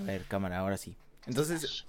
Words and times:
A 0.00 0.04
ver, 0.04 0.24
cámara, 0.24 0.58
ahora 0.58 0.76
sí. 0.76 0.96
Entonces, 1.26 1.86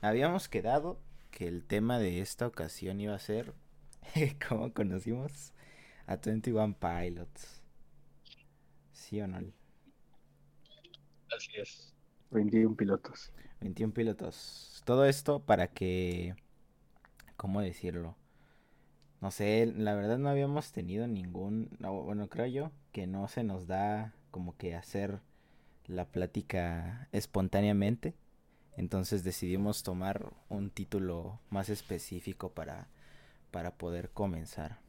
habíamos 0.00 0.48
quedado 0.48 0.98
que 1.30 1.48
el 1.48 1.64
tema 1.64 1.98
de 1.98 2.20
esta 2.20 2.46
ocasión 2.46 3.00
iba 3.00 3.14
a 3.14 3.18
ser 3.18 3.52
cómo 4.48 4.72
conocimos 4.72 5.52
a 6.06 6.16
21 6.16 6.76
Pilots. 6.78 7.62
¿Sí 8.92 9.20
o 9.20 9.26
no? 9.26 9.38
Así 11.36 11.50
es. 11.56 11.92
21 12.30 12.76
pilotos. 12.76 13.32
21 13.60 13.92
pilotos. 13.92 14.82
Todo 14.84 15.04
esto 15.04 15.40
para 15.40 15.68
que, 15.68 16.34
¿cómo 17.36 17.60
decirlo? 17.60 18.16
No 19.20 19.30
sé, 19.30 19.66
la 19.66 19.94
verdad 19.94 20.18
no 20.18 20.28
habíamos 20.28 20.72
tenido 20.72 21.06
ningún, 21.06 21.70
no, 21.78 22.02
bueno, 22.02 22.28
creo 22.28 22.46
yo 22.46 22.70
que 22.92 23.06
no 23.06 23.28
se 23.28 23.42
nos 23.42 23.66
da 23.66 24.14
como 24.30 24.56
que 24.56 24.74
hacer 24.74 25.20
la 25.88 26.06
plática 26.06 27.08
espontáneamente. 27.12 28.14
Entonces 28.76 29.24
decidimos 29.24 29.82
tomar 29.82 30.32
un 30.48 30.70
título 30.70 31.40
más 31.50 31.68
específico 31.70 32.50
para, 32.52 32.88
para 33.52 33.72
poder 33.76 34.10
comenzar. 34.10 34.80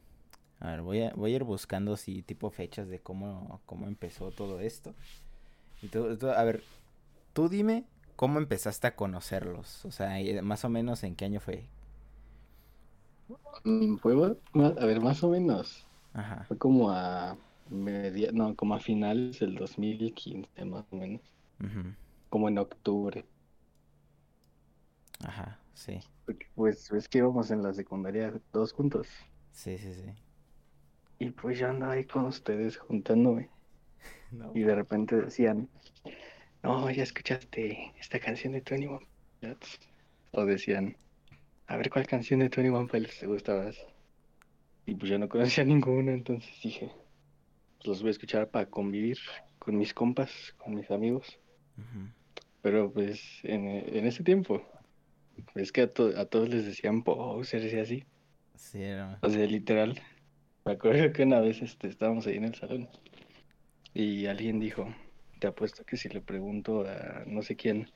A 0.60 0.70
ver, 0.72 0.82
voy 0.82 1.02
a, 1.02 1.12
voy 1.14 1.32
a 1.32 1.36
ir 1.36 1.44
buscando 1.44 1.94
así 1.94 2.22
tipo 2.22 2.50
fechas 2.50 2.88
de 2.88 3.00
cómo, 3.00 3.60
cómo 3.66 3.88
empezó 3.88 4.32
todo 4.32 4.60
esto. 4.60 4.94
Y 5.82 5.88
tú- 5.88 6.16
a 6.30 6.44
ver, 6.44 6.64
tú 7.34 7.48
dime 7.48 7.84
cómo 8.16 8.38
empezaste 8.38 8.86
a 8.88 8.96
conocerlos. 8.96 9.84
O 9.86 9.92
sea, 9.92 10.16
más 10.42 10.64
o 10.64 10.68
menos 10.70 11.04
en 11.04 11.16
qué 11.16 11.26
año 11.26 11.40
fue. 11.40 11.68
Mm, 13.64 13.96
Fue, 13.98 14.14
a 14.54 14.84
ver, 14.86 15.00
más 15.00 15.22
o 15.22 15.28
menos. 15.30 15.84
Ajá. 16.14 16.48
Fue 16.48 16.58
como 16.58 16.90
a 16.90 17.36
media, 17.70 18.30
no, 18.32 18.54
como 18.54 18.74
a 18.74 18.80
finales 18.80 19.40
del 19.40 19.54
2015, 19.54 20.64
más 20.64 20.84
o 20.90 20.96
menos. 20.96 21.22
Como 22.28 22.48
en 22.48 22.58
octubre. 22.58 23.24
Ajá, 25.24 25.60
sí. 25.74 26.00
Porque, 26.24 26.46
pues 26.54 26.90
ves 26.90 27.08
que 27.08 27.18
íbamos 27.18 27.50
en 27.50 27.62
la 27.62 27.72
secundaria 27.72 28.32
todos 28.52 28.72
juntos. 28.72 29.08
Sí, 29.52 29.76
sí, 29.78 29.92
sí. 29.92 30.12
Y 31.18 31.30
pues 31.30 31.58
yo 31.58 31.68
andaba 31.68 31.94
ahí 31.94 32.04
con 32.04 32.26
ustedes 32.26 32.76
juntándome. 32.76 33.50
No. 34.30 34.52
Y 34.54 34.60
de 34.60 34.74
repente 34.74 35.16
decían, 35.16 35.70
no, 36.62 36.90
ya 36.90 37.02
escuchaste 37.02 37.94
esta 37.98 38.20
canción 38.20 38.52
de 38.52 38.60
21 38.60 39.00
Pilots. 39.40 39.80
O 40.32 40.44
decían, 40.44 40.96
a 41.66 41.78
ver 41.78 41.88
cuál 41.88 42.06
canción 42.06 42.40
de 42.40 42.48
21 42.48 42.88
Pilots 42.88 43.20
te 43.20 43.26
gustaba. 43.26 43.70
Y 44.84 44.94
pues 44.94 45.10
yo 45.10 45.18
no 45.18 45.28
conocía 45.30 45.64
ninguna, 45.64 46.12
entonces 46.12 46.50
dije, 46.62 46.92
pues 47.78 47.86
los 47.88 48.00
voy 48.02 48.08
a 48.08 48.10
escuchar 48.12 48.48
para 48.50 48.66
convivir 48.66 49.18
con 49.58 49.76
mis 49.78 49.94
compas, 49.94 50.54
con 50.58 50.74
mis 50.74 50.90
amigos. 50.90 51.38
Pero 52.62 52.92
pues 52.92 53.40
en, 53.44 53.66
en 53.68 54.06
ese 54.06 54.22
tiempo, 54.24 54.62
es 55.54 55.70
que 55.72 55.82
a, 55.82 55.92
to- 55.92 56.18
a 56.18 56.24
todos 56.26 56.48
les 56.48 56.64
decían 56.66 57.02
posers 57.04 57.72
y 57.72 57.78
así. 57.78 58.04
Sí, 58.56 58.82
era- 58.82 59.18
O 59.22 59.30
sea, 59.30 59.46
literal. 59.46 60.00
Me 60.64 60.72
acuerdo 60.72 61.12
que 61.12 61.22
una 61.22 61.40
vez 61.40 61.62
este, 61.62 61.88
estábamos 61.88 62.26
ahí 62.26 62.36
en 62.36 62.44
el 62.44 62.54
salón 62.54 62.88
y 63.94 64.26
alguien 64.26 64.58
dijo, 64.60 64.92
te 65.38 65.46
apuesto 65.46 65.84
que 65.84 65.96
si 65.96 66.08
le 66.08 66.20
pregunto 66.20 66.84
a 66.86 67.22
no 67.26 67.42
sé 67.42 67.56
quién 67.56 67.90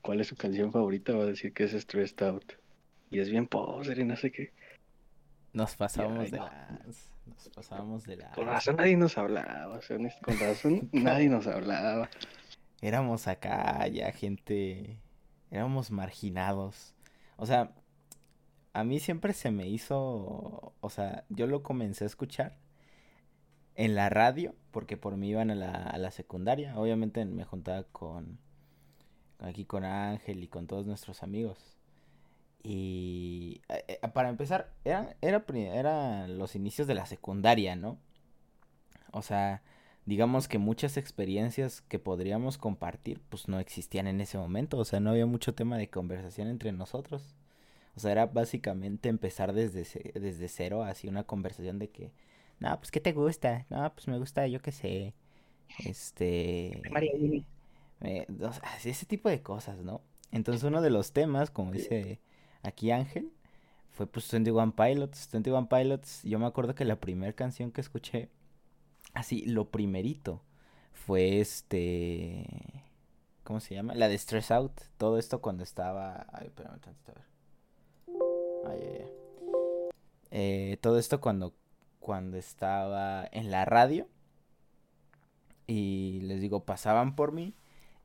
cuál 0.00 0.20
es 0.20 0.28
su 0.28 0.36
canción 0.36 0.72
favorita, 0.72 1.12
va 1.14 1.24
a 1.24 1.26
decir 1.26 1.52
que 1.52 1.64
es 1.64 1.72
Stressed 1.72 2.22
Out. 2.24 2.52
Y 3.10 3.20
es 3.20 3.30
bien 3.30 3.46
poser 3.46 3.98
y 3.98 4.04
no 4.04 4.16
sé 4.16 4.32
qué. 4.32 4.52
Nos 5.52 5.76
pasábamos 5.76 6.24
ay, 6.24 6.30
de 6.30 6.38
no. 6.38 6.46
las. 6.46 7.12
Nos 7.26 7.48
pasábamos 7.50 8.04
de 8.04 8.16
la. 8.16 8.30
Con 8.32 8.46
razón 8.46 8.76
nadie 8.76 8.96
nos 8.96 9.18
hablaba, 9.18 9.76
o 9.76 9.82
sea, 9.82 9.98
con 10.22 10.38
razón 10.38 10.88
nadie 10.92 11.28
nos 11.28 11.46
hablaba. 11.46 12.08
Éramos 12.80 13.26
acá 13.26 13.86
ya 13.88 14.12
gente. 14.12 14.98
Éramos 15.50 15.90
marginados. 15.90 16.94
O 17.36 17.46
sea, 17.46 17.72
a 18.72 18.84
mí 18.84 19.00
siempre 19.00 19.32
se 19.32 19.50
me 19.50 19.68
hizo. 19.68 20.74
O 20.80 20.90
sea, 20.90 21.24
yo 21.28 21.46
lo 21.46 21.62
comencé 21.62 22.04
a 22.04 22.06
escuchar 22.06 22.58
en 23.74 23.94
la 23.94 24.08
radio, 24.08 24.54
porque 24.70 24.96
por 24.96 25.16
mí 25.16 25.28
iban 25.30 25.50
a 25.50 25.54
la, 25.54 25.72
a 25.72 25.98
la 25.98 26.10
secundaria. 26.10 26.78
Obviamente 26.78 27.24
me 27.24 27.44
juntaba 27.44 27.84
con. 27.84 28.38
Aquí 29.38 29.66
con 29.66 29.84
Ángel 29.84 30.42
y 30.42 30.48
con 30.48 30.66
todos 30.66 30.86
nuestros 30.86 31.22
amigos. 31.22 31.75
Y 32.68 33.60
eh, 33.68 34.00
eh, 34.02 34.08
para 34.12 34.28
empezar, 34.28 34.72
eran 34.84 35.14
era, 35.20 35.44
eran 35.54 36.36
los 36.36 36.56
inicios 36.56 36.88
de 36.88 36.94
la 36.94 37.06
secundaria, 37.06 37.76
¿no? 37.76 37.96
O 39.12 39.22
sea, 39.22 39.62
digamos 40.04 40.48
que 40.48 40.58
muchas 40.58 40.96
experiencias 40.96 41.82
que 41.82 42.00
podríamos 42.00 42.58
compartir, 42.58 43.20
pues 43.28 43.46
no 43.46 43.60
existían 43.60 44.08
en 44.08 44.20
ese 44.20 44.36
momento. 44.36 44.78
O 44.78 44.84
sea, 44.84 44.98
no 44.98 45.10
había 45.10 45.26
mucho 45.26 45.54
tema 45.54 45.78
de 45.78 45.88
conversación 45.88 46.48
entre 46.48 46.72
nosotros. 46.72 47.36
O 47.94 48.00
sea, 48.00 48.10
era 48.10 48.26
básicamente 48.26 49.08
empezar 49.08 49.52
desde, 49.52 49.84
desde 50.18 50.48
cero, 50.48 50.82
así 50.82 51.06
una 51.06 51.22
conversación 51.22 51.78
de 51.78 51.88
que, 51.90 52.10
no, 52.58 52.76
pues, 52.78 52.90
¿qué 52.90 53.00
te 53.00 53.12
gusta? 53.12 53.64
No, 53.70 53.92
pues 53.94 54.08
me 54.08 54.18
gusta, 54.18 54.44
yo 54.48 54.60
qué 54.60 54.72
sé. 54.72 55.14
Este... 55.84 56.82
eh, 58.00 58.26
o 58.28 58.52
sea, 58.52 58.62
así, 58.74 58.90
ese 58.90 59.06
tipo 59.06 59.28
de 59.28 59.40
cosas, 59.40 59.78
¿no? 59.84 60.02
Entonces 60.32 60.64
uno 60.68 60.82
de 60.82 60.90
los 60.90 61.12
temas, 61.12 61.50
como 61.52 61.70
dice 61.70 62.18
aquí 62.66 62.90
Ángel, 62.90 63.32
fue 63.90 64.06
pues 64.06 64.30
21 64.30 64.74
Pilots. 64.74 65.28
21 65.32 65.68
Pilots, 65.68 66.22
yo 66.22 66.38
me 66.38 66.46
acuerdo 66.46 66.74
que 66.74 66.84
la 66.84 67.00
primera 67.00 67.32
canción 67.32 67.72
que 67.72 67.80
escuché, 67.80 68.28
así, 69.14 69.44
lo 69.46 69.70
primerito, 69.70 70.42
fue 70.92 71.40
este... 71.40 72.84
¿Cómo 73.44 73.60
se 73.60 73.74
llama? 73.74 73.94
La 73.94 74.08
de 74.08 74.18
Stress 74.18 74.50
Out. 74.50 74.72
Todo 74.98 75.18
esto 75.18 75.40
cuando 75.40 75.62
estaba... 75.62 76.26
Ay, 76.32 76.48
espérame 76.48 76.80
tantito, 76.80 77.12
a 77.12 77.14
ver. 77.14 77.26
Ay, 78.66 78.80
ay, 78.82 78.98
ay. 79.02 79.10
Eh, 80.32 80.76
todo 80.80 80.98
esto 80.98 81.20
cuando, 81.20 81.54
cuando 82.00 82.36
estaba 82.36 83.26
en 83.30 83.50
la 83.52 83.64
radio. 83.64 84.08
Y 85.68 86.20
les 86.22 86.40
digo, 86.40 86.64
pasaban 86.64 87.14
por 87.14 87.32
mí 87.32 87.54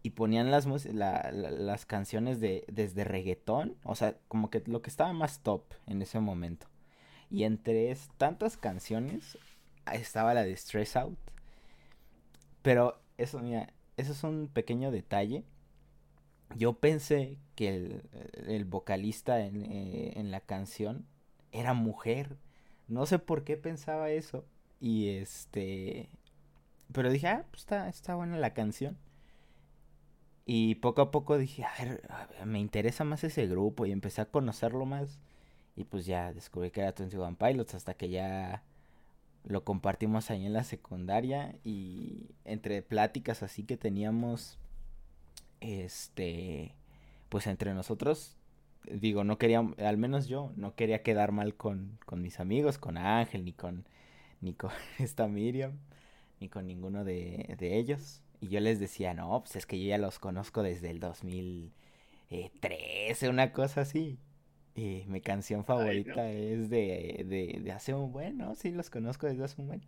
y 0.03 0.11
ponían 0.11 0.49
las, 0.49 0.65
las 0.65 1.85
canciones 1.85 2.39
de, 2.39 2.65
desde 2.71 3.03
reggaetón. 3.03 3.77
O 3.83 3.95
sea, 3.95 4.17
como 4.27 4.49
que 4.49 4.63
lo 4.65 4.81
que 4.81 4.89
estaba 4.89 5.13
más 5.13 5.41
top 5.41 5.63
en 5.87 6.01
ese 6.01 6.19
momento. 6.19 6.67
Y 7.29 7.43
entre 7.43 7.95
tantas 8.17 8.57
canciones 8.57 9.37
estaba 9.93 10.33
la 10.33 10.43
de 10.43 10.55
Stress 10.55 10.95
Out. 10.95 11.19
Pero 12.61 13.01
eso, 13.17 13.39
mira, 13.39 13.73
eso 13.97 14.11
es 14.11 14.23
un 14.23 14.49
pequeño 14.51 14.91
detalle. 14.91 15.45
Yo 16.55 16.73
pensé 16.73 17.37
que 17.55 17.69
el, 17.69 18.09
el 18.47 18.65
vocalista 18.65 19.45
en, 19.45 19.65
eh, 19.71 20.13
en 20.15 20.31
la 20.31 20.41
canción 20.41 21.05
era 21.51 21.73
mujer. 21.73 22.37
No 22.87 23.05
sé 23.05 23.19
por 23.19 23.43
qué 23.43 23.55
pensaba 23.55 24.09
eso. 24.09 24.45
Y 24.79 25.09
este... 25.09 26.09
Pero 26.91 27.09
dije, 27.09 27.27
ah, 27.27 27.45
pues 27.51 27.61
está, 27.61 27.87
está 27.87 28.15
buena 28.15 28.37
la 28.37 28.53
canción. 28.53 28.97
Y 30.45 30.75
poco 30.75 31.01
a 31.01 31.11
poco 31.11 31.37
dije, 31.37 31.63
a 31.63 31.73
ver, 31.83 32.01
me 32.45 32.59
interesa 32.59 33.03
más 33.03 33.23
ese 33.23 33.47
grupo. 33.47 33.85
Y 33.85 33.91
empecé 33.91 34.21
a 34.21 34.25
conocerlo 34.31 34.85
más. 34.85 35.19
Y 35.75 35.85
pues 35.85 36.05
ya 36.05 36.33
descubrí 36.33 36.71
que 36.71 36.81
era 36.81 36.91
21 36.91 37.37
Pilots 37.37 37.75
hasta 37.75 37.93
que 37.93 38.09
ya 38.09 38.63
lo 39.43 39.63
compartimos 39.63 40.29
ahí 40.31 40.45
en 40.45 40.53
la 40.53 40.63
secundaria. 40.63 41.55
Y 41.63 42.31
entre 42.45 42.81
pláticas 42.81 43.43
así 43.43 43.63
que 43.63 43.77
teníamos, 43.77 44.59
este, 45.61 46.75
pues 47.29 47.47
entre 47.47 47.73
nosotros, 47.73 48.37
digo, 48.89 49.23
no 49.23 49.37
quería, 49.37 49.59
al 49.77 49.97
menos 49.97 50.27
yo, 50.27 50.51
no 50.55 50.75
quería 50.75 51.03
quedar 51.03 51.31
mal 51.31 51.55
con, 51.55 51.99
con 52.05 52.21
mis 52.21 52.39
amigos, 52.39 52.77
con 52.77 52.97
Ángel, 52.97 53.45
ni 53.45 53.53
con, 53.53 53.85
ni 54.41 54.53
con 54.53 54.71
esta 54.99 55.27
Miriam, 55.27 55.79
ni 56.39 56.49
con 56.49 56.67
ninguno 56.67 57.03
de, 57.03 57.55
de 57.59 57.77
ellos. 57.77 58.21
Y 58.41 58.49
yo 58.49 58.59
les 58.59 58.79
decía, 58.79 59.13
no, 59.13 59.39
pues 59.41 59.55
es 59.55 59.65
que 59.65 59.79
yo 59.79 59.87
ya 59.87 59.97
los 59.99 60.19
conozco 60.19 60.63
desde 60.63 60.89
el 60.89 60.99
2013, 60.99 63.29
una 63.29 63.53
cosa 63.53 63.81
así. 63.81 64.17
Y 64.75 65.03
mi 65.07 65.21
canción 65.21 65.63
favorita 65.63 66.29
es 66.31 66.69
de, 66.69 67.25
de, 67.27 67.59
de 67.61 67.71
hace 67.71 67.93
un 67.93 68.11
buen, 68.11 68.37
¿no? 68.37 68.55
Sí, 68.55 68.71
los 68.71 68.89
conozco 68.89 69.27
desde 69.27 69.43
hace 69.43 69.61
un 69.61 69.67
buen. 69.67 69.83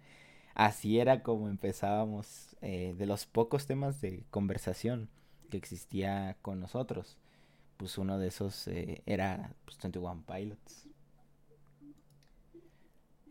Así 0.56 1.00
era 1.00 1.24
como 1.24 1.50
empezábamos, 1.50 2.56
eh, 2.62 2.94
de 2.98 3.06
los 3.07 3.25
pocos 3.25 3.66
temas 3.66 4.01
de 4.01 4.24
conversación 4.30 5.10
que 5.50 5.57
existía 5.57 6.38
con 6.42 6.60
nosotros. 6.60 7.18
Pues 7.77 7.98
uno 7.98 8.19
de 8.19 8.27
esos 8.27 8.68
eh, 8.68 9.01
era 9.06 9.54
pues, 9.66 9.77
21 9.81 10.24
Pilots. 10.27 10.88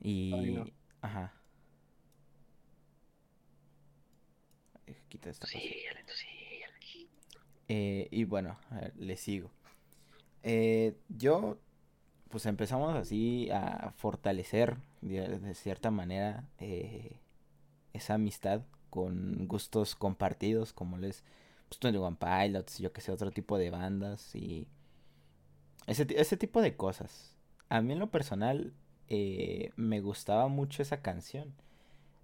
Y... 0.00 0.32
Ay, 0.34 0.54
no. 0.54 0.66
Ajá. 1.00 1.32
Quita 5.08 5.30
esta 5.30 5.46
cosa. 5.46 5.58
Síguele, 5.58 6.04
tú 6.06 6.12
síguele. 6.14 6.42
Eh, 7.68 8.08
y 8.10 8.24
bueno, 8.24 8.58
a 8.70 8.80
ver, 8.80 8.92
le 8.96 9.16
sigo. 9.16 9.50
Eh, 10.42 10.94
yo, 11.08 11.58
pues 12.28 12.44
empezamos 12.46 12.94
así 12.96 13.48
a 13.50 13.92
fortalecer 13.96 14.76
de, 15.00 15.38
de 15.38 15.54
cierta 15.54 15.90
manera 15.90 16.44
eh, 16.58 17.16
esa 17.92 18.14
amistad 18.14 18.62
con 18.90 19.46
gustos 19.48 19.94
compartidos, 19.94 20.72
como 20.72 20.98
les, 20.98 21.24
pues, 21.68 21.80
21 21.80 22.18
Pilots, 22.18 22.78
yo 22.78 22.92
que 22.92 23.00
sé, 23.00 23.10
otro 23.12 23.30
tipo 23.30 23.56
de 23.56 23.70
bandas 23.70 24.34
y 24.34 24.66
ese, 25.86 26.06
ese 26.16 26.36
tipo 26.36 26.60
de 26.60 26.76
cosas. 26.76 27.36
A 27.68 27.80
mí 27.80 27.92
en 27.92 28.00
lo 28.00 28.10
personal 28.10 28.74
eh, 29.08 29.70
me 29.76 30.00
gustaba 30.00 30.48
mucho 30.48 30.82
esa 30.82 31.00
canción. 31.00 31.54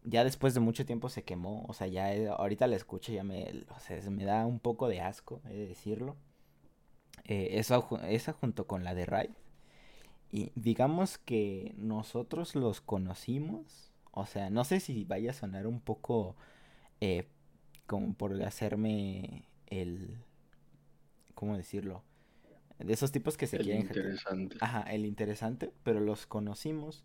Ya 0.09 0.25
después 0.25 0.55
de 0.55 0.61
mucho 0.61 0.87
tiempo 0.87 1.09
se 1.11 1.23
quemó, 1.25 1.65
o 1.69 1.75
sea, 1.75 1.87
ya 1.87 2.15
eh, 2.15 2.29
ahorita 2.29 2.67
la 2.67 2.77
escucho 2.77 3.13
ya 3.13 3.25
me, 3.25 3.65
o 3.77 3.81
sea, 3.81 4.01
me 4.11 4.25
da 4.25 4.47
un 4.47 4.59
poco 4.59 4.89
de 4.89 5.01
asco, 5.01 5.43
he 5.47 5.55
de 5.55 5.67
decirlo. 5.69 6.17
Eh, 7.25 7.59
eso, 7.59 8.01
esa 8.09 8.33
junto 8.33 8.67
con 8.67 8.85
la 8.85 8.95
de 8.95 9.07
Ride. 9.07 9.35
Y 10.31 10.53
digamos 10.55 11.19
que 11.19 11.75
nosotros 11.79 12.55
los 12.55 12.81
conocimos, 12.81 13.93
o 14.13 14.27
sea, 14.27 14.51
no 14.51 14.65
sé 14.65 14.81
si 14.81 15.05
vaya 15.05 15.31
a 15.31 15.35
sonar 15.35 15.67
un 15.67 15.81
poco 15.81 16.37
como 17.87 18.15
por 18.15 18.41
hacerme 18.43 19.45
el, 19.67 20.19
¿cómo 21.35 21.57
decirlo? 21.57 22.03
De 22.79 22.93
esos 22.93 23.13
tipos 23.13 23.37
que 23.37 23.47
se 23.47 23.57
El 23.57 23.65
quieren... 23.65 23.83
interesante. 23.83 24.57
Ajá, 24.61 24.83
el 24.83 25.05
interesante, 25.07 25.73
pero 25.83 26.01
los 26.01 26.27
conocimos 26.27 27.05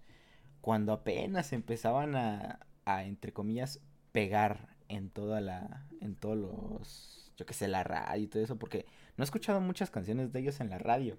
cuando 0.61 0.93
apenas 0.93 1.53
empezaban 1.53 2.15
a, 2.15 2.59
a 2.85 3.03
entre 3.03 3.33
comillas, 3.33 3.79
pegar 4.11 4.75
en 4.89 5.09
toda 5.09 5.41
la, 5.41 5.87
en 6.01 6.15
todos 6.15 6.37
los, 6.37 7.31
yo 7.37 7.45
que 7.45 7.53
sé, 7.53 7.67
la 7.67 7.83
radio 7.83 8.23
y 8.23 8.27
todo 8.27 8.43
eso, 8.43 8.57
porque 8.57 8.85
no 9.17 9.23
he 9.23 9.25
escuchado 9.25 9.61
muchas 9.61 9.91
canciones 9.91 10.31
de 10.33 10.39
ellos 10.39 10.59
en 10.59 10.69
la 10.69 10.77
radio. 10.79 11.17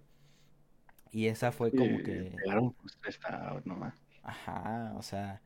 Y 1.11 1.27
esa 1.29 1.53
fue 1.53 1.75
como 1.75 2.03
que, 2.03 2.33
pegaron 2.37 2.73
pues 2.75 2.99
esta 3.07 3.61
nomás. 3.65 3.95
ajá, 4.23 4.95
o 4.97 5.03
sea, 5.03 5.43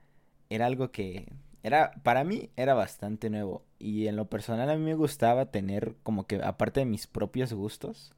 era 0.48 0.66
algo 0.66 0.90
que 0.90 1.32
era, 1.62 1.92
para 2.02 2.24
mí 2.24 2.50
era 2.56 2.74
bastante 2.74 3.30
nuevo. 3.30 3.64
Y 3.78 4.06
en 4.06 4.16
lo 4.16 4.28
personal 4.30 4.70
a 4.70 4.76
mí 4.76 4.84
me 4.84 4.94
gustaba 4.94 5.50
tener 5.50 5.96
como 6.02 6.26
que, 6.26 6.36
aparte 6.42 6.80
de 6.80 6.86
mis 6.86 7.06
propios 7.06 7.52
gustos, 7.52 8.14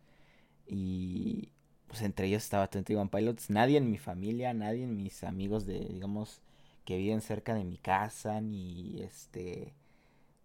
y 0.67 1.53
pues 1.88 2.03
entre 2.03 2.29
ellos 2.29 2.44
estaba 2.44 2.69
Twenty 2.69 2.94
One 2.94 3.11
Pilots. 3.11 3.50
Nadie 3.50 3.79
en 3.79 3.91
mi 3.91 3.99
familia, 3.99 4.55
nadie 4.55 4.85
en 4.85 4.96
mis 4.96 5.25
amigos 5.25 5.67
de, 5.67 5.81
digamos, 5.81 6.41
que 6.85 6.97
viven 6.99 7.21
cerca 7.21 7.55
de 7.55 7.65
mi 7.65 7.79
casa, 7.79 8.41
ni 8.41 9.03
este, 9.03 9.75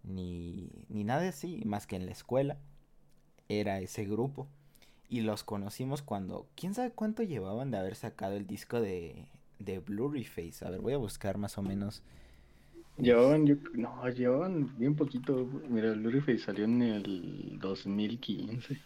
ni, 0.04 0.70
ni 0.90 1.04
nada 1.04 1.28
así, 1.30 1.64
más 1.66 1.88
que 1.88 1.96
en 1.96 2.06
la 2.06 2.12
escuela, 2.12 2.58
era 3.50 3.80
ese 3.80 4.06
grupo. 4.06 4.48
Y 5.10 5.22
los 5.22 5.44
conocimos 5.44 6.02
cuando, 6.02 6.48
quién 6.56 6.74
sabe 6.74 6.92
cuánto 6.92 7.24
llevaban 7.24 7.72
de 7.72 7.78
haber 7.78 7.96
sacado 7.96 8.36
el 8.36 8.48
disco 8.48 8.82
de, 8.82 9.28
de 9.60 9.80
Blurry 9.80 10.24
Face. 10.26 10.66
A 10.66 10.70
ver, 10.70 10.82
voy 10.82 10.94
a 10.94 10.98
buscar 10.98 11.38
más 11.38 11.58
o 11.58 11.62
menos. 11.62 12.04
Llevaban, 12.98 13.46
yo, 13.46 13.56
no, 13.74 14.08
llevaban 14.10 14.78
bien 14.78 14.96
poquito. 14.96 15.46
Mira, 15.70 15.92
el 15.92 16.02
Luriface 16.02 16.40
salió 16.40 16.66
en 16.66 16.82
el 16.82 17.60
2015. 17.60 18.80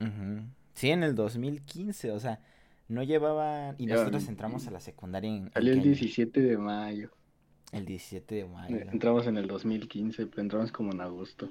Ujú. 0.00 0.42
Sí, 0.74 0.90
en 0.90 1.02
el 1.02 1.14
2015, 1.14 2.10
o 2.12 2.20
sea, 2.20 2.40
no 2.94 3.02
llevaban... 3.02 3.76
Y 3.78 3.86
nosotros 3.86 4.28
entramos 4.28 4.66
a 4.66 4.70
la 4.70 4.80
secundaria 4.80 5.30
en, 5.30 5.50
¿en 5.52 5.52
salió 5.52 5.72
el 5.72 5.80
año? 5.80 5.82
17 5.82 6.40
de 6.40 6.58
mayo. 6.58 7.10
El 7.72 7.84
17 7.86 8.34
de 8.34 8.44
mayo. 8.46 8.76
Entramos 8.90 9.26
en 9.26 9.36
el 9.36 9.46
2015, 9.48 10.26
pero 10.26 10.42
entramos 10.42 10.72
como 10.72 10.92
en 10.92 11.00
agosto. 11.00 11.50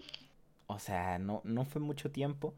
O 0.67 0.79
sea, 0.79 1.19
no, 1.19 1.41
no 1.43 1.65
fue 1.65 1.81
mucho 1.81 2.11
tiempo. 2.11 2.55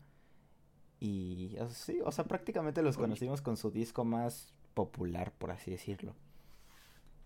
Y 0.99 1.57
o 1.59 1.67
sea, 1.69 1.95
sí, 1.95 1.99
o 2.03 2.11
sea, 2.11 2.25
prácticamente 2.25 2.81
los 2.81 2.97
conocimos 2.97 3.41
con 3.41 3.57
su 3.57 3.71
disco 3.71 4.05
más 4.05 4.53
popular, 4.73 5.33
por 5.37 5.51
así 5.51 5.71
decirlo. 5.71 6.15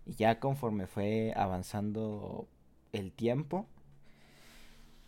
Y 0.06 0.14
ya 0.14 0.40
conforme 0.40 0.86
fue 0.86 1.32
avanzando 1.36 2.48
el 2.92 3.12
tiempo, 3.12 3.68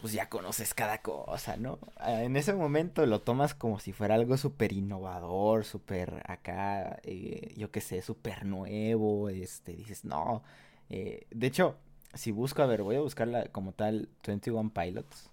pues 0.03 0.15
ya 0.15 0.29
conoces 0.29 0.75
cada 0.75 1.03
cosa, 1.03 1.57
¿no? 1.59 1.79
Ah, 1.97 2.23
En 2.25 2.37
ese 2.37 2.55
momento 2.55 3.07
lo 3.07 3.23
tomas 3.23 3.55
como 3.55 3.81
si 3.81 3.93
fuera 3.93 4.17
algo 4.17 4.37
súper 4.37 4.75
innovador, 4.75 5.65
súper 5.65 6.23
acá, 6.29 7.01
eh, 7.05 7.55
yo 7.57 7.71
qué 7.73 7.81
sé, 7.81 8.03
súper 8.03 8.45
nuevo, 8.47 9.31
este, 9.31 9.75
dices, 9.75 10.05
no. 10.05 10.45
eh, 10.91 11.27
de 11.31 11.47
hecho, 11.49 11.77
si 12.15 12.33
busco, 12.33 12.63
a 12.63 12.67
ver, 12.67 12.83
voy 12.85 12.97
a 12.97 13.01
buscarla 13.01 13.47
como 13.49 13.73
tal, 13.73 14.11
21 14.27 14.71
Pilots. 14.71 15.31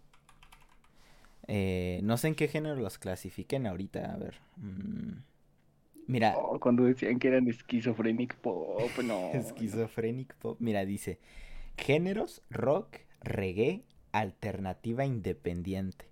Eh, 1.48 2.00
no 2.04 2.18
sé 2.18 2.27
en 2.30 2.36
qué 2.36 2.48
género 2.48 2.75
los 2.75 2.98
clasifiquen 3.00 3.66
ahorita, 3.68 4.13
a 4.13 4.18
ver. 4.18 4.36
mm, 4.57 5.13
mira, 6.07 6.42
Oh, 6.42 6.60
cuando 6.60 6.83
decían 6.83 7.19
que 7.19 7.27
eran 7.27 7.48
esquizofrenic 7.48 8.36
pop, 8.38 9.00
no. 9.04 9.56
Schizophrenic 9.57 10.36
Pop. 10.36 10.57
Mira, 10.60 10.86
dice, 10.86 11.19
géneros 11.77 12.44
rock, 12.50 13.00
reggae, 13.21 13.83
alternativa 14.12 15.06
independiente. 15.06 16.10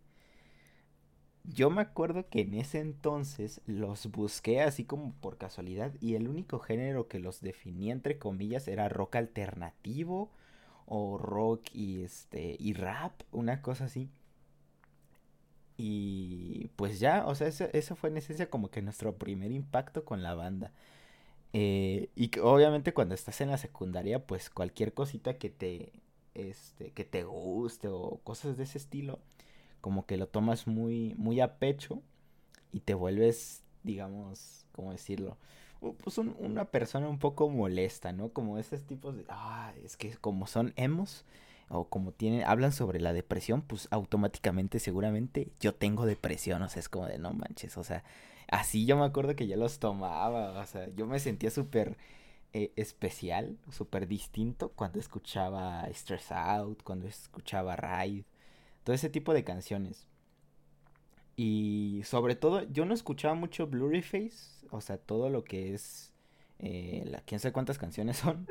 Yo 1.44 1.70
me 1.70 1.82
acuerdo 1.82 2.28
que 2.30 2.42
en 2.42 2.54
ese 2.56 2.80
entonces 2.80 3.62
los 3.66 4.08
busqué 4.12 4.62
así 4.62 4.84
como 4.84 5.14
por 5.22 5.38
casualidad 5.38 5.94
y 6.02 6.16
el 6.16 6.28
único 6.28 6.60
género 6.60 7.08
que 7.08 7.20
los 7.20 7.42
definía 7.42 7.94
entre 7.94 8.20
comillas 8.20 8.68
era 8.68 8.90
rock 8.90 9.16
alternativo 9.16 10.30
o 10.86 11.18
rock 11.18 11.64
y 11.74 12.04
este 12.04 12.58
y 12.60 12.74
rap, 12.74 13.22
una 13.32 13.62
cosa 13.62 13.86
así. 13.86 14.10
Y 15.78 16.70
pues 16.76 17.00
ya, 17.00 17.26
o 17.28 17.36
sea, 17.36 17.48
eso, 17.48 17.96
fue 17.96 18.10
en 18.10 18.18
esencia 18.18 18.50
como 18.50 18.72
que 18.72 18.82
nuestro 18.82 19.16
primer 19.18 19.52
impacto 19.52 20.06
con 20.06 20.24
la 20.24 20.34
banda. 20.34 20.74
Eh, 21.54 22.10
y 22.16 22.32
obviamente 22.40 22.94
cuando 22.94 23.16
estás 23.16 23.42
en 23.42 23.52
la 23.52 23.58
secundaria, 23.58 24.26
pues 24.26 24.50
cualquier 24.50 24.94
cosita 24.94 25.38
que 25.38 25.50
te, 25.50 25.94
este, 26.38 26.92
que 26.92 27.06
te 27.06 27.24
guste 27.24 27.88
o 27.90 28.20
cosas 28.24 28.58
de 28.58 28.64
ese 28.64 28.78
estilo, 28.78 29.20
como 29.82 30.06
que 30.06 30.18
lo 30.18 30.28
tomas 30.28 30.68
muy, 30.68 31.16
muy 31.18 31.40
a 31.42 31.60
pecho 31.60 32.02
y 32.72 32.82
te 32.82 32.94
vuelves, 32.94 33.64
digamos, 33.84 34.66
¿cómo 34.72 34.92
decirlo? 34.92 35.38
Pues 36.04 36.18
un- 36.18 36.36
una 36.40 36.66
persona 36.66 37.08
un 37.08 37.20
poco 37.20 37.50
molesta, 37.50 38.12
¿no? 38.12 38.30
Como 38.30 38.58
esos 38.58 38.84
tipos 38.84 39.16
de, 39.16 39.26
ah, 39.30 39.74
es 39.84 39.96
que 39.98 40.16
como 40.18 40.48
son 40.48 40.74
emos 40.76 41.24
o 41.70 41.86
como 41.90 42.12
tienen, 42.12 42.44
hablan 42.46 42.72
sobre 42.72 43.00
la 43.00 43.14
depresión, 43.14 43.62
pues 43.62 43.88
automáticamente, 43.92 44.80
seguramente 44.80 45.50
yo 45.60 45.76
tengo 45.76 46.06
depresión, 46.06 46.62
o 46.64 46.70
sea, 46.70 46.80
es 46.80 46.90
como 46.90 47.06
de 47.08 47.20
no 47.20 47.34
manches, 47.34 47.78
o 47.78 47.84
sea, 47.84 48.04
así 48.50 48.86
yo 48.86 48.98
me 48.98 49.06
acuerdo 49.06 49.36
que 49.36 49.48
yo 49.48 49.58
los 49.58 49.80
tomaba, 49.80 50.60
o 50.60 50.66
sea, 50.66 50.90
yo 50.96 51.06
me 51.08 51.20
sentía 51.20 51.52
súper 51.52 51.98
eh, 52.54 52.72
especial, 52.76 53.58
súper 53.72 54.08
distinto 54.08 54.70
cuando 54.70 55.00
escuchaba 55.00 55.86
Stress 55.90 56.32
Out, 56.32 56.82
cuando 56.84 57.08
escuchaba 57.08 57.76
Ride, 57.76 58.26
todo 58.84 58.96
ese 58.96 59.10
tipo 59.10 59.34
de 59.34 59.44
canciones. 59.44 60.08
Y 61.36 62.02
sobre 62.06 62.36
todo, 62.36 62.64
yo 62.72 62.86
no 62.86 62.94
escuchaba 62.94 63.36
mucho 63.36 63.68
Blurry 63.68 64.02
Face, 64.02 64.66
o 64.72 64.82
sea, 64.82 64.98
todo 64.98 65.30
lo 65.30 65.44
que 65.44 65.74
es, 65.74 66.14
eh, 66.60 67.04
la, 67.06 67.22
quién 67.22 67.40
sabe 67.40 67.54
cuántas 67.54 67.78
canciones 67.78 68.18
son. 68.18 68.48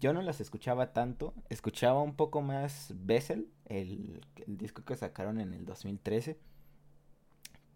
Yo 0.00 0.12
no 0.12 0.20
las 0.22 0.40
escuchaba 0.40 0.92
tanto, 0.92 1.34
escuchaba 1.50 2.02
un 2.02 2.16
poco 2.16 2.42
más 2.42 2.92
Bessel, 2.96 3.48
el, 3.66 4.20
el 4.46 4.58
disco 4.58 4.84
que 4.84 4.96
sacaron 4.96 5.40
en 5.40 5.54
el 5.54 5.64
2013, 5.64 6.38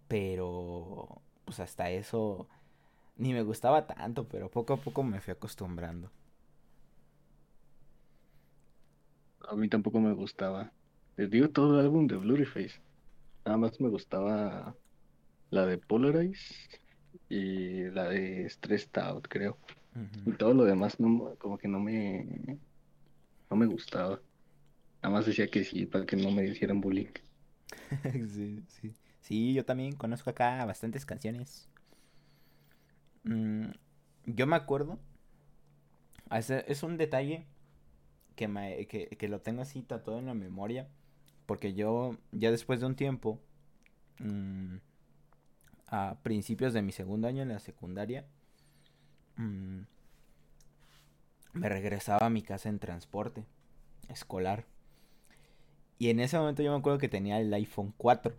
pero 0.09 1.23
pues 1.45 1.61
hasta 1.61 1.91
eso 1.91 2.49
ni 3.19 3.33
me 3.35 3.43
gustaba 3.43 3.87
tanto, 3.87 4.29
pero 4.29 4.51
poco 4.51 4.73
a 4.75 4.81
poco 4.81 5.03
me 5.03 5.21
fui 5.21 5.33
acostumbrando. 5.33 6.11
A 9.49 9.57
mí 9.57 9.69
tampoco 9.69 10.01
me 10.01 10.13
gustaba. 10.15 10.73
Les 11.17 11.31
digo 11.31 11.51
todo 11.51 11.79
el 11.81 11.87
álbum 11.87 12.07
de 12.07 12.17
Blurryface. 12.17 12.81
Nada 13.45 13.59
más 13.59 13.81
me 13.81 13.89
gustaba 13.91 14.77
la 15.51 15.67
de 15.67 15.79
Polarize 15.79 16.69
y 17.29 17.85
la 17.91 18.09
de 18.09 18.49
Stressed 18.51 18.99
Out, 18.99 19.29
creo. 19.29 19.59
Y 20.27 20.35
todo 20.35 20.55
lo 20.55 20.65
demás 20.65 21.01
no, 21.01 21.37
como 21.39 21.59
que 21.59 21.69
no 21.69 21.81
me, 21.81 22.61
no 23.51 23.57
me 23.57 23.67
gustaba. 23.67 24.23
Nada 25.03 25.15
más 25.15 25.27
decía 25.27 25.51
que 25.51 25.65
sí, 25.65 25.87
para 25.87 26.07
que 26.07 26.17
no 26.17 26.31
me 26.31 26.47
hicieran 26.49 26.81
bullying. 26.81 27.13
Sí, 28.29 28.65
sí. 28.69 28.95
Sí, 29.21 29.55
yo 29.55 29.65
también 29.65 29.95
conozco 29.97 30.31
acá 30.31 30.65
bastantes 30.65 31.05
canciones. 31.07 31.69
Mm, 33.29 33.73
yo 34.25 34.47
me 34.47 34.57
acuerdo, 34.57 34.99
es 36.31 36.83
un 36.83 36.97
detalle 36.97 37.47
que, 38.37 38.49
me, 38.49 38.89
lo 39.29 39.41
tengo 39.43 39.61
así 39.61 39.83
tatuado 39.83 40.19
en 40.19 40.27
la 40.27 40.35
memoria, 40.35 40.89
porque 41.45 41.75
yo 41.75 42.17
ya 42.33 42.51
después 42.51 42.81
de 42.81 42.87
un 42.87 42.97
tiempo, 42.97 43.39
mm, 44.21 44.77
a 45.89 46.17
principios 46.23 46.73
de 46.73 46.81
mi 46.81 46.91
segundo 46.93 47.29
año 47.29 47.43
en 47.43 47.51
la 47.51 47.59
secundaria, 47.59 48.27
mm, 49.37 49.81
me 51.53 51.69
regresaba 51.69 52.27
a 52.27 52.31
mi 52.31 52.41
casa 52.41 52.71
en 52.71 52.79
transporte 52.79 53.45
escolar. 54.09 54.65
Y 55.99 56.09
en 56.09 56.21
ese 56.21 56.39
momento 56.39 56.63
yo 56.63 56.73
me 56.73 56.79
acuerdo 56.79 56.99
que 56.99 57.09
tenía 57.11 57.39
el 57.41 57.53
iPhone 57.53 57.93
4 57.99 58.35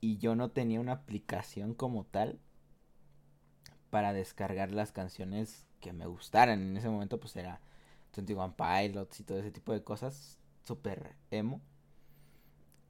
y 0.00 0.16
yo 0.16 0.36
no 0.36 0.50
tenía 0.50 0.80
una 0.80 0.92
aplicación 0.92 1.74
como 1.74 2.04
tal 2.04 2.40
para 3.90 4.12
descargar 4.12 4.72
las 4.72 4.92
canciones 4.92 5.66
que 5.80 5.92
me 5.92 6.06
gustaran. 6.06 6.60
En 6.60 6.76
ese 6.76 6.88
momento 6.88 7.20
pues 7.20 7.36
era 7.36 7.60
21 8.16 8.56
Pilots 8.56 9.20
y 9.20 9.24
todo 9.24 9.38
ese 9.38 9.50
tipo 9.50 9.72
de 9.72 9.82
cosas, 9.82 10.38
super 10.62 11.16
emo. 11.30 11.60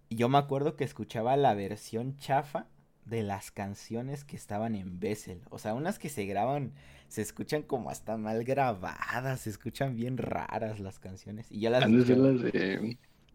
Y 0.08 0.16
yo 0.16 0.28
me 0.28 0.38
acuerdo 0.38 0.76
que 0.76 0.84
escuchaba 0.84 1.36
la 1.36 1.54
versión 1.54 2.16
chafa 2.16 2.66
de 3.04 3.22
las 3.22 3.50
canciones 3.50 4.24
que 4.24 4.36
estaban 4.36 4.74
en 4.74 4.98
Bessel. 5.00 5.42
O 5.50 5.58
sea, 5.58 5.74
unas 5.74 5.98
que 5.98 6.08
se 6.08 6.26
graban, 6.26 6.72
se 7.08 7.22
escuchan 7.22 7.62
como 7.62 7.90
hasta 7.90 8.16
mal 8.16 8.44
grabadas, 8.44 9.40
se 9.40 9.50
escuchan 9.50 9.96
bien 9.96 10.16
raras 10.16 10.80
las 10.80 10.98
canciones. 10.98 11.50
Y 11.50 11.60
yo 11.60 11.70
las... 11.70 11.88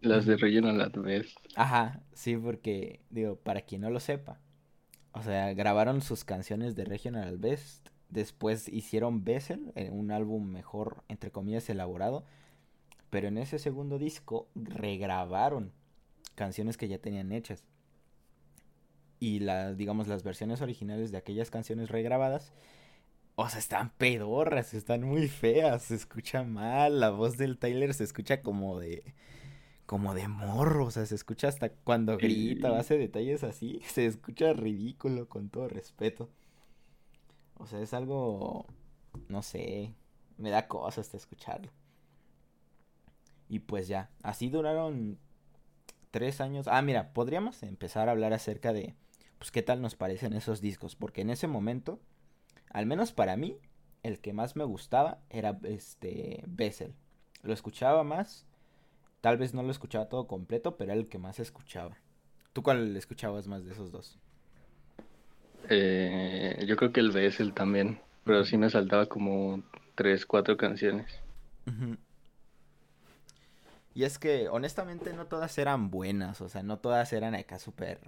Las 0.01 0.25
de, 0.25 0.37
las 0.37 0.91
de 0.91 0.99
Best. 1.01 1.37
Ajá, 1.55 2.01
sí, 2.13 2.37
porque, 2.37 3.01
digo, 3.09 3.37
para 3.37 3.61
quien 3.61 3.81
no 3.81 3.89
lo 3.89 3.99
sepa, 3.99 4.39
o 5.15 5.23
sea, 5.23 5.53
grabaron 5.53 6.01
sus 6.01 6.25
canciones 6.25 6.75
de 6.75 6.83
Regional 6.83 7.37
Best, 7.37 7.87
después 8.09 8.67
hicieron 8.67 9.23
Bessel, 9.23 9.71
un 9.91 10.11
álbum 10.11 10.45
mejor, 10.45 11.03
entre 11.07 11.31
comillas, 11.31 11.69
elaborado, 11.69 12.25
pero 13.09 13.29
en 13.29 13.37
ese 13.37 13.57
segundo 13.57 13.97
disco 13.97 14.49
regrabaron 14.55 15.71
canciones 16.35 16.75
que 16.75 16.89
ya 16.89 16.99
tenían 16.99 17.31
hechas. 17.31 17.63
Y 19.21 19.39
las, 19.39 19.77
digamos, 19.77 20.09
las 20.09 20.23
versiones 20.23 20.61
originales 20.61 21.11
de 21.11 21.17
aquellas 21.17 21.49
canciones 21.49 21.89
regrabadas, 21.89 22.51
o 23.35 23.47
sea, 23.47 23.59
están 23.59 23.91
pedorras, 23.97 24.73
están 24.73 25.03
muy 25.03 25.29
feas, 25.29 25.83
se 25.83 25.95
escucha 25.95 26.43
mal, 26.43 26.99
la 26.99 27.09
voz 27.09 27.37
del 27.37 27.57
Tyler 27.57 27.93
se 27.93 28.03
escucha 28.03 28.41
como 28.41 28.79
de 28.79 29.15
como 29.85 30.13
de 30.13 30.27
morro, 30.27 30.85
o 30.85 30.91
sea, 30.91 31.05
se 31.05 31.15
escucha 31.15 31.47
hasta 31.47 31.69
cuando 31.69 32.17
grita 32.17 32.71
o 32.71 32.75
hace 32.75 32.97
detalles 32.97 33.43
así, 33.43 33.81
se 33.87 34.05
escucha 34.05 34.53
ridículo 34.53 35.29
con 35.29 35.49
todo 35.49 35.67
respeto. 35.67 36.29
O 37.57 37.67
sea, 37.67 37.79
es 37.79 37.93
algo, 37.93 38.65
no 39.29 39.41
sé, 39.41 39.93
me 40.37 40.49
da 40.49 40.67
cosa 40.67 41.01
hasta 41.01 41.17
escucharlo. 41.17 41.71
Y 43.47 43.59
pues 43.59 43.87
ya, 43.87 44.09
así 44.23 44.49
duraron 44.49 45.19
tres 46.11 46.41
años. 46.41 46.67
Ah, 46.67 46.81
mira, 46.81 47.13
podríamos 47.13 47.61
empezar 47.63 48.07
a 48.07 48.11
hablar 48.11 48.33
acerca 48.33 48.73
de, 48.73 48.95
pues, 49.37 49.51
qué 49.51 49.61
tal 49.61 49.81
nos 49.81 49.95
parecen 49.95 50.33
esos 50.33 50.61
discos. 50.61 50.95
Porque 50.95 51.21
en 51.21 51.29
ese 51.29 51.47
momento, 51.47 51.99
al 52.71 52.85
menos 52.85 53.11
para 53.11 53.37
mí, 53.37 53.57
el 54.01 54.19
que 54.19 54.33
más 54.33 54.55
me 54.55 54.63
gustaba 54.63 55.19
era 55.29 55.59
este 55.63 56.43
Bessel. 56.47 56.95
Lo 57.43 57.53
escuchaba 57.53 58.03
más. 58.03 58.45
Tal 59.21 59.37
vez 59.37 59.53
no 59.53 59.63
lo 59.63 59.71
escuchaba 59.71 60.09
todo 60.09 60.27
completo, 60.27 60.77
pero 60.77 60.91
era 60.91 60.99
el 60.99 61.07
que 61.07 61.17
más 61.17 61.39
escuchaba. 61.39 61.97
¿Tú 62.53 62.63
cuál 62.63 62.95
escuchabas 62.95 63.47
más 63.47 63.65
de 63.65 63.71
esos 63.71 63.91
dos? 63.91 64.19
Eh, 65.69 66.63
yo 66.67 66.75
creo 66.75 66.91
que 66.91 66.99
el 66.99 67.11
Bessel 67.11 67.53
también. 67.53 67.99
Pero 68.25 68.43
sí 68.43 68.57
me 68.57 68.69
saltaba 68.69 69.05
como 69.05 69.63
tres, 69.93 70.25
cuatro 70.25 70.57
canciones. 70.57 71.21
Y 73.93 74.03
es 74.03 74.19
que 74.19 74.49
honestamente 74.49 75.13
no 75.13 75.27
todas 75.27 75.57
eran 75.57 75.89
buenas, 75.89 76.41
o 76.41 76.49
sea, 76.49 76.63
no 76.63 76.79
todas 76.79 77.13
eran 77.13 77.33
acá 77.35 77.59
súper 77.59 78.01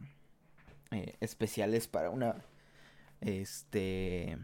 eh, 0.91 1.15
especiales 1.21 1.87
para 1.87 2.09
una, 2.09 2.35
este, 3.21 4.37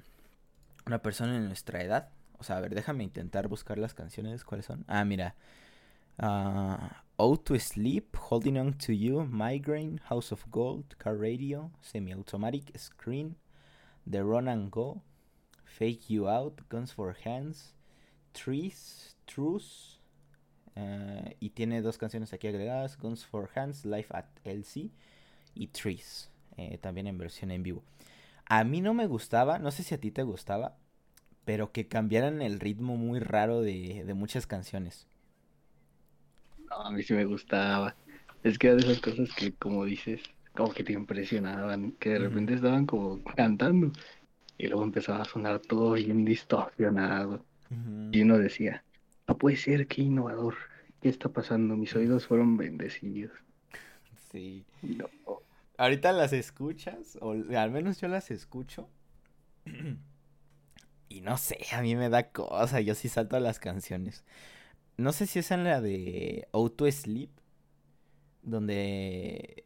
una 0.86 1.02
persona 1.02 1.36
en 1.36 1.48
nuestra 1.48 1.82
edad. 1.84 2.10
O 2.38 2.44
sea, 2.44 2.58
a 2.58 2.62
ver, 2.62 2.76
déjame 2.76 3.04
intentar 3.04 3.48
buscar 3.48 3.78
las 3.78 3.94
canciones, 3.94 4.44
¿cuáles 4.44 4.66
son? 4.68 4.86
Ah, 4.88 5.04
mira. 5.06 5.36
Uh, 6.20 6.78
to 7.46 7.60
Sleep, 7.60 8.16
Holding 8.16 8.58
On 8.58 8.74
to 8.74 8.94
You, 8.94 9.26
Migraine, 9.30 10.00
House 10.10 10.32
of 10.32 10.50
Gold, 10.52 10.96
Car 11.00 11.16
Radio, 11.16 11.72
Semi-Automatic, 11.82 12.72
Screen, 12.78 13.36
The 14.06 14.24
Run 14.24 14.48
and 14.48 14.72
Go, 14.72 15.02
Fake 15.64 16.10
You 16.10 16.28
Out, 16.28 16.62
Guns 16.70 16.92
for 16.92 17.16
Hands, 17.24 17.74
Trees, 18.34 19.16
Truce, 19.26 20.00
eh, 20.76 21.36
y 21.40 21.52
tiene 21.52 21.82
dos 21.82 21.98
canciones 21.98 22.34
aquí 22.34 22.48
agregadas: 22.48 22.98
Guns 22.98 23.26
for 23.26 23.50
Hands, 23.56 23.86
Life 23.86 24.14
at 24.16 24.26
LC 24.44 24.92
y 25.56 25.68
Trees. 25.68 26.30
Eh, 26.58 26.78
también 26.80 27.08
en 27.08 27.18
versión 27.18 27.52
en 27.52 27.64
vivo. 27.64 27.84
A 28.46 28.64
mí 28.64 28.82
no 28.82 28.94
me 28.94 29.08
gustaba, 29.08 29.60
no 29.60 29.72
sé 29.72 29.84
si 29.84 29.96
a 29.96 30.00
ti 30.00 30.12
te 30.12 30.24
gustaba, 30.24 30.78
pero 31.46 31.72
que 31.72 31.88
cambiaran 31.88 32.42
el 32.42 32.60
ritmo 32.60 32.98
muy 32.98 33.20
raro 33.20 33.62
de, 33.62 34.12
muchas 34.16 34.48
canciones. 34.48 35.08
No, 36.70 36.76
a 36.78 36.92
mí 36.92 37.04
sí 37.04 37.14
me 37.14 37.26
gustaba. 37.26 37.96
Es 38.44 38.58
que 38.58 38.68
era 38.68 38.76
de 38.76 38.84
esas 38.84 39.00
cosas 39.00 39.30
que, 39.36 39.54
como 39.54 39.86
dices, 39.86 40.22
como 40.54 40.74
que 40.74 40.84
te 40.84 40.94
impresionaban, 40.94 41.94
que 41.94 42.10
de 42.10 42.20
repente 42.20 42.54
estaban 42.54 42.86
como 42.86 43.24
cantando 43.36 43.92
y 44.58 44.68
luego 44.68 44.84
empezaba 44.84 45.22
a 45.22 45.26
sonar 45.26 45.60
todo 45.60 45.94
bien 45.94 46.26
distorsionado. 46.26 47.46
Y 48.12 48.22
uno 48.22 48.38
decía, 48.38 48.84
no 49.28 49.38
puede 49.38 49.58
ser, 49.58 49.88
qué 49.88 50.04
innovador. 50.04 50.56
¿Qué 51.02 51.10
está 51.10 51.30
pasando? 51.30 51.76
Mis 51.76 51.96
oídos 51.96 52.28
fueron 52.28 52.56
bendecidos. 52.56 53.32
Sí. 54.32 54.64
Ahorita 55.78 56.12
las 56.12 56.34
escuchas, 56.34 57.18
o 57.20 57.32
al 57.32 57.72
menos 57.72 58.00
yo 58.00 58.08
las 58.08 58.30
escucho. 58.30 58.88
y 61.10 61.22
no 61.22 61.38
sé, 61.38 61.58
a 61.74 61.82
mí 61.82 61.96
me 61.96 62.10
da 62.10 62.30
cosa, 62.30 62.80
yo 62.80 62.94
sí 62.96 63.10
salto 63.10 63.36
a 63.36 63.40
las 63.40 63.60
canciones. 63.60 64.24
No 64.98 65.12
sé 65.12 65.26
si 65.28 65.40
es 65.40 65.52
en 65.52 65.64
la 65.64 65.82
de 65.82 66.48
Auto 66.52 66.90
Sleep, 66.90 67.32
donde... 68.42 69.66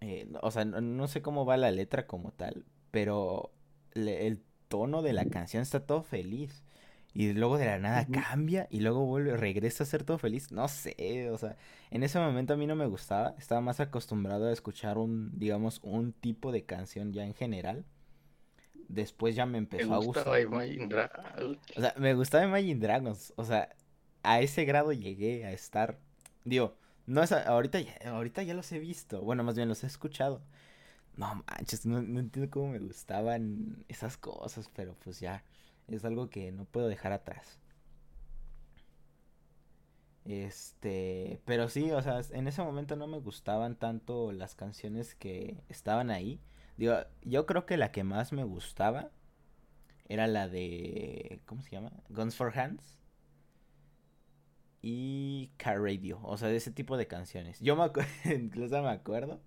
Eh, 0.00 0.28
o 0.42 0.50
sea, 0.50 0.64
no, 0.64 1.08
sé 1.08 1.22
cómo 1.22 1.44
va 1.46 1.56
la 1.56 1.70
letra 1.70 2.06
como 2.06 2.30
tal, 2.30 2.64
pero 2.90 3.52
el 3.94 4.42
tono 4.68 5.02
de 5.02 5.12
la 5.12 5.24
canción 5.24 5.62
está 5.62 5.80
todo 5.86 6.02
feliz 6.02 6.62
y 7.16 7.32
luego 7.32 7.56
de 7.56 7.64
la 7.64 7.78
nada 7.78 8.06
cambia 8.06 8.68
y 8.70 8.80
luego 8.80 9.06
vuelve, 9.06 9.38
regresa 9.38 9.84
a 9.84 9.86
ser 9.86 10.04
todo 10.04 10.18
feliz. 10.18 10.52
No 10.52 10.68
sé, 10.68 11.30
o 11.30 11.38
sea, 11.38 11.56
en 11.90 12.02
ese 12.02 12.18
momento 12.18 12.52
a 12.52 12.56
mí 12.58 12.66
no 12.66 12.76
me 12.76 12.86
gustaba, 12.86 13.34
estaba 13.38 13.62
más 13.62 13.80
acostumbrado 13.80 14.48
a 14.48 14.52
escuchar 14.52 14.98
un, 14.98 15.30
digamos, 15.38 15.80
un 15.82 16.12
tipo 16.12 16.52
de 16.52 16.66
canción 16.66 17.14
ya 17.14 17.24
en 17.24 17.32
general. 17.32 17.86
Después 18.88 19.34
ya 19.34 19.46
me 19.46 19.56
empezó 19.56 19.94
a 19.94 19.98
gustar. 19.98 20.40
Imagine 20.40 20.88
Dragons. 20.88 21.58
O 21.74 21.80
sea, 21.80 21.94
me 21.96 22.14
gustaba 22.14 22.44
Imagine 22.44 22.80
Dragons, 22.80 23.32
o 23.36 23.44
sea, 23.44 23.74
a 24.26 24.40
ese 24.40 24.64
grado 24.64 24.92
llegué 24.92 25.44
a 25.46 25.52
estar, 25.52 26.00
digo, 26.44 26.76
no 27.06 27.22
es 27.22 27.32
ahorita 27.32 27.80
ya, 27.80 27.96
ahorita 28.10 28.42
ya 28.42 28.54
los 28.54 28.70
he 28.72 28.80
visto, 28.80 29.22
bueno, 29.22 29.44
más 29.44 29.56
bien 29.56 29.68
los 29.68 29.84
he 29.84 29.86
escuchado. 29.86 30.42
No 31.16 31.44
manches, 31.46 31.86
no 31.86 31.98
entiendo 31.98 32.50
cómo 32.50 32.72
me 32.72 32.78
gustaban 32.80 33.84
esas 33.88 34.16
cosas, 34.18 34.70
pero 34.74 34.94
pues 35.04 35.20
ya 35.20 35.44
es 35.88 36.04
algo 36.04 36.28
que 36.30 36.52
no 36.52 36.64
puedo 36.66 36.88
dejar 36.88 37.12
atrás. 37.12 37.58
Este, 40.24 41.40
pero 41.44 41.68
sí, 41.68 41.92
o 41.92 42.02
sea, 42.02 42.20
en 42.32 42.48
ese 42.48 42.62
momento 42.62 42.96
no 42.96 43.06
me 43.06 43.20
gustaban 43.20 43.76
tanto 43.76 44.32
las 44.32 44.54
canciones 44.56 45.14
que 45.14 45.62
estaban 45.68 46.10
ahí. 46.10 46.40
Digo, 46.76 46.96
yo 47.22 47.46
creo 47.46 47.64
que 47.64 47.76
la 47.76 47.92
que 47.92 48.04
más 48.04 48.32
me 48.32 48.44
gustaba 48.44 49.10
era 50.08 50.26
la 50.26 50.48
de 50.48 51.40
¿cómo 51.46 51.62
se 51.62 51.70
llama? 51.70 51.92
Guns 52.10 52.36
for 52.36 52.56
Hands 52.58 53.05
y 54.82 55.50
Car 55.56 55.80
Radio, 55.80 56.20
o 56.22 56.36
sea, 56.36 56.48
de 56.48 56.56
ese 56.56 56.70
tipo 56.70 56.96
de 56.96 57.06
canciones. 57.06 57.60
Yo 57.60 57.76
me 57.76 57.84
incluso 58.34 58.82
me 58.82 58.90
acuerdo 58.90 59.40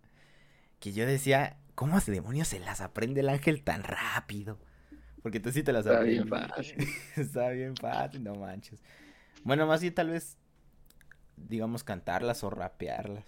que 0.79 0.93
yo 0.93 1.05
decía, 1.05 1.57
¿cómo 1.75 1.97
hace 1.97 2.11
demonios 2.11 2.47
se 2.47 2.59
las 2.59 2.81
aprende 2.81 3.21
el 3.21 3.29
ángel 3.29 3.63
tan 3.63 3.83
rápido? 3.83 4.57
Porque 5.21 5.39
tú 5.39 5.51
sí 5.51 5.63
te 5.63 5.73
las 5.73 5.85
Está 5.85 6.01
bien 6.01 6.27
fácil. 6.27 6.77
Está 7.15 7.49
bien 7.49 7.75
fácil, 7.75 8.23
no 8.23 8.35
manches. 8.35 8.81
Bueno, 9.43 9.67
más 9.67 9.81
bien 9.81 9.93
tal 9.93 10.09
vez, 10.09 10.37
digamos, 11.35 11.83
cantarlas 11.83 12.43
o 12.43 12.49
rapearlas. 12.49 13.25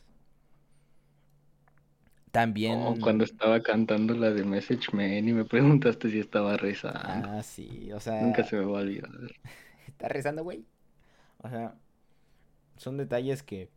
También. 2.31 2.98
cuando 3.01 3.25
estaba 3.25 3.62
cantando 3.62 4.13
la 4.13 4.31
de 4.31 4.46
Message 4.46 4.93
Man 4.93 5.27
y 5.27 5.34
me 5.34 5.43
preguntaste 5.43 6.10
si 6.10 6.20
estaba 6.20 6.55
rezando. 6.55 7.29
Ah, 7.29 7.43
sí, 7.43 7.91
o 7.91 8.00
sea. 8.00 8.22
Nunca 8.22 8.46
se 8.46 8.55
me 8.55 8.63
va 8.63 8.79
a 8.79 8.81
olvidar. 8.84 9.12
¿Está 9.88 10.08
rezando, 10.08 10.43
güey? 10.43 10.63
O 11.39 11.50
sea, 11.50 11.75
son 12.81 12.97
detalles 12.97 13.43
que. 13.43 13.69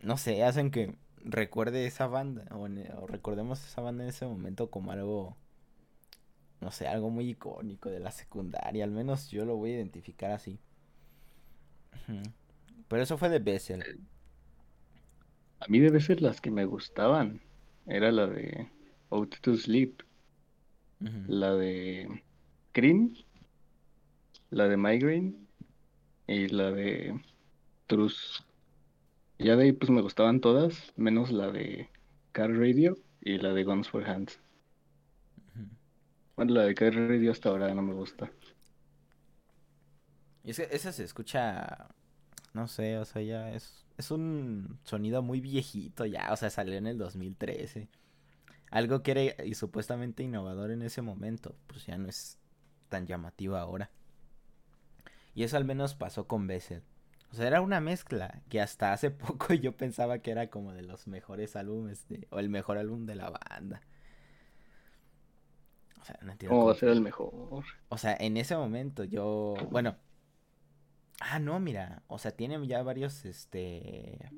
No 0.00 0.16
sé, 0.16 0.44
hacen 0.44 0.70
que 0.70 0.96
recuerde 1.24 1.86
esa 1.86 2.06
banda. 2.06 2.46
o 2.50 3.06
recordemos 3.06 3.64
esa 3.64 3.80
banda 3.82 4.04
en 4.04 4.10
ese 4.10 4.26
momento 4.26 4.70
como 4.70 4.92
algo 4.92 5.36
no 6.60 6.72
sé, 6.72 6.88
algo 6.88 7.10
muy 7.10 7.30
icónico 7.30 7.88
de 7.88 8.00
la 8.00 8.10
secundaria. 8.10 8.84
Al 8.84 8.90
menos 8.90 9.30
yo 9.30 9.44
lo 9.44 9.56
voy 9.56 9.72
a 9.72 9.76
identificar 9.76 10.32
así. 10.32 10.58
Pero 12.88 13.02
eso 13.02 13.18
fue 13.18 13.28
de 13.28 13.38
Bessel. 13.38 14.00
A 15.60 15.66
mí 15.68 15.78
de 15.78 15.90
Bessel 15.90 16.22
las 16.22 16.40
que 16.40 16.50
me 16.50 16.64
gustaban 16.64 17.40
era 17.86 18.10
la 18.10 18.26
de 18.26 18.68
Out 19.10 19.36
to 19.40 19.56
Sleep, 19.56 20.02
la 21.00 21.54
de 21.54 22.22
Green, 22.74 23.16
la 24.50 24.68
de 24.68 24.76
Migraine 24.76 25.34
y 26.26 26.48
la 26.48 26.70
de 26.72 27.20
Truth. 27.88 28.44
Ya 29.40 29.56
de 29.56 29.64
ahí 29.64 29.72
pues 29.72 29.90
me 29.90 30.00
gustaban 30.00 30.40
todas, 30.40 30.92
menos 30.96 31.32
la 31.32 31.50
de 31.50 31.88
Car 32.30 32.50
Radio 32.50 32.96
y 33.20 33.38
la 33.38 33.52
de 33.52 33.64
Guns 33.64 33.88
for 33.88 34.08
Hands. 34.08 34.38
Bueno, 36.36 36.54
la 36.54 36.62
de 36.62 36.74
Car 36.76 36.94
Radio 36.94 37.32
hasta 37.32 37.48
ahora 37.48 37.74
no 37.74 37.82
me 37.82 37.94
gusta. 37.94 38.30
Y 40.44 40.50
es 40.50 40.58
que 40.58 40.68
esa 40.70 40.92
se 40.92 41.02
escucha, 41.02 41.88
no 42.54 42.68
sé, 42.68 42.98
o 42.98 43.04
sea, 43.04 43.22
ya 43.22 43.52
es 43.52 43.84
es 43.98 44.12
un 44.12 44.78
sonido 44.84 45.22
muy 45.22 45.40
viejito 45.40 46.06
ya, 46.06 46.32
o 46.32 46.36
sea, 46.36 46.50
salió 46.50 46.74
en 46.76 46.86
el 46.86 46.98
2013. 46.98 47.88
Algo 48.70 49.02
que 49.02 49.10
era 49.10 49.44
y 49.44 49.54
supuestamente 49.54 50.22
innovador 50.22 50.70
en 50.70 50.82
ese 50.82 51.02
momento, 51.02 51.56
pues 51.66 51.86
ya 51.86 51.98
no 51.98 52.08
es 52.08 52.38
tan 52.88 53.06
llamativo 53.06 53.56
ahora. 53.56 53.90
Y 55.34 55.42
eso 55.42 55.56
al 55.56 55.64
menos 55.64 55.94
pasó 55.94 56.28
con 56.28 56.46
Bessel. 56.46 56.82
O 57.30 57.34
sea, 57.34 57.46
era 57.46 57.60
una 57.60 57.80
mezcla 57.80 58.40
que 58.48 58.60
hasta 58.60 58.92
hace 58.92 59.10
poco 59.10 59.52
yo 59.54 59.76
pensaba 59.76 60.18
que 60.20 60.30
era 60.30 60.48
como 60.48 60.72
de 60.72 60.82
los 60.82 61.06
mejores 61.06 61.56
álbumes 61.56 62.08
de, 62.08 62.26
o 62.30 62.38
el 62.38 62.48
mejor 62.48 62.78
álbum 62.78 63.06
de 63.06 63.14
la 63.14 63.30
banda. 63.30 63.82
O 66.00 66.04
sea, 66.04 66.18
no 66.22 66.32
entiendo. 66.32 66.54
¿Cómo 66.54 66.66
va 66.66 66.72
a 66.72 66.76
ser 66.76 66.90
el 66.90 67.00
mejor? 67.00 67.64
O 67.88 67.98
sea, 67.98 68.16
en 68.18 68.36
ese 68.36 68.56
momento 68.56 69.04
yo, 69.04 69.54
bueno. 69.70 69.96
Ah, 71.20 71.40
no, 71.40 71.58
mira, 71.58 72.04
o 72.06 72.18
sea, 72.18 72.30
tienen 72.30 72.64
ya 72.66 72.82
varios, 72.82 73.24
este... 73.24 74.30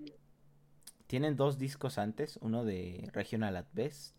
Tienen 1.06 1.36
dos 1.36 1.58
discos 1.58 1.98
antes, 1.98 2.38
uno 2.40 2.64
de 2.64 3.10
Regional 3.12 3.56
at 3.56 3.66
Best, 3.74 4.16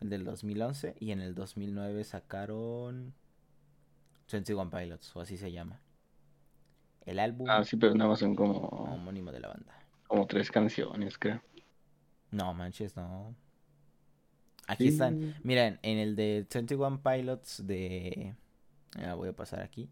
el 0.00 0.10
del 0.10 0.24
2011, 0.24 0.96
y 1.00 1.12
en 1.12 1.20
el 1.20 1.34
2009 1.34 2.04
sacaron 2.04 3.14
21 4.30 4.68
Pilots, 4.68 5.16
o 5.16 5.20
así 5.20 5.38
se 5.38 5.52
llama. 5.52 5.80
El 7.06 7.20
álbum. 7.20 7.48
Ah, 7.48 7.64
sí, 7.64 7.76
pero 7.76 7.94
nada 7.94 8.10
más 8.10 8.18
son 8.18 8.34
como. 8.34 8.58
Homónimo 8.58 9.32
de 9.32 9.40
la 9.40 9.48
banda. 9.48 9.72
Como 10.08 10.26
tres 10.26 10.50
canciones, 10.50 11.16
creo. 11.18 11.40
No, 12.32 12.52
manches, 12.52 12.96
no. 12.96 13.34
Aquí 14.66 14.88
están. 14.88 15.36
Miren, 15.44 15.78
en 15.82 15.98
el 15.98 16.16
de 16.16 16.46
21 16.52 17.00
Pilots 17.00 17.66
de. 17.66 18.34
Ya 19.00 19.14
voy 19.14 19.28
a 19.28 19.32
pasar 19.32 19.62
aquí. 19.62 19.88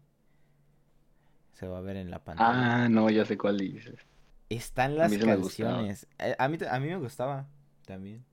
Se 1.53 1.67
va 1.67 1.77
a 1.77 1.81
ver 1.81 1.95
en 1.95 2.11
la 2.11 2.23
pantalla. 2.23 2.83
Ah, 2.83 2.89
no, 2.89 3.09
ya 3.09 3.23
sé 3.23 3.37
cuál 3.37 3.57
dices. 3.57 3.95
Están 4.49 4.97
las 4.97 5.17
canciones. 5.17 6.07
Eh, 6.19 6.35
a 6.37 6.49
mí, 6.49 6.57
a 6.69 6.79
mí 6.79 6.87
me 6.87 6.97
gustaba 6.97 7.47
también. 7.85 8.25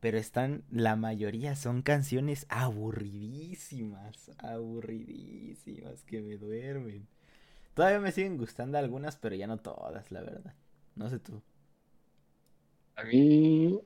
Pero 0.00 0.18
están, 0.18 0.64
la 0.70 0.96
mayoría 0.96 1.56
son 1.56 1.82
canciones 1.82 2.46
aburridísimas, 2.48 4.30
aburridísimas, 4.38 6.04
que 6.04 6.20
me 6.20 6.36
duermen. 6.36 7.06
Todavía 7.78 8.00
me 8.00 8.10
siguen 8.10 8.38
gustando 8.38 8.76
algunas, 8.76 9.16
pero 9.18 9.36
ya 9.36 9.46
no 9.46 9.58
todas, 9.58 10.10
la 10.10 10.20
verdad. 10.20 10.52
No 10.96 11.08
sé 11.08 11.20
tú. 11.20 11.40
A 12.96 13.04
mí, 13.04 13.80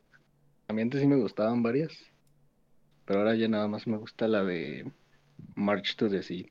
a 0.67 0.73
mí 0.73 0.81
antes 0.81 1.03
sí 1.03 1.07
me 1.07 1.17
gustaban 1.17 1.63
varias, 1.63 1.93
pero 3.05 3.19
ahora 3.19 3.35
ya 3.35 3.49
nada 3.49 3.69
más 3.69 3.87
me 3.87 3.99
gusta 3.99 4.29
la 4.29 4.45
de 4.45 4.91
March 5.57 5.95
to 5.97 6.09
the 6.09 6.23
Sea. 6.23 6.47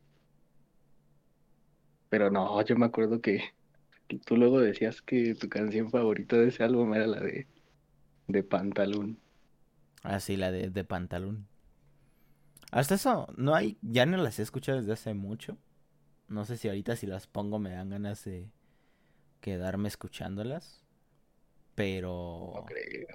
Pero 2.10 2.30
no, 2.30 2.64
yo 2.64 2.76
me 2.76 2.86
acuerdo 2.86 3.20
que, 3.22 3.42
tú 4.24 4.38
luego 4.38 4.60
decías 4.60 5.02
que 5.02 5.34
tu 5.34 5.50
canción 5.50 5.90
favorita 5.90 6.36
de 6.38 6.50
ese 6.50 6.64
álbum 6.64 6.94
era 6.94 7.08
la 7.08 7.22
de, 7.22 7.48
de 8.28 8.44
Pantalón. 8.44 9.18
Ah, 10.04 10.20
sí, 10.20 10.38
la 10.38 10.52
de, 10.52 10.70
de 10.70 10.84
Pantalón. 10.84 11.48
Hasta 12.72 12.94
eso, 12.94 13.34
no 13.36 13.56
hay, 13.56 13.80
ya 13.82 14.06
no 14.06 14.18
las 14.18 14.38
he 14.38 14.44
escuchado 14.44 14.78
desde 14.78 14.94
hace 14.94 15.16
mucho. 15.16 15.58
No 16.32 16.46
sé 16.46 16.56
si 16.56 16.70
ahorita 16.70 16.96
si 16.96 17.08
las 17.08 17.28
pongo 17.28 17.60
me 17.60 17.72
dan 17.72 17.90
ganas 17.90 18.24
de 18.24 18.50
quedarme 19.42 19.90
escuchándolas. 19.90 20.82
Pero... 21.76 22.54
No 22.56 22.66
creo. 22.66 23.08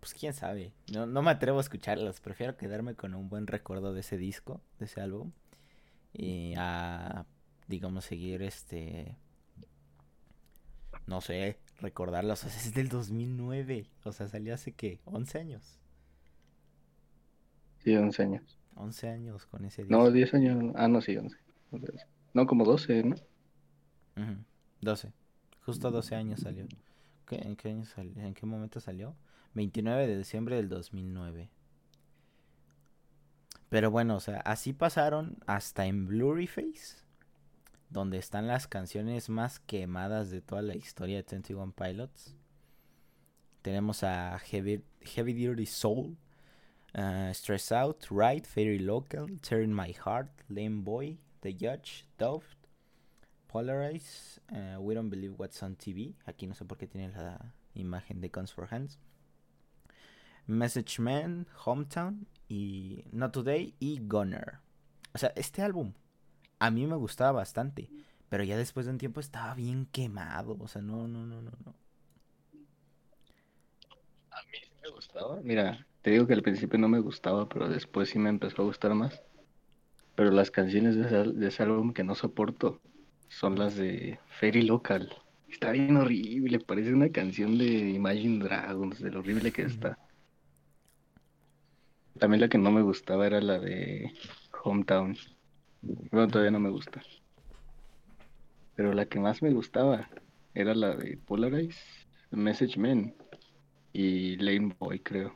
Pues 0.00 0.12
quién 0.12 0.34
sabe. 0.34 0.74
No, 0.92 1.06
no 1.06 1.22
me 1.22 1.30
atrevo 1.30 1.58
a 1.58 1.62
escucharlas. 1.62 2.20
Prefiero 2.20 2.58
quedarme 2.58 2.94
con 2.94 3.14
un 3.14 3.30
buen 3.30 3.46
recuerdo 3.46 3.94
de 3.94 4.00
ese 4.00 4.18
disco, 4.18 4.60
de 4.78 4.84
ese 4.84 5.00
álbum. 5.00 5.32
Y 6.12 6.52
a, 6.58 7.24
digamos, 7.68 8.04
seguir 8.04 8.42
este... 8.42 9.16
No 11.06 11.22
sé, 11.22 11.58
recordarlas. 11.80 12.44
O 12.44 12.50
sea, 12.50 12.60
es 12.60 12.74
del 12.74 12.90
2009. 12.90 13.86
O 14.04 14.12
sea, 14.12 14.28
salió 14.28 14.52
hace 14.52 14.72
que 14.72 15.00
11 15.06 15.38
años. 15.38 15.80
Sí, 17.78 17.96
11 17.96 18.22
años. 18.22 18.58
11 18.74 19.08
años 19.08 19.46
con 19.46 19.64
ese 19.64 19.84
disco. 19.84 19.96
No, 19.96 20.10
10 20.10 20.34
años. 20.34 20.74
Ah, 20.76 20.88
no, 20.88 21.00
sí, 21.00 21.16
11. 21.16 21.34
No, 22.34 22.46
como 22.46 22.64
12, 22.64 23.02
¿no? 23.04 23.16
12. 24.80 25.12
Justo 25.64 25.90
12 25.90 26.14
años 26.14 26.40
salió. 26.40 26.66
¿En 27.30 27.56
qué, 27.56 27.68
año? 27.68 27.84
¿En 28.16 28.34
qué 28.34 28.46
momento 28.46 28.80
salió? 28.80 29.14
29 29.54 30.06
de 30.06 30.18
diciembre 30.18 30.56
del 30.56 30.68
2009. 30.68 31.50
Pero 33.68 33.90
bueno, 33.90 34.16
o 34.16 34.20
sea, 34.20 34.40
así 34.40 34.72
pasaron 34.72 35.38
hasta 35.46 35.86
en 35.86 36.06
Blurry 36.06 36.46
Face, 36.46 36.96
donde 37.88 38.18
están 38.18 38.46
las 38.46 38.66
canciones 38.66 39.30
más 39.30 39.60
quemadas 39.60 40.30
de 40.30 40.42
toda 40.42 40.62
la 40.62 40.76
historia 40.76 41.16
de 41.16 41.26
21 41.30 41.72
Pilots. 41.72 42.36
Tenemos 43.62 44.02
a 44.02 44.38
Heavy, 44.40 44.84
Heavy 45.00 45.46
Duty 45.46 45.66
Soul, 45.66 46.18
uh, 46.94 47.30
Stress 47.30 47.72
Out, 47.72 48.06
Ride, 48.10 48.44
Fairy 48.44 48.78
Local, 48.78 49.40
Turn 49.40 49.74
My 49.74 49.94
Heart, 49.94 50.30
Lame 50.48 50.82
Boy, 50.82 51.18
The 51.42 51.52
Judge, 51.52 52.06
Dove, 52.18 52.44
Polarize, 53.52 54.38
uh, 54.52 54.80
We 54.80 54.94
Don't 54.94 55.10
Believe 55.10 55.34
What's 55.36 55.60
on 55.62 55.74
TV. 55.74 56.14
Aquí 56.24 56.46
no 56.46 56.54
sé 56.54 56.64
por 56.64 56.78
qué 56.78 56.86
tiene 56.86 57.08
la 57.08 57.52
imagen 57.74 58.20
de 58.20 58.28
Guns 58.28 58.52
for 58.52 58.68
Hands. 58.70 58.98
Message 60.46 61.00
Man, 61.00 61.46
Hometown 61.64 62.26
y 62.48 63.04
Not 63.10 63.32
Today 63.32 63.74
y 63.80 64.00
Gunner. 64.06 64.60
O 65.14 65.18
sea, 65.18 65.32
este 65.34 65.62
álbum 65.62 65.92
a 66.60 66.70
mí 66.70 66.86
me 66.86 66.94
gustaba 66.94 67.32
bastante, 67.32 67.90
pero 68.28 68.44
ya 68.44 68.56
después 68.56 68.86
de 68.86 68.92
un 68.92 68.98
tiempo 68.98 69.18
estaba 69.18 69.52
bien 69.54 69.86
quemado. 69.86 70.56
O 70.60 70.68
sea, 70.68 70.80
no, 70.80 71.08
no, 71.08 71.26
no, 71.26 71.42
no, 71.42 71.50
no. 71.64 71.74
A 74.30 74.42
mí 74.44 74.58
sí 74.62 74.70
me 74.80 74.90
gustaba. 74.90 75.40
Mira, 75.42 75.86
te 76.02 76.10
digo 76.10 76.26
que 76.28 76.34
al 76.34 76.42
principio 76.42 76.78
no 76.78 76.88
me 76.88 77.00
gustaba, 77.00 77.48
pero 77.48 77.68
después 77.68 78.10
sí 78.10 78.20
me 78.20 78.30
empezó 78.30 78.62
a 78.62 78.66
gustar 78.66 78.94
más. 78.94 79.20
Pero 80.14 80.30
las 80.30 80.50
canciones 80.50 80.96
de 80.96 81.48
ese, 81.48 81.62
álbum 81.62 81.92
que 81.92 82.04
no 82.04 82.14
soporto 82.14 82.80
son 83.28 83.58
las 83.58 83.76
de 83.76 84.18
Fairy 84.38 84.62
Local. 84.62 85.14
Está 85.48 85.72
bien 85.72 85.96
horrible, 85.96 86.60
parece 86.60 86.92
una 86.92 87.10
canción 87.10 87.58
de 87.58 87.90
Imagine 87.90 88.44
Dragons, 88.44 89.00
de 89.00 89.10
lo 89.10 89.20
horrible 89.20 89.52
que 89.52 89.62
está. 89.62 89.98
También 92.18 92.40
la 92.42 92.48
que 92.48 92.58
no 92.58 92.70
me 92.70 92.82
gustaba 92.82 93.26
era 93.26 93.40
la 93.40 93.58
de 93.58 94.12
Hometown. 94.62 95.16
Bueno, 95.80 96.28
todavía 96.28 96.50
no 96.50 96.60
me 96.60 96.70
gusta. 96.70 97.02
Pero 98.76 98.92
la 98.92 99.06
que 99.06 99.18
más 99.18 99.42
me 99.42 99.52
gustaba 99.52 100.08
era 100.54 100.74
la 100.74 100.94
de 100.94 101.16
Polarize, 101.16 101.80
Message 102.30 102.78
Man 102.78 103.14
y 103.92 104.36
Lane 104.36 104.74
Boy, 104.78 105.00
creo. 105.00 105.34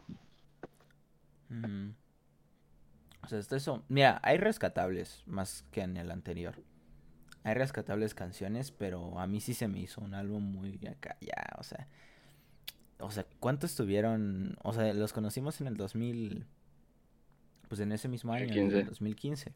O 3.27 3.29
sea, 3.29 3.41
esto 3.41 3.57
eso. 3.57 3.83
Mira, 3.89 4.21
hay 4.23 4.39
rescatables 4.39 5.25
más 5.27 5.65
que 5.73 5.81
en 5.81 5.97
el 5.97 6.13
anterior. 6.13 6.55
Hay 7.43 7.55
rescatables 7.55 8.15
canciones, 8.15 8.71
pero 8.71 9.19
a 9.19 9.27
mí 9.27 9.41
sí 9.41 9.53
se 9.53 9.67
me 9.67 9.81
hizo 9.81 10.01
un 10.01 10.15
álbum 10.15 10.43
muy 10.43 10.79
acá, 10.87 11.17
ya, 11.21 11.57
o 11.59 11.65
sea. 11.65 11.89
O 13.01 13.11
sea, 13.11 13.27
¿cuántos 13.41 13.71
estuvieron? 13.71 14.57
O 14.63 14.73
sea, 14.73 14.95
los 14.95 15.13
conocimos 15.13 15.61
en 15.61 15.67
el 15.67 15.77
2000. 15.77 16.47
Pues 17.69 17.81
en 17.81 17.91
ese 17.91 18.09
mismo 18.09 18.33
año, 18.33 18.55
en 18.55 18.73
el 18.73 18.87
2015. 18.87 19.53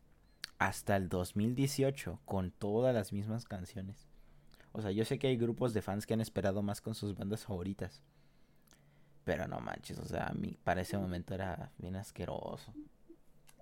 Hasta 0.59 0.97
el 0.97 1.09
2018, 1.09 2.21
con 2.25 2.51
todas 2.51 2.93
las 2.93 3.13
mismas 3.13 3.45
canciones. 3.45 4.09
O 4.73 4.83
sea, 4.83 4.91
yo 4.91 5.05
sé 5.05 5.21
que 5.21 5.29
hay 5.29 5.37
grupos 5.37 5.75
de 5.75 5.81
fans 5.81 6.07
que 6.07 6.15
han 6.15 6.21
esperado 6.21 6.63
más 6.63 6.81
con 6.81 6.97
sus 6.97 7.17
bandas 7.17 7.45
favoritas. 7.45 8.03
Pero 9.25 9.47
no 9.47 9.61
manches, 9.61 9.99
o 10.01 10.05
sea, 10.07 10.27
a 10.27 10.33
mí 10.33 10.59
para 10.65 10.81
ese 10.81 10.99
momento 10.99 11.35
era 11.35 11.71
bien 11.79 11.95
asqueroso. 11.95 12.75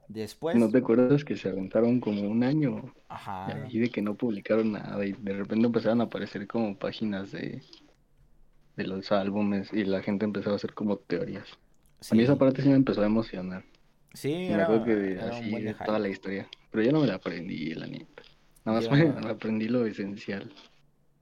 Después. 0.09 0.57
¿No 0.57 0.71
te 0.71 0.79
acuerdas 0.79 1.25
que 1.25 1.37
se 1.37 1.51
aventaron 1.51 2.01
como 2.01 2.23
un 2.23 2.42
año? 2.42 2.94
Ajá. 3.09 3.66
Y 3.71 3.79
de 3.79 3.90
que 3.90 4.01
no 4.01 4.14
publicaron 4.14 4.73
nada 4.73 5.05
y 5.05 5.12
de 5.12 5.35
repente 5.35 5.66
empezaron 5.66 6.01
a 6.01 6.05
aparecer 6.05 6.47
como 6.47 6.79
páginas 6.79 7.31
de, 7.33 7.62
de 8.77 8.87
los 8.87 9.12
álbumes 9.12 9.71
y 9.73 9.85
la 9.85 10.03
gente 10.03 10.25
empezó 10.25 10.53
a 10.53 10.57
hacer 10.57 10.73
como 10.73 10.97
teorías. 10.97 11.47
A 12.11 12.14
mí 12.14 12.23
esa 12.23 12.38
parte 12.38 12.62
sí 12.62 12.68
me 12.68 12.77
empezó 12.77 13.03
a 13.03 13.07
emocionar. 13.07 13.64
Sí, 14.14 14.31
me 14.31 14.53
era, 14.53 14.64
acuerdo 14.64 14.85
que 14.87 15.18
así 15.21 15.51
de 15.51 15.75
toda 15.75 15.99
la 15.99 16.09
historia. 16.09 16.49
Pero 16.71 16.85
yo 16.85 16.92
no 16.92 17.01
me 17.01 17.07
la 17.07 17.16
aprendí, 17.16 17.75
la 17.75 17.87
neta. 17.87 18.23
Nada 18.64 18.81
más 18.81 18.90
me 18.90 19.31
aprendí 19.31 19.68
lo 19.68 19.85
esencial. 19.85 20.51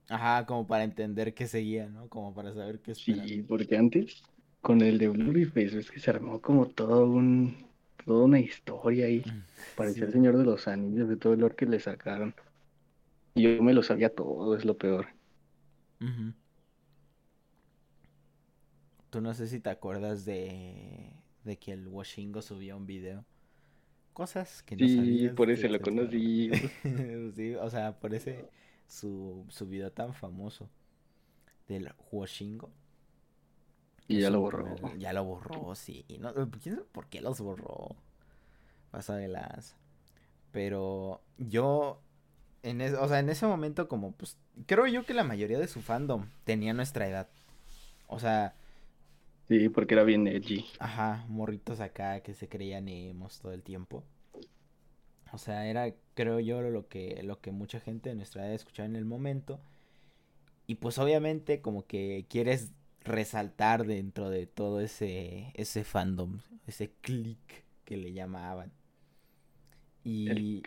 Ajá, 0.09 0.46
como 0.46 0.66
para 0.66 0.85
entender 0.85 1.35
qué 1.35 1.49
seguía, 1.49 1.88
¿no? 1.88 2.09
Como 2.09 2.33
para 2.33 2.55
saber 2.55 2.79
qué 2.81 2.92
esperar. 2.92 3.27
Sí, 3.27 3.42
porque 3.42 3.77
antes, 3.77 4.22
con 4.61 4.81
el 4.81 4.99
de 4.99 5.46
Face 5.46 5.79
es 5.79 5.90
que 5.90 5.99
se 5.99 6.11
armó 6.11 6.40
como 6.40 6.66
todo 6.66 7.07
un 7.07 7.65
toda 8.07 8.25
una 8.27 8.40
historia 8.40 9.07
ahí. 9.07 9.25
Mm, 9.25 9.42
Parecía 9.75 10.07
el 10.07 10.12
Señor 10.12 10.38
de 10.38 10.45
los 10.45 10.69
Anillos, 10.69 11.09
de 11.11 11.19
todo 11.19 11.35
el 11.35 11.40
lore 11.40 11.57
que 11.57 11.66
le 11.66 11.81
sacaron. 11.81 12.35
Y 13.35 13.42
yo 13.42 13.62
me 13.62 13.73
lo 13.73 13.85
sabía 13.85 14.12
todo, 14.12 14.57
es 14.57 14.64
lo 14.64 14.77
peor. 14.79 15.07
Tú 19.11 19.21
no 19.21 19.35
sé 19.35 19.47
si 19.47 19.61
te 19.61 19.71
acuerdas 19.71 20.25
de, 20.25 21.12
de 21.45 21.59
que 21.59 21.73
el 21.73 21.88
Washingo 21.88 22.42
subía 22.42 22.77
un 22.77 22.87
video. 22.87 23.25
Cosas 24.14 24.62
que 24.64 24.77
no 24.77 24.88
sí, 24.88 25.29
por 25.31 25.51
eso 25.51 25.69
lo 25.69 25.81
conocí. 25.81 26.51
sí, 27.35 27.55
o 27.55 27.71
sea, 27.71 27.99
por 27.99 28.14
ese 28.14 28.51
su, 28.87 29.45
su 29.49 29.66
video 29.66 29.92
tan 29.92 30.14
famoso. 30.14 30.71
del 31.69 31.92
Huoshingo. 32.11 32.71
Y 34.09 34.21
ya 34.21 34.31
lo 34.31 34.40
borró. 34.40 34.75
Ya 34.99 35.12
lo 35.12 35.25
borró, 35.25 35.75
sí. 35.75 36.05
No, 36.21 36.33
¿Quién 36.35 36.77
sabe 36.77 36.87
por 36.92 37.07
qué 37.07 37.21
los 37.21 37.40
borró? 37.40 37.97
Pasa 38.90 39.16
de 39.16 39.29
las. 39.29 39.77
Pero 40.53 41.23
yo. 41.38 42.01
En 42.62 42.81
es- 42.81 42.95
o 42.95 43.09
sea, 43.09 43.21
en 43.21 43.29
ese 43.31 43.47
momento, 43.47 43.88
como 43.88 44.12
pues. 44.12 44.38
Creo 44.66 44.87
yo 44.87 45.05
que 45.07 45.14
la 45.14 45.25
mayoría 45.25 45.59
de 45.59 45.69
su 45.69 45.83
fandom 45.83 46.27
tenía 46.45 46.73
nuestra 46.75 47.09
edad. 47.09 47.29
O 48.09 48.19
sea, 48.21 48.55
Sí, 49.49 49.69
porque 49.69 49.95
era 49.95 50.03
bien 50.05 50.27
edgy. 50.29 50.66
ajá, 50.79 51.25
morritos 51.29 51.81
acá 51.81 52.21
que 52.21 52.35
se 52.35 52.49
creían 52.49 52.88
emos 52.88 53.38
todo 53.40 53.53
el 53.53 53.62
tiempo. 53.62 54.05
O 55.33 55.38
sea, 55.38 55.66
era, 55.66 55.92
creo 56.14 56.40
yo, 56.40 56.61
lo 56.62 56.88
que, 56.88 57.21
lo 57.23 57.40
que 57.40 57.51
mucha 57.51 57.81
gente 57.81 58.09
de 58.11 58.14
nuestra 58.16 58.45
edad 58.45 58.55
escuchaba 58.55 58.87
en 58.88 58.97
el 58.97 59.05
momento. 59.05 59.61
Y 60.66 60.77
pues 60.77 60.99
obviamente 60.99 61.61
como 61.61 61.87
que 61.87 62.27
quieres 62.29 62.73
resaltar 63.07 63.87
dentro 63.87 64.31
de 64.31 64.47
todo 64.47 64.81
ese, 64.81 65.53
ese 65.55 65.85
fandom, 65.85 66.40
ese 66.66 66.92
click 67.01 67.64
que 67.85 67.97
le 67.97 68.12
llamaban. 68.12 68.73
Y 70.05 70.62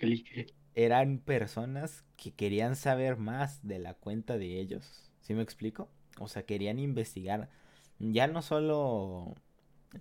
eran 0.75 1.19
personas 1.19 2.04
que 2.17 2.32
querían 2.32 2.75
saber 2.75 3.17
más 3.17 3.65
de 3.65 3.80
la 3.80 3.93
cuenta 3.93 4.38
de 4.38 4.60
ellos. 4.60 5.10
¿Sí 5.21 5.34
me 5.34 5.43
explico? 5.43 5.89
O 6.19 6.28
sea, 6.28 6.43
querían 6.43 6.80
investigar. 6.80 7.49
Ya 7.99 8.28
no 8.28 8.41
solo 8.41 9.36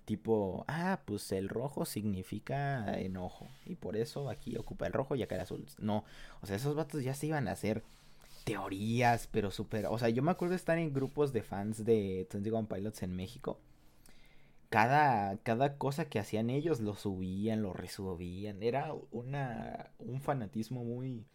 tipo, 0.05 0.65
ah, 0.67 1.01
pues 1.05 1.31
el 1.31 1.49
rojo 1.49 1.85
significa 1.85 2.99
enojo. 2.99 3.47
Y 3.65 3.75
por 3.75 3.97
eso 3.97 4.29
aquí 4.29 4.57
ocupa 4.57 4.87
el 4.87 4.93
rojo 4.93 5.15
y 5.15 5.23
acá 5.23 5.35
el 5.35 5.41
azul. 5.41 5.65
No, 5.79 6.05
o 6.41 6.45
sea, 6.47 6.55
esos 6.55 6.75
vatos 6.75 7.03
ya 7.03 7.13
se 7.13 7.27
iban 7.27 7.47
a 7.47 7.51
hacer 7.53 7.83
teorías, 8.43 9.27
pero 9.27 9.51
súper... 9.51 9.85
O 9.87 9.97
sea, 9.99 10.09
yo 10.09 10.23
me 10.23 10.31
acuerdo 10.31 10.51
de 10.53 10.57
estar 10.57 10.77
en 10.77 10.93
grupos 10.93 11.33
de 11.33 11.43
fans 11.43 11.85
de 11.85 12.27
21 12.31 12.67
Pilots 12.67 13.03
en 13.03 13.15
México. 13.15 13.59
Cada, 14.69 15.37
cada 15.39 15.77
cosa 15.77 16.09
que 16.09 16.19
hacían 16.19 16.49
ellos 16.51 16.79
lo 16.79 16.95
subían, 16.95 17.63
lo 17.63 17.73
resubían. 17.73 18.61
Era 18.61 18.93
una, 19.11 19.91
un 19.99 20.21
fanatismo 20.21 20.83
muy... 20.83 21.25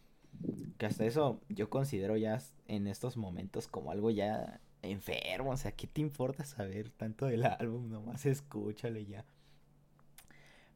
Que 0.78 0.86
hasta 0.86 1.04
eso 1.06 1.40
yo 1.48 1.70
considero 1.70 2.16
ya 2.16 2.38
en 2.68 2.86
estos 2.88 3.16
momentos 3.16 3.68
como 3.68 3.92
algo 3.92 4.10
ya 4.10 4.60
enfermo. 4.82 5.52
O 5.52 5.56
sea, 5.56 5.72
¿qué 5.72 5.86
te 5.88 6.00
importa 6.02 6.44
saber 6.44 6.90
tanto 6.90 7.26
del 7.26 7.44
álbum? 7.46 7.90
Nomás 7.90 8.26
escúchalo 8.26 9.00
ya. 9.00 9.24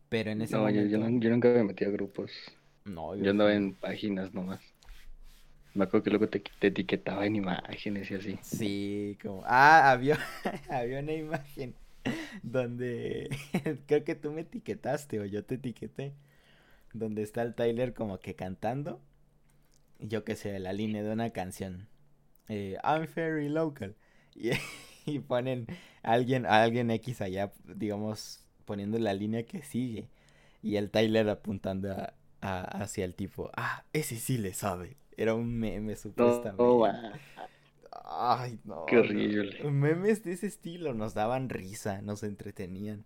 Pero 0.08 0.30
en 0.30 0.42
ese 0.42 0.58
No, 0.58 0.68
yo, 0.70 0.82
momento... 0.82 0.86
yo, 0.86 0.98
no- 0.98 1.20
yo 1.20 1.30
nunca 1.30 1.48
me 1.50 1.64
metí 1.64 1.84
a 1.84 1.90
grupos. 1.90 2.32
No, 2.86 3.14
Yo 3.18 3.30
andaba 3.30 3.54
sí. 3.54 3.54
en 3.54 3.74
páginas 3.76 4.34
nomás. 4.34 4.60
Me 5.78 5.84
acuerdo 5.84 6.04
que 6.04 6.10
luego 6.10 6.28
te, 6.28 6.40
te 6.40 6.66
etiquetaba 6.68 7.24
en 7.26 7.36
imágenes 7.36 8.10
y 8.10 8.14
así. 8.14 8.38
Sí, 8.42 9.16
como... 9.22 9.42
Ah, 9.46 9.90
había, 9.92 10.18
había 10.68 11.00
una 11.00 11.12
imagen 11.12 11.74
donde 12.42 13.30
creo 13.86 14.04
que 14.04 14.14
tú 14.14 14.32
me 14.32 14.42
etiquetaste 14.42 15.20
o 15.20 15.24
yo 15.24 15.44
te 15.44 15.56
etiqueté. 15.56 16.14
Donde 16.94 17.22
está 17.22 17.42
el 17.42 17.54
Tyler 17.54 17.94
como 17.94 18.18
que 18.20 18.34
cantando. 18.34 19.00
Yo 20.00 20.24
qué 20.24 20.36
sé, 20.36 20.58
la 20.58 20.72
línea 20.72 21.02
de 21.02 21.12
una 21.12 21.30
canción. 21.30 21.88
Eh, 22.48 22.78
I'm 22.84 23.08
very 23.14 23.48
local. 23.48 23.94
Y, 24.34 24.50
y 25.06 25.18
ponen 25.20 25.66
a 26.02 26.12
alguien, 26.12 26.46
a 26.46 26.62
alguien 26.62 26.90
X 26.90 27.20
allá, 27.20 27.52
digamos, 27.64 28.44
poniendo 28.64 28.98
la 28.98 29.14
línea 29.14 29.44
que 29.44 29.62
sigue. 29.62 30.08
Y 30.62 30.76
el 30.76 30.90
Tyler 30.90 31.28
apuntando 31.28 31.92
a- 32.40 32.62
hacia 32.82 33.04
el 33.04 33.14
tipo. 33.14 33.50
Ah, 33.56 33.84
ese 33.92 34.16
sí 34.16 34.38
le 34.38 34.54
sabe. 34.54 34.96
Era 35.18 35.34
un 35.34 35.52
meme 35.58 35.96
supuestamente. 35.96 36.62
no. 36.62 36.88
Ay, 38.04 38.60
no. 38.64 38.86
Qué 38.86 38.98
horrible. 38.98 39.68
Memes 39.68 40.22
de 40.22 40.32
ese 40.32 40.46
estilo 40.46 40.94
nos 40.94 41.12
daban 41.12 41.48
risa, 41.48 42.00
nos 42.02 42.22
entretenían. 42.22 43.04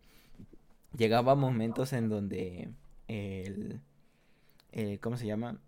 Llegaba 0.95 1.35
momentos 1.35 1.95
en 1.95 2.11
donde 2.11 2.69
el, 3.09 3.81
eh, 4.73 4.99
¿cómo 5.01 5.17
se 5.17 5.27
llama? 5.27 5.59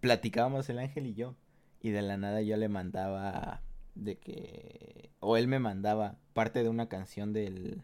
Platicábamos 0.00 0.68
el 0.68 0.78
ángel 0.78 1.06
y 1.06 1.14
yo. 1.14 1.34
Y 1.80 1.90
de 1.90 2.02
la 2.02 2.16
nada 2.16 2.42
yo 2.42 2.56
le 2.56 2.68
mandaba 2.68 3.60
de 3.96 4.16
que, 4.18 5.10
o 5.18 5.36
él 5.36 5.48
me 5.48 5.58
mandaba 5.58 6.16
parte 6.32 6.62
de 6.62 6.68
una 6.68 6.88
canción 6.88 7.32
del, 7.32 7.82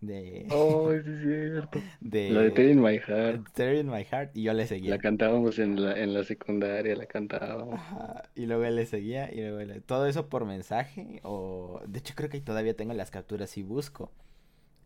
de, 0.00 0.46
Oh, 0.50 0.92
es 0.92 1.04
cierto. 1.04 1.78
de, 2.00 2.30
La 2.32 2.42
de 2.42 2.50
Tear 2.52 2.68
in 2.70 2.80
My 2.82 2.98
Heart. 2.98 3.48
Tear 3.54 3.74
in 3.74 3.88
My 3.90 4.04
Heart 4.04 4.36
y 4.36 4.42
yo 4.44 4.52
le 4.54 4.66
seguía. 4.66 4.90
La 4.90 4.98
cantábamos 4.98 5.58
en 5.60 5.80
la, 5.82 5.96
en 5.98 6.14
la 6.14 6.24
secundaria, 6.24 6.96
la 6.96 7.06
cantábamos. 7.06 7.80
Ajá, 7.80 8.30
y 8.34 8.46
luego 8.46 8.64
él 8.64 8.76
le 8.76 8.86
seguía 8.86 9.32
y 9.32 9.36
luego 9.40 9.60
él- 9.60 9.82
todo 9.84 10.06
eso 10.06 10.28
por 10.28 10.44
mensaje 10.46 11.20
o 11.22 11.80
de 11.86 11.98
hecho 12.00 12.14
creo 12.16 12.28
que 12.30 12.40
todavía 12.40 12.74
tengo 12.76 12.94
las 12.94 13.10
capturas 13.10 13.56
y 13.58 13.62
busco 13.62 14.12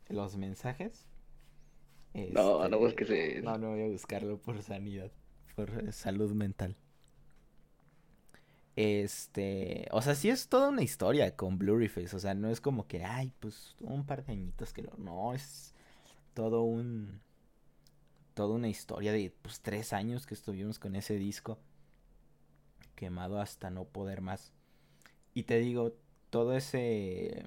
los 0.09 0.37
mensajes. 0.37 1.07
No, 2.29 2.69
no 2.69 2.77
Este, 2.77 2.77
busques 2.79 3.11
eso. 3.11 3.43
No, 3.43 3.59
no 3.59 3.71
voy 3.71 3.83
a 3.83 3.89
buscarlo 3.89 4.39
por 4.41 4.63
sanidad, 4.63 5.11
por 5.55 5.93
salud 5.93 6.33
mental. 6.35 6.77
Este, 8.77 9.89
o 9.93 10.01
sea, 10.03 10.15
sí 10.15 10.31
es 10.31 10.49
toda 10.49 10.69
una 10.71 10.83
historia 10.83 11.37
con 11.37 11.59
Blurryface, 11.59 12.17
o 12.17 12.19
sea, 12.19 12.35
no 12.35 12.49
es 12.51 12.61
como 12.61 12.87
que, 12.87 13.05
ay, 13.05 13.33
pues 13.41 13.77
un 13.81 14.07
par 14.07 14.25
de 14.25 14.33
añitos 14.33 14.73
que 14.73 14.83
lo, 14.83 14.93
no, 14.99 15.35
es 15.35 15.75
todo 16.35 16.63
un, 16.65 17.21
toda 18.35 18.55
una 18.55 18.69
historia 18.69 19.13
de, 19.13 19.33
pues, 19.43 19.61
tres 19.61 19.93
años 19.93 20.27
que 20.27 20.35
estuvimos 20.35 20.79
con 20.79 20.97
ese 20.97 21.17
disco 21.17 21.59
quemado 22.97 23.41
hasta 23.41 23.71
no 23.71 23.85
poder 23.85 24.21
más. 24.21 24.53
Y 25.35 25.45
te 25.45 25.59
digo, 25.61 25.95
todo 26.31 26.57
ese, 26.57 27.45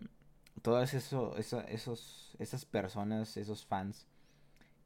todas 0.62 0.94
eso, 0.94 1.38
eso- 1.38 1.62
esos, 1.68 2.36
esas 2.40 2.66
personas, 2.66 3.38
esos 3.38 3.66
fans 3.66 4.08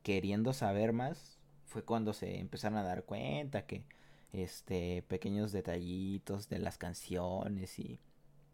queriendo 0.03 0.53
saber 0.53 0.93
más, 0.93 1.39
fue 1.67 1.83
cuando 1.85 2.13
se 2.13 2.39
empezaron 2.39 2.77
a 2.79 2.83
dar 2.83 3.05
cuenta 3.05 3.65
que, 3.67 3.85
este, 4.33 5.03
pequeños 5.07 5.51
detallitos 5.51 6.49
de 6.49 6.59
las 6.59 6.77
canciones 6.77 7.79
y 7.79 7.99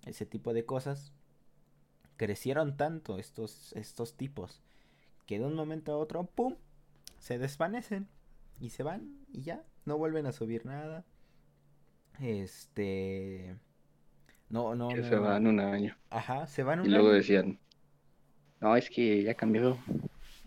ese 0.06 0.26
tipo 0.26 0.54
de 0.54 0.66
cosas 0.66 1.14
crecieron 2.18 2.78
tanto 2.78 3.18
estos, 3.18 3.74
estos 3.74 4.16
tipos 4.16 4.62
que 5.28 5.40
de 5.40 5.46
un 5.46 5.56
momento 5.56 5.94
a 5.94 5.98
otro, 5.98 6.26
¡pum! 6.26 6.56
se 7.20 7.40
desvanecen 7.40 8.08
y 8.60 8.70
se 8.72 8.84
van 8.84 9.26
y 9.34 9.44
ya, 9.44 9.64
no 9.86 9.98
vuelven 9.98 10.26
a 10.28 10.32
subir 10.32 10.66
nada. 10.66 11.06
Este. 12.20 13.56
No, 14.50 14.76
no, 14.76 14.96
Que 14.96 15.02
no. 15.02 15.04
se 15.04 15.16
van 15.18 15.48
un 15.48 15.60
año. 15.60 15.96
Ajá, 16.10 16.48
se 16.48 16.64
van 16.64 16.82
Y 16.84 16.88
un 16.88 16.94
luego 16.94 17.10
año. 17.10 17.12
decían, 17.12 17.60
no, 18.62 18.76
es 18.76 18.90
que 18.90 19.24
ya 19.24 19.36
cambió. 19.36 19.78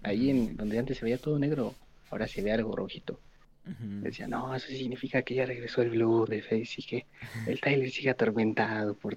Ahí 0.02 0.30
en 0.30 0.56
donde 0.56 0.78
antes 0.78 0.98
se 0.98 1.04
veía 1.04 1.18
todo 1.18 1.38
negro, 1.38 1.74
ahora 2.10 2.26
se 2.28 2.42
ve 2.42 2.52
algo 2.52 2.74
rojito. 2.76 3.20
Ujú. 3.68 4.06
Decían, 4.06 4.30
no, 4.30 4.54
eso 4.54 4.68
significa 4.68 5.22
que 5.22 5.34
ya 5.34 5.46
regresó 5.46 5.82
el 5.82 5.90
blue 5.90 6.24
de 6.26 6.40
Face 6.42 6.74
y 6.78 6.82
que 6.84 7.06
el 7.46 7.60
Tyler 7.60 7.90
sigue 7.90 8.10
atormentado 8.10 8.96
por 8.96 9.16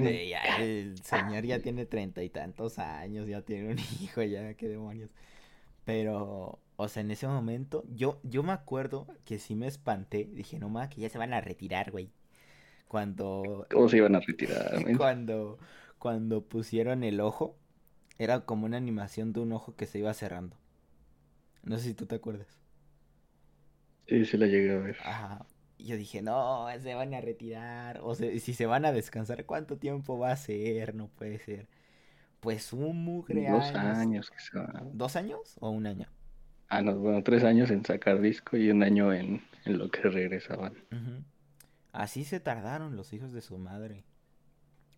no. 0.00 0.08
Eh, 0.10 0.28
ya 0.28 0.60
el 0.60 1.02
señor 1.02 1.44
ya 1.44 1.60
tiene 1.60 1.86
treinta 1.86 2.22
y 2.22 2.30
tantos 2.30 2.78
años, 2.78 3.26
ya 3.26 3.42
tiene 3.42 3.72
un 3.72 3.78
hijo, 4.00 4.22
ya, 4.22 4.54
qué 4.54 4.68
demonios. 4.68 5.10
Pero, 5.84 6.60
o 6.76 6.88
sea, 6.88 7.02
en 7.02 7.10
ese 7.12 7.28
momento, 7.28 7.84
yo, 7.94 8.20
yo 8.24 8.42
me 8.42 8.52
acuerdo 8.52 9.06
que 9.24 9.38
sí 9.38 9.54
me 9.56 9.66
espanté. 9.68 10.28
Dije, 10.32 10.58
no 10.58 10.68
más, 10.68 10.88
que 10.90 11.00
ya 11.02 11.08
se 11.10 11.18
van 11.18 11.34
a 11.34 11.40
retirar, 11.40 11.90
güey. 11.92 12.10
Cuando, 12.88 13.66
¿Cómo 13.70 13.88
se 13.88 13.98
iban 13.98 14.14
a 14.16 14.20
retirar? 14.20 14.84
cuando, 14.96 15.58
cuando 15.98 16.42
pusieron 16.42 17.04
el 17.04 17.20
ojo, 17.20 17.56
era 18.18 18.40
como 18.46 18.66
una 18.66 18.76
animación 18.78 19.32
de 19.32 19.40
un 19.40 19.52
ojo 19.52 19.76
que 19.76 19.86
se 19.86 19.98
iba 20.00 20.14
cerrando. 20.14 20.56
No 21.62 21.78
sé 21.78 21.84
si 21.84 21.94
tú 21.94 22.06
te 22.06 22.16
acuerdas. 22.16 22.48
Sí, 24.08 24.24
se 24.24 24.38
la 24.38 24.46
llegué 24.46 24.72
a 24.72 24.78
ver. 24.78 24.96
Ajá. 24.98 25.46
Y 25.76 25.86
yo 25.86 25.96
dije, 25.96 26.22
no, 26.22 26.66
se 26.80 26.94
van 26.94 27.14
a 27.14 27.20
retirar. 27.20 28.00
O 28.02 28.14
sea, 28.14 28.38
si 28.40 28.52
se 28.54 28.66
van 28.66 28.84
a 28.84 28.92
descansar, 28.92 29.44
¿cuánto 29.46 29.78
tiempo 29.78 30.18
va 30.18 30.32
a 30.32 30.36
ser? 30.36 30.94
No 30.94 31.08
puede 31.08 31.38
ser. 31.38 31.68
Pues 32.40 32.72
un 32.72 33.04
mugre 33.04 33.48
Dos 33.48 33.74
años. 33.74 33.98
años 33.98 34.30
que 34.30 34.40
se 34.40 34.58
van. 34.58 34.96
¿Dos 34.98 35.16
años 35.16 35.56
o 35.60 35.70
un 35.70 35.86
año? 35.86 36.08
Ah, 36.68 36.80
no, 36.82 36.96
bueno, 36.98 37.22
tres 37.22 37.44
años 37.44 37.70
en 37.70 37.84
sacar 37.84 38.20
disco 38.20 38.56
y 38.56 38.70
un 38.70 38.82
año 38.82 39.12
en, 39.12 39.42
en 39.64 39.78
lo 39.78 39.90
que 39.90 40.02
regresaban. 40.02 40.74
Ujú. 40.92 41.24
Así 41.92 42.24
se 42.24 42.40
tardaron 42.40 42.96
los 42.96 43.12
hijos 43.12 43.32
de 43.32 43.42
su 43.42 43.58
madre. 43.58 44.06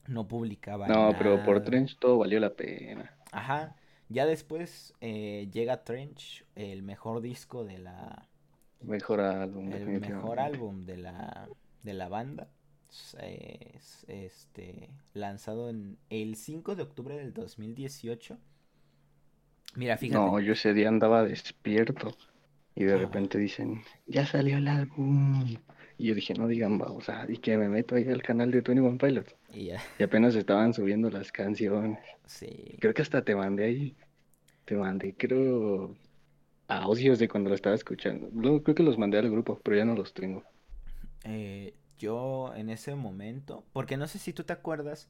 No 0.06 0.28
publicaban 0.28 0.88
No, 0.88 1.16
pero 1.16 1.42
por. 1.42 1.62
Trench 1.62 1.98
todo 1.98 2.18
valió 2.18 2.38
la 2.40 2.54
pena. 2.54 3.18
Ajá. 3.32 3.76
Ya 4.08 4.26
después 4.26 4.94
eh, 5.00 5.48
llega 5.52 5.84
Trench, 5.84 6.44
el 6.56 6.82
mejor 6.82 7.20
disco 7.20 7.64
de 7.64 7.78
la, 7.78 8.28
Mejor 8.82 9.20
álbum, 9.20 9.72
el 9.72 9.86
mejor 10.00 10.40
álbum 10.40 10.84
de 10.86 10.96
la, 10.96 11.48
de 11.82 11.92
la 11.94 12.08
banda. 12.08 12.48
Es- 13.22 14.04
este, 14.08 14.90
lanzado 15.14 15.70
en 15.70 15.96
el 16.08 16.34
5 16.36 16.74
de 16.74 16.82
octubre 16.82 17.16
del 17.16 17.32
2018. 17.32 18.38
Mira, 19.76 19.96
fíjate. 19.96 20.18
No, 20.18 20.40
yo 20.40 20.54
ese 20.54 20.74
día 20.74 20.88
andaba 20.88 21.22
despierto 21.24 22.16
y 22.74 22.84
de 22.84 22.94
Ah. 22.94 22.98
repente 22.98 23.38
dicen, 23.38 23.82
ya 24.06 24.26
salió 24.26 24.56
el 24.56 24.66
álbum. 24.66 25.56
Y 25.98 26.06
yo 26.08 26.14
dije, 26.14 26.34
no 26.34 26.48
digan, 26.48 26.80
o 26.82 27.00
sea, 27.02 27.26
y 27.28 27.36
que 27.36 27.56
me 27.58 27.68
meto 27.68 27.94
ahí 27.94 28.08
al 28.08 28.22
canal 28.22 28.50
de 28.50 28.62
21 28.62 28.96
Pilots. 28.98 29.36
Y 29.52 29.66
ya, 29.66 29.80
Y 29.98 30.02
apenas 30.02 30.34
estaban 30.34 30.72
subiendo 30.74 31.10
las 31.10 31.30
canciones. 31.30 31.98
sí. 32.26 32.76
Creo 32.80 32.94
que 32.94 33.02
hasta 33.02 33.22
te 33.22 33.36
mandé 33.36 33.64
ahí. 33.64 33.96
Te 34.64 34.76
mandé, 34.76 35.14
creo, 35.14 35.94
audios 36.78 37.18
de 37.18 37.28
cuando 37.28 37.50
lo 37.50 37.54
estaba 37.56 37.74
escuchando. 37.76 38.28
Luego 38.32 38.62
creo 38.62 38.74
que 38.74 38.82
los 38.82 38.98
mandé 38.98 39.18
al 39.18 39.30
grupo, 39.30 39.60
pero 39.62 39.76
ya 39.76 39.84
no 39.84 39.94
los 39.94 40.14
tengo. 40.14 40.44
Eh, 41.24 41.74
yo 41.98 42.52
en 42.54 42.70
ese 42.70 42.94
momento, 42.94 43.64
porque 43.72 43.96
no 43.96 44.06
sé 44.08 44.18
si 44.18 44.32
tú 44.32 44.44
te 44.44 44.52
acuerdas 44.52 45.08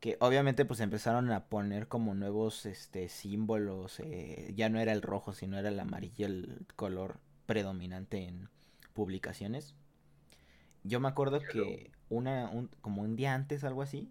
que 0.00 0.16
obviamente 0.20 0.64
pues 0.66 0.80
empezaron 0.80 1.30
a 1.32 1.46
poner 1.48 1.88
como 1.88 2.14
nuevos 2.14 2.66
este 2.66 3.08
símbolos, 3.10 4.00
eh, 4.00 4.52
ya 4.56 4.68
no 4.70 4.80
era 4.80 4.92
el 4.92 5.02
rojo, 5.02 5.32
sino 5.34 5.58
era 5.58 5.70
el 5.70 5.80
amarillo 5.80 6.26
el 6.26 6.66
color 6.76 7.20
predominante 7.46 8.24
en 8.26 8.50
publicaciones. 8.94 9.74
Yo 10.84 11.00
me 11.00 11.08
acuerdo 11.08 11.46
que 11.48 11.90
una 12.08 12.48
un- 12.50 12.70
como 12.80 13.02
un 13.02 13.16
día 13.16 13.34
antes 13.34 13.64
algo 13.64 13.82
así, 13.82 14.10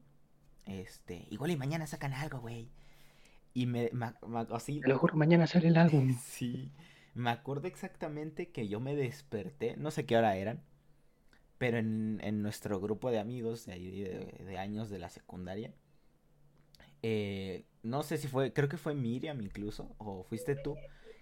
este, 0.65 1.27
igual 1.31 1.51
y 1.51 1.57
mañana 1.57 1.87
sacan 1.87 2.13
algo, 2.13 2.39
güey. 2.41 2.69
Y 3.55 3.65
me, 3.65 3.89
me- 3.93 4.13
me- 4.27 4.45
así 4.51 4.81
Te 4.81 4.89
lo 4.89 4.99
juro, 4.99 5.15
mañana 5.15 5.47
sale 5.47 5.69
el 5.69 5.77
álbum. 5.77 6.15
Sí, 6.23 6.71
me 7.15 7.31
acuerdo 7.31 7.67
exactamente 7.67 8.51
que 8.51 8.67
yo 8.67 8.79
me 8.79 8.95
desperté, 8.95 9.75
no 9.77 9.89
sé 9.89 10.05
qué 10.05 10.17
hora 10.17 10.35
eran, 10.35 10.61
pero 11.57 11.77
en, 11.77 12.19
en 12.23 12.41
nuestro 12.43 12.79
grupo 12.81 13.11
de 13.11 13.19
amigos 13.19 13.65
de, 13.65 13.73
ahí 13.73 14.01
de, 14.01 14.43
de 14.45 14.57
años 14.59 14.89
de 14.89 14.99
la 14.99 15.09
secundaria, 15.09 15.73
eh, 17.01 17.65
no 17.83 18.03
sé 18.03 18.17
si 18.17 18.27
fue, 18.27 18.53
creo 18.53 18.69
que 18.69 18.77
fue 18.77 18.95
Miriam 18.95 19.41
incluso, 19.41 19.95
o 19.97 20.23
fuiste 20.23 20.55
tú, 20.55 20.75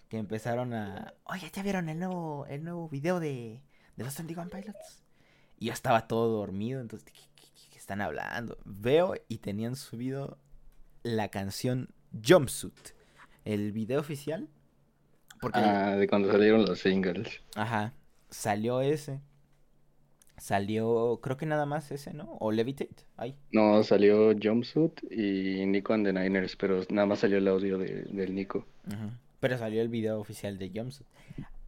que 0.09 0.17
empezaron 0.17 0.73
a, 0.73 1.13
oye, 1.25 1.49
¿ya 1.53 1.63
vieron 1.63 1.89
el 1.89 1.99
nuevo, 1.99 2.45
el 2.47 2.63
nuevo 2.63 2.89
video 2.89 3.19
de, 3.19 3.61
de 3.97 4.03
los 4.03 4.15
21 4.17 4.49
Pilots? 4.49 5.03
Y 5.59 5.67
yo 5.67 5.73
estaba 5.73 6.07
todo 6.07 6.29
dormido, 6.37 6.81
entonces, 6.81 7.11
¿qué, 7.11 7.19
qué- 7.35 7.47
qué- 7.55 7.69
qué 7.71 7.77
están 7.77 8.01
hablando? 8.01 8.57
Veo 8.65 9.15
y 9.27 9.39
tenían 9.39 9.75
subido 9.75 10.37
la 11.03 11.29
canción 11.29 11.89
Jumpsuit, 12.25 12.89
el 13.45 13.71
video 13.71 13.99
oficial. 13.99 14.47
Porque, 15.39 15.59
Ah, 15.59 15.95
de 15.95 16.07
cuando 16.07 16.31
salieron 16.31 16.65
los 16.65 16.79
singles. 16.79 17.41
ajá, 17.55 17.93
salió 18.29 18.81
ese. 18.81 19.21
Salió, 20.37 21.19
creo 21.23 21.37
que 21.37 21.45
nada 21.47 21.65
más 21.65 21.91
ese, 21.91 22.13
¿no? 22.13 22.37
O 22.39 22.51
Levitate, 22.51 23.05
ahí. 23.17 23.35
No, 23.51 23.83
salió 23.83 24.33
Jumpsuit 24.41 24.99
y 25.11 25.65
Nico 25.65 25.93
and 25.93 26.05
the 26.05 26.11
Niners, 26.13 26.55
pero 26.57 26.81
nada 26.89 27.05
más 27.07 27.19
salió 27.19 27.37
el 27.37 27.47
audio 27.47 27.77
de, 27.77 28.03
del 28.03 28.33
Nico. 28.35 28.65
Ujú. 28.87 29.11
Pero 29.39 29.57
salió 29.57 29.81
el 29.81 29.89
video 29.89 30.19
oficial 30.19 30.57
de 30.57 30.71
Jumpsuit. 30.73 31.07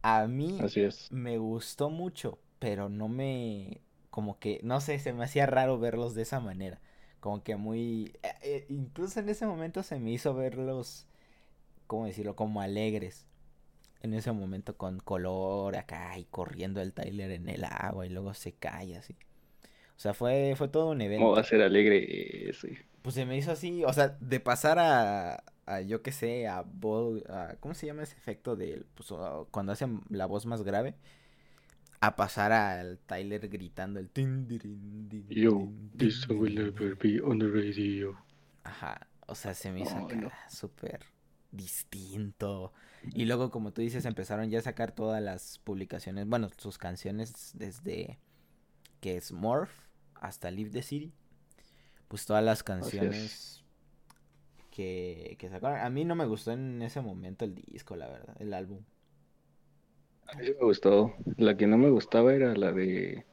A 0.02 0.26
mí 0.26 0.58
Así 0.60 0.80
es. 0.80 1.10
me 1.10 1.38
gustó 1.38 1.90
mucho, 1.90 2.38
pero 2.58 2.88
no 2.88 3.08
me... 3.08 3.80
Como 4.10 4.38
que, 4.38 4.60
no 4.62 4.80
sé, 4.80 4.98
se 4.98 5.12
me 5.12 5.24
hacía 5.24 5.46
raro 5.46 5.78
verlos 5.78 6.14
de 6.14 6.22
esa 6.22 6.40
manera. 6.40 6.80
Como 7.20 7.42
que 7.42 7.56
muy... 7.56 8.12
eh, 8.22 8.34
eh, 8.42 8.66
incluso 8.70 9.20
en 9.20 9.28
ese 9.28 9.46
momento 9.46 9.82
se 9.82 9.98
me 10.00 10.12
hizo 10.12 10.34
verlos, 10.34 11.06
¿cómo 11.86 12.06
decirlo? 12.06 12.36
Como 12.36 12.60
alegres. 12.62 13.26
En 14.02 14.14
ese 14.14 14.32
momento 14.32 14.76
con 14.78 15.00
color 15.00 15.76
acá 15.76 16.18
y 16.18 16.26
corriendo 16.26 16.80
el 16.82 16.92
Tyler 16.94 17.32
en 17.32 17.48
el 17.50 17.64
agua 17.64 18.06
y 18.06 18.10
luego 18.10 18.34
se 18.34 18.52
cae 18.54 18.96
así. 18.96 19.14
O 19.96 20.00
sea, 20.00 20.14
fue, 20.14 20.54
fue 20.56 20.68
todo 20.68 20.90
un 20.90 21.00
¿Cómo 21.14 21.32
va 21.32 21.40
evento. 21.40 21.40
a 21.40 21.44
ser 21.44 21.62
alegre 21.62 22.48
ese? 22.50 22.86
Pues 23.02 23.14
se 23.14 23.24
me 23.26 23.36
hizo 23.36 23.52
así, 23.52 23.84
o 23.84 23.92
sea, 23.92 24.08
de 24.20 24.40
pasar 24.40 24.78
a, 24.80 25.44
a 25.66 25.80
yo 25.82 26.02
qué 26.02 26.10
sé, 26.12 26.48
a, 26.48 26.58
a- 27.28 27.56
¿cómo 27.60 27.74
se 27.74 27.86
llama 27.86 28.02
ese 28.02 28.16
efecto 28.16 28.56
de, 28.56 28.84
pues, 28.94 29.12
cuando 29.50 29.72
hacen 29.72 30.00
la 30.10 30.26
voz 30.26 30.44
más 30.46 30.62
grave? 30.62 30.94
A 32.00 32.14
pasar 32.16 32.52
al 32.52 32.98
Tyler 32.98 33.48
gritando 33.48 33.98
el 34.00 34.10
tin, 34.10 34.46
din, 34.46 35.26
Yo, 35.28 35.68
this 35.96 36.28
will 36.28 36.54
never 36.54 36.94
be 36.96 37.20
on 37.22 37.38
the 37.38 37.48
radio. 37.48 38.16
Ajá, 38.64 39.06
o 39.26 39.34
sea, 39.34 39.54
se 39.54 39.72
me 39.72 39.80
hizo 39.80 39.96
No, 40.00 40.08
no. 40.08 40.30
súper 40.48 41.00
distinto. 41.52 42.72
Y 43.14 43.24
luego, 43.24 43.50
como 43.50 43.72
tú 43.72 43.80
dices, 43.80 44.04
empezaron 44.04 44.50
ya 44.50 44.58
a 44.58 44.62
sacar 44.62 44.92
todas 44.92 45.22
las 45.22 45.58
publicaciones, 45.60 46.26
bueno, 46.28 46.50
sus 46.58 46.76
canciones 46.78 47.52
desde 47.54 48.18
que 49.00 49.16
es 49.16 49.32
Morph 49.32 49.70
hasta 50.14 50.50
Leave 50.50 50.70
the 50.70 50.82
City. 50.82 51.12
Pues 52.08 52.24
todas 52.26 52.44
las 52.44 52.62
canciones 52.62 53.64
que, 54.70 55.36
que 55.38 55.48
sacaron. 55.48 55.80
A 55.80 55.90
mí 55.90 56.04
no 56.04 56.14
me 56.14 56.26
gustó 56.26 56.52
en 56.52 56.82
ese 56.82 57.00
momento 57.00 57.44
el 57.44 57.54
disco, 57.54 57.96
la 57.96 58.08
verdad, 58.08 58.36
el 58.40 58.54
álbum. 58.54 58.82
A 60.28 60.36
mí 60.36 60.46
sí 60.46 60.52
me 60.58 60.64
gustó. 60.64 61.14
La 61.36 61.56
que 61.56 61.66
no 61.66 61.78
me 61.78 61.90
gustaba 61.90 62.34
era 62.34 62.54
la 62.54 62.72
de 62.72 63.24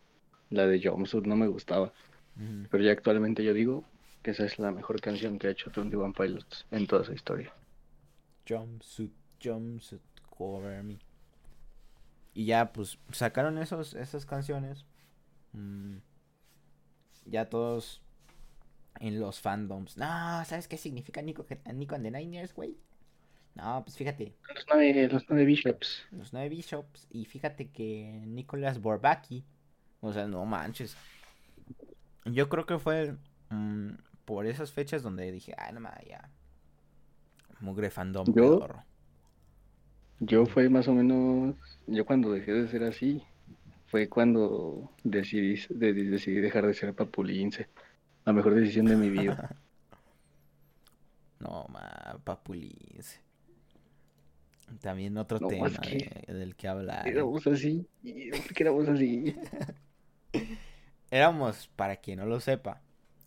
la 0.49 0.67
de 0.67 0.81
Jumpsuit, 0.81 1.25
no 1.25 1.35
me 1.35 1.47
gustaba. 1.47 1.91
Pero 2.69 2.83
ya 2.83 2.91
actualmente 2.91 3.43
yo 3.43 3.53
digo 3.53 3.83
que 4.21 4.31
esa 4.31 4.45
es 4.45 4.57
la 4.57 4.71
mejor 4.71 5.01
canción 5.01 5.37
que 5.37 5.47
ha 5.47 5.51
hecho 5.51 5.71
21 5.75 6.13
Pilots 6.13 6.65
en 6.71 6.87
toda 6.87 7.03
su 7.03 7.13
historia. 7.13 7.53
Jumpsuit, 8.47 9.13
jumpsuit, 9.41 10.01
cover 10.29 10.83
me. 10.83 10.99
Y 12.33 12.45
ya, 12.45 12.73
pues, 12.73 12.97
sacaron 13.11 13.57
esos, 13.59 13.93
esas 13.93 14.25
canciones. 14.25 14.85
Mm, 15.51 15.97
ya 17.25 17.49
todos 17.49 18.01
en 18.99 19.19
los 19.19 19.39
fandoms. 19.39 19.97
No, 19.97 20.43
¿sabes 20.45 20.67
qué 20.67 20.77
significa 20.77 21.21
Nico, 21.21 21.45
Nico 21.73 21.95
and 21.95 22.05
the 22.05 22.11
Niners, 22.11 22.53
güey? 22.53 22.77
No, 23.55 23.83
pues 23.83 23.95
fíjate, 23.95 24.35
Los 24.55 24.65
nueve, 24.73 25.07
los 25.09 25.25
nueve 25.29 25.45
Bishops. 25.45 26.05
los 26.11 26.33
nueve 26.33 26.49
Bishops. 26.49 27.07
Y 27.11 27.25
fíjate 27.25 27.69
que 27.69 28.21
Nicolas 28.25 28.81
Borbaki. 28.81 29.43
O 30.01 30.11
sea, 30.11 30.27
no 30.27 30.43
manches. 30.45 30.97
Yo 32.25 32.49
creo 32.49 32.65
que 32.65 32.79
fue 32.79 33.15
mm, 33.49 33.89
por 34.25 34.47
esas 34.47 34.71
fechas 34.71 35.03
donde 35.03 35.31
dije, 35.31 35.53
ah, 35.57 35.71
no 35.71 35.79
mames, 35.81 36.05
ya. 36.07 36.29
Mugre 37.59 37.89
fandom 37.91 38.25
Yo- 38.27 38.33
pedorro. 38.33 38.83
Yo 40.19 40.45
fue 40.45 40.69
más 40.69 40.87
o 40.87 40.93
menos, 40.93 41.55
yo 41.85 42.05
cuando 42.05 42.31
dejé 42.31 42.53
de 42.53 42.67
ser 42.69 42.83
así, 42.83 43.21
fue 43.87 44.07
cuando 44.07 44.89
decidí, 45.03 45.59
de- 45.69 45.93
decidí 45.93 46.39
dejar 46.39 46.65
de 46.65 46.73
ser 46.73 46.93
papulince. 46.95 47.67
La 48.25 48.31
mejor 48.33 48.55
decisión 48.55 48.85
de 48.87 48.95
mi 48.95 49.09
vida. 49.09 49.55
No, 51.39 51.65
ma, 51.69 52.17
papulis. 52.23 53.19
También 54.81 55.17
otro 55.17 55.39
No, 55.39 55.47
tema 55.47 55.69
que- 55.69 56.23
de- 56.27 56.33
del 56.33 56.55
que 56.55 56.67
hablar. 56.67 57.07
Éramos 57.07 57.45
así, 57.47 57.87
¿por 58.31 58.53
qué 58.53 58.63
éramos 58.63 58.87
así? 58.89 59.35
Éramos, 61.11 61.67
para 61.75 61.97
quien 61.97 62.19
no 62.19 62.25
lo 62.25 62.39
sepa, 62.39 62.81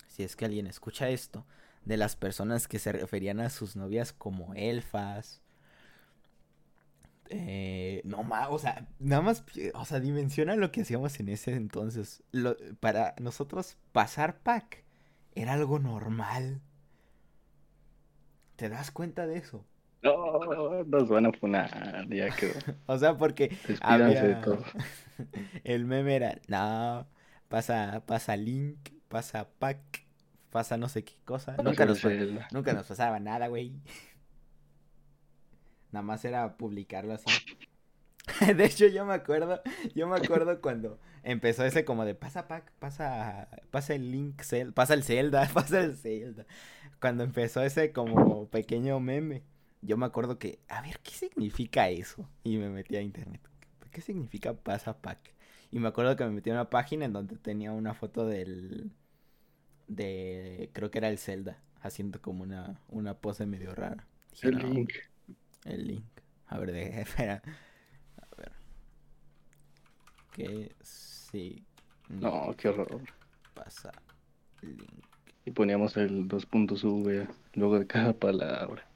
si 0.07 0.23
es 0.23 0.35
que 0.35 0.45
alguien 0.45 0.67
escucha 0.67 1.09
esto, 1.09 1.45
de 1.85 1.95
las 1.95 2.15
personas 2.17 2.67
que 2.67 2.79
se 2.79 2.91
referían 2.91 3.39
a 3.39 3.49
sus 3.49 3.77
novias 3.77 4.11
como 4.11 4.53
elfas. 4.55 5.41
Eh, 7.29 8.01
no 8.03 8.23
más, 8.23 8.47
o 8.51 8.59
sea, 8.59 8.87
nada 8.99 9.21
más, 9.21 9.43
o 9.73 9.85
sea, 9.85 9.99
dimensiona 9.99 10.55
lo 10.55 10.71
que 10.71 10.81
hacíamos 10.81 11.17
en 11.19 11.29
ese 11.29 11.53
entonces. 11.55 12.23
Lo- 12.31 12.57
para 12.79 13.15
nosotros 13.21 13.77
pasar 13.93 14.39
pack 14.39 14.83
era 15.35 15.53
algo 15.53 15.79
normal. 15.79 16.61
¿Te 18.57 18.69
das 18.69 18.91
cuenta 18.91 19.27
de 19.27 19.37
eso? 19.37 19.65
No, 20.03 20.83
nos 20.83 21.09
van 21.09 21.25
a 21.25 21.31
funar, 21.31 22.07
ya 22.09 22.29
quedó. 22.29 22.53
O 22.85 22.97
sea, 22.97 23.17
porque 23.17 23.49
de 23.49 24.35
todo. 24.43 24.63
el 25.63 25.85
meme 25.85 26.15
era, 26.15 26.39
no, 26.47 27.07
pasa, 27.47 28.03
pasa 28.05 28.37
Link, 28.37 28.77
pasa 29.07 29.47
Pack, 29.59 30.03
pasa 30.51 30.77
no 30.77 30.89
sé 30.89 31.03
qué 31.03 31.15
cosa. 31.25 31.55
Nunca 31.63 31.85
nos, 31.85 32.03
nunca 32.51 32.73
nos 32.73 32.87
pasaba 32.87 33.19
nada, 33.19 33.47
güey. 33.47 33.73
Nada 35.91 36.03
más 36.03 36.23
era 36.25 36.57
publicarlo 36.57 37.13
así. 37.13 37.25
De 38.53 38.65
hecho, 38.65 38.87
yo 38.87 39.05
me 39.05 39.13
acuerdo, 39.13 39.61
yo 39.95 40.07
me 40.07 40.17
acuerdo 40.17 40.61
cuando 40.61 40.99
empezó 41.23 41.63
ese 41.65 41.85
como 41.85 42.05
de 42.05 42.13
pasa 42.13 42.47
Pack, 42.47 42.71
pasa, 42.77 43.47
pasa 43.71 43.95
el 43.95 44.11
Link, 44.11 44.41
Zel- 44.41 44.73
pasa 44.73 44.93
el 44.93 45.03
Zelda, 45.03 45.49
pasa 45.53 45.79
el 45.79 45.95
Zelda. 45.95 46.45
Cuando 46.99 47.23
empezó 47.23 47.63
ese 47.63 47.93
como 47.93 48.47
pequeño 48.49 48.99
meme, 48.99 49.43
yo 49.87 49.97
me 49.97 50.05
acuerdo 50.07 50.39
que, 50.39 50.59
a 50.69 50.81
ver, 50.83 50.99
¿qué 51.01 51.11
significa 51.11 51.89
eso? 51.89 52.29
Y 52.43 52.57
me 52.57 52.69
metí 52.69 52.97
a 52.97 53.01
internet. 53.01 53.41
¿Qué 53.91 54.01
significa 54.01 54.53
pasa 54.55 55.01
Pack? 55.01 55.33
Y 55.71 55.79
me 55.79 55.89
acuerdo 55.89 56.15
que 56.17 56.25
me 56.25 56.31
metí 56.31 56.49
a 56.51 56.53
una 56.53 56.69
página 56.71 57.05
en 57.05 57.13
donde 57.13 57.37
tenía 57.37 57.71
una 57.73 57.93
foto 57.95 58.25
del, 58.27 58.91
de, 59.87 60.69
creo 60.73 60.91
que 60.91 60.99
era 60.99 61.09
el 61.09 61.17
Zelda, 61.19 61.59
haciendo 61.81 62.21
como 62.21 62.43
una, 62.43 62.81
una 62.89 63.15
pose 63.15 63.45
medio 63.45 63.75
rara. 63.75 64.07
Dije, 64.31 64.49
El 64.49 64.57
"No, 64.57 64.63
link. 64.63 64.91
el 65.65 65.87
link. 65.87 66.05
A 66.47 66.57
ver, 66.59 66.71
de, 66.71 67.01
espera. 67.01 67.41
A 68.17 68.35
ver. 68.37 68.53
¿Qué 70.31 70.75
sí 70.81 71.65
No, 72.09 72.53
qué 72.57 72.67
horror. 72.69 73.01
pasa 73.53 73.91
link? 74.61 75.05
Y 75.45 75.51
poníamos 75.51 75.97
el 75.97 76.27
dos 76.27 76.45
puntos 76.45 76.83
V 76.83 77.27
luego 77.55 77.79
de 77.79 77.87
cada 77.87 78.13
palabra. 78.13 78.86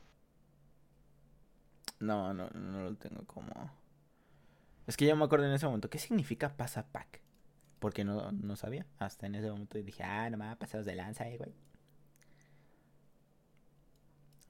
No, 2.02 2.34
no, 2.34 2.50
no 2.50 2.84
lo 2.84 2.96
tengo 2.96 3.24
como. 3.26 3.72
Es 4.88 4.98
que 4.98 5.06
yo 5.06 5.16
me 5.16 5.24
acuerdo 5.24 5.46
en 5.46 5.54
ese 5.54 5.66
momento. 5.66 5.90
¿Qué 5.90 6.00
significa 6.00 6.58
pasa 6.58 6.88
pack? 6.92 7.22
Porque 7.80 8.04
no, 8.04 8.32
no 8.32 8.56
sabía. 8.56 8.86
Hasta 9.00 9.28
en 9.28 9.36
ese 9.36 9.50
momento 9.50 9.78
dije, 9.78 10.04
ah, 10.04 10.30
nomás 10.30 10.58
pasados 10.58 10.86
de 10.86 10.96
lanza, 10.96 11.30
eh, 11.30 11.38
güey. 11.38 11.52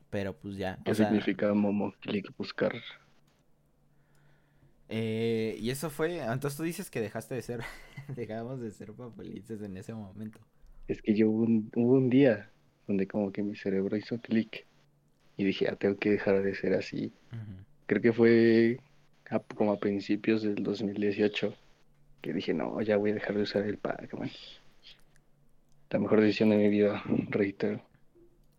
Pero 0.10 0.38
pues 0.38 0.58
ya. 0.58 0.80
¿Qué 0.84 0.94
significa 0.94 1.54
Momo 1.54 1.94
Click 2.02 2.36
buscar? 2.38 2.74
Eh, 4.90 5.58
y 5.60 5.70
eso 5.70 5.90
fue. 5.90 6.20
Entonces 6.20 6.58
tú 6.58 6.64
dices 6.64 6.90
que 6.90 7.00
dejaste 7.00 7.36
de 7.36 7.42
ser. 7.42 7.62
Dejamos 8.16 8.60
de 8.60 8.72
ser 8.72 8.94
papelices 8.94 9.62
en 9.62 9.78
ese 9.78 9.94
momento. 9.94 10.40
Es 10.88 11.02
que 11.02 11.16
yo 11.16 11.30
hubo 11.30 11.44
un, 11.44 11.72
hubo 11.76 11.94
un 11.94 12.10
día 12.10 12.52
donde 12.88 13.08
como 13.08 13.32
que 13.32 13.42
mi 13.44 13.56
cerebro 13.56 13.96
hizo 13.96 14.20
clic. 14.20 14.66
Y 15.41 15.43
dije, 15.43 15.67
ah, 15.67 15.75
tengo 15.75 15.97
que 15.97 16.12
dejar 16.12 16.43
de 16.43 16.54
ser 16.54 16.75
así. 16.75 17.12
Creo 17.88 17.99
que 17.99 18.13
fue 18.13 18.80
como 19.56 19.71
a 19.71 19.80
principios 19.80 20.43
del 20.43 20.62
2018 20.62 21.56
que 22.21 22.32
dije, 22.32 22.54
no, 22.54 22.80
ya 22.82 22.97
voy 22.97 23.10
a 23.10 23.15
dejar 23.15 23.36
de 23.36 23.41
usar 23.41 23.63
el 23.63 23.80
Pac-Man. 23.80 24.30
La 25.89 25.97
mejor 25.97 26.21
decisión 26.21 26.51
de 26.51 26.58
mi 26.58 26.69
vida, 26.69 27.01
reitero. 27.30 27.82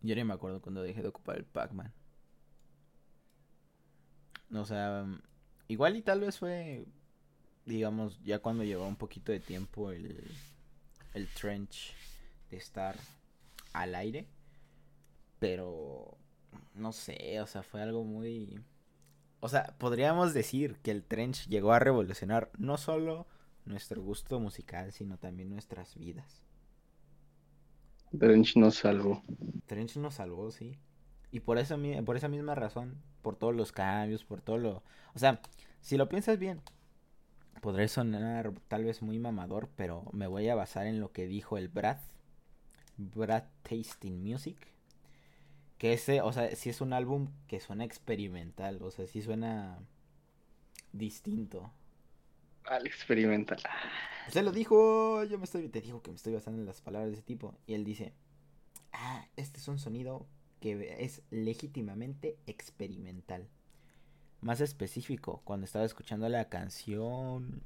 Yo 0.00 0.16
ni 0.16 0.24
me 0.24 0.34
acuerdo 0.34 0.60
cuando 0.60 0.82
dejé 0.82 1.02
de 1.02 1.08
ocupar 1.08 1.36
el 1.36 1.44
Pac-Man. 1.44 1.92
O 4.52 4.64
sea, 4.64 5.06
igual 5.68 5.94
y 5.94 6.02
tal 6.02 6.18
vez 6.18 6.40
fue, 6.40 6.84
digamos, 7.64 8.20
ya 8.24 8.40
cuando 8.40 8.64
llevaba 8.64 8.88
un 8.88 8.96
poquito 8.96 9.30
de 9.30 9.38
tiempo 9.38 9.92
el, 9.92 10.20
el 11.14 11.28
trench 11.28 11.94
de 12.50 12.56
estar 12.56 12.96
al 13.72 13.94
aire. 13.94 14.26
Pero, 15.38 16.18
no 16.74 16.92
sé, 16.92 17.40
o 17.40 17.46
sea, 17.46 17.62
fue 17.62 17.82
algo 17.82 18.04
muy... 18.04 18.62
O 19.40 19.48
sea, 19.48 19.74
podríamos 19.78 20.34
decir 20.34 20.76
que 20.82 20.92
el 20.92 21.04
trench 21.04 21.48
llegó 21.48 21.72
a 21.72 21.78
revolucionar 21.80 22.50
no 22.58 22.76
solo 22.76 23.26
nuestro 23.64 24.02
gusto 24.02 24.38
musical, 24.40 24.92
sino 24.92 25.18
también 25.18 25.50
nuestras 25.50 25.96
vidas. 25.96 26.42
Trench 28.18 28.56
nos 28.56 28.76
salvó. 28.76 29.22
Trench 29.66 29.96
nos 29.96 30.14
salvó, 30.14 30.50
sí. 30.50 30.78
Y 31.30 31.40
por 31.40 31.58
eso 31.58 31.78
por 32.04 32.16
esa 32.16 32.28
misma 32.28 32.54
razón, 32.54 33.02
por 33.22 33.36
todos 33.36 33.54
los 33.54 33.72
cambios, 33.72 34.24
por 34.24 34.42
todo 34.42 34.58
lo, 34.58 34.82
o 35.14 35.18
sea, 35.18 35.40
si 35.80 35.96
lo 35.96 36.08
piensas 36.08 36.38
bien, 36.38 36.60
podré 37.62 37.88
sonar 37.88 38.52
tal 38.68 38.84
vez 38.84 39.00
muy 39.02 39.18
mamador, 39.18 39.70
pero 39.76 40.04
me 40.12 40.26
voy 40.26 40.48
a 40.48 40.54
basar 40.54 40.86
en 40.86 41.00
lo 41.00 41.12
que 41.12 41.26
dijo 41.26 41.56
el 41.56 41.68
Brad, 41.68 41.98
Brad 42.98 43.44
Tasting 43.62 44.22
Music, 44.22 44.71
que 45.82 45.94
ese, 45.94 46.20
o 46.20 46.32
sea, 46.32 46.54
si 46.54 46.70
es 46.70 46.80
un 46.80 46.92
álbum 46.92 47.32
que 47.48 47.58
suena 47.58 47.84
experimental, 47.84 48.80
o 48.82 48.92
sea, 48.92 49.04
sí 49.08 49.20
suena 49.20 49.80
distinto. 50.92 51.72
Al 52.66 52.86
experimental. 52.86 53.58
Se 54.28 54.44
lo 54.44 54.52
dijo, 54.52 55.24
yo 55.24 55.38
me 55.38 55.44
estoy, 55.44 55.68
te 55.68 55.80
digo 55.80 56.00
que 56.00 56.12
me 56.12 56.16
estoy 56.16 56.34
basando 56.34 56.60
en 56.60 56.66
las 56.66 56.80
palabras 56.80 57.10
de 57.10 57.14
ese 57.14 57.24
tipo. 57.24 57.58
Y 57.66 57.74
él 57.74 57.82
dice, 57.82 58.14
ah, 58.92 59.26
este 59.34 59.58
es 59.58 59.66
un 59.66 59.80
sonido 59.80 60.28
que 60.60 60.98
es 61.00 61.22
legítimamente 61.30 62.38
experimental. 62.46 63.48
Más 64.40 64.60
específico, 64.60 65.42
cuando 65.42 65.64
estaba 65.64 65.84
escuchando 65.84 66.28
la 66.28 66.48
canción, 66.48 67.60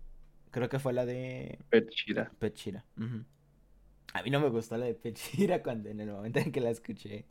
creo 0.52 0.70
que 0.70 0.78
fue 0.78 0.94
la 0.94 1.04
de... 1.04 1.58
Petchira. 1.68 2.32
Petchira. 2.38 2.82
A 4.14 4.22
mí 4.22 4.30
no 4.30 4.40
me 4.40 4.48
gustó 4.48 4.78
la 4.78 4.86
de 4.86 4.94
Petchira 4.94 5.62
cuando 5.62 5.90
en 5.90 6.00
el 6.00 6.10
momento 6.10 6.38
en 6.38 6.50
que 6.50 6.62
la 6.62 6.70
escuché. 6.70 7.26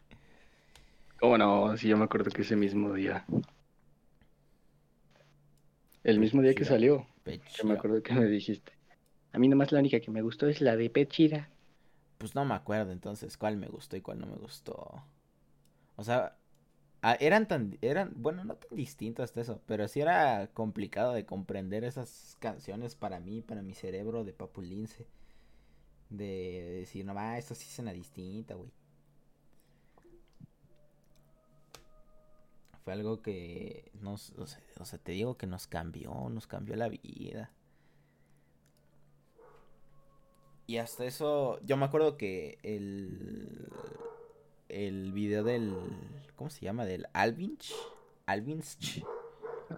¿Cómo 1.20 1.38
no? 1.38 1.78
Sí, 1.78 1.88
yo 1.88 1.98
me 1.98 2.06
acuerdo 2.06 2.30
que 2.32 2.42
ese 2.42 2.56
mismo 2.56 2.94
día. 2.94 3.26
El 6.04 6.20
mismo 6.20 6.42
día 6.42 6.54
que 6.54 6.66
salió. 6.66 7.08
Yo 7.26 7.66
me 7.66 7.74
acuerdo 7.74 8.04
que 8.04 8.14
me 8.14 8.26
dijiste. 8.26 8.74
A 9.32 9.40
mí 9.40 9.48
nomás 9.48 9.72
la 9.72 9.80
única 9.80 10.00
que 10.00 10.12
me 10.12 10.22
gustó 10.22 10.48
es 10.48 10.62
la 10.62 10.76
de 10.76 10.90
Pechira. 10.90 11.50
Pues 12.18 12.36
no 12.36 12.46
me 12.46 12.54
acuerdo 12.54 12.92
entonces 12.92 13.38
cuál 13.38 13.58
me 13.58 13.68
gustó 13.68 13.98
y 13.98 14.02
cuál 14.02 14.20
no 14.20 14.28
me 14.28 14.38
gustó. 14.38 15.04
O 15.96 16.04
sea, 16.04 16.38
eran 17.20 17.48
tan, 17.48 17.78
eran, 17.82 18.14
bueno, 18.16 18.44
no 18.44 18.56
tan 18.56 18.76
distintos 18.76 19.24
hasta 19.24 19.42
eso, 19.42 19.62
pero 19.66 19.88
sí 19.88 20.02
era 20.02 20.48
complicado 20.54 21.14
de 21.14 21.26
comprender 21.26 21.84
esas 21.84 22.38
canciones 22.40 22.96
para 22.96 23.20
mí, 23.20 23.42
para 23.42 23.62
mi 23.62 23.74
cerebro 23.74 24.24
de 24.24 24.34
papulince. 24.34 25.08
De, 26.10 26.80
decir, 26.80 27.06
no, 27.06 27.14
va, 27.14 27.38
esto 27.38 27.56
sí 27.56 27.68
suena 27.70 27.92
distinta, 27.92 28.56
güey. 28.56 28.72
Fue 32.86 32.94
algo 32.94 33.24
que 33.24 33.92
nos, 34.00 34.32
o 34.38 34.46
sea, 34.46 35.00
te 35.00 35.14
digo 35.14 35.38
que 35.38 35.48
nos 35.48 35.66
cambió, 35.66 36.30
nos 36.30 36.46
cambió 36.46 36.76
la 36.76 36.88
vida. 36.88 37.52
Y 40.68 40.78
hasta 40.78 41.06
eso, 41.06 41.60
yo 41.64 41.78
me 41.78 41.86
acuerdo 41.86 42.16
que 42.16 42.60
el, 42.62 43.72
el 44.70 45.14
video 45.14 45.44
del, 45.44 45.76
¿cómo 46.36 46.52
se 46.52 46.64
llama? 46.64 46.86
Del 46.86 47.08
Alvinch. 47.14 47.74
Alvinch. 48.28 49.04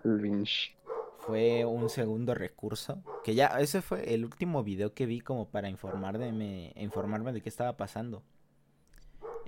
Alvinch. 0.03 0.75
Fue 1.19 1.63
un 1.63 1.87
segundo 1.87 2.35
recurso. 2.35 3.01
Que 3.23 3.35
ya, 3.35 3.47
ese 3.61 3.81
fue 3.81 4.13
el 4.13 4.25
último 4.25 4.65
video 4.65 4.93
que 4.93 5.05
vi 5.05 5.21
como 5.21 5.49
para 5.49 5.69
informarme, 5.69 6.73
informarme 6.75 7.31
de 7.31 7.41
qué 7.41 7.47
estaba 7.47 7.77
pasando. 7.77 8.21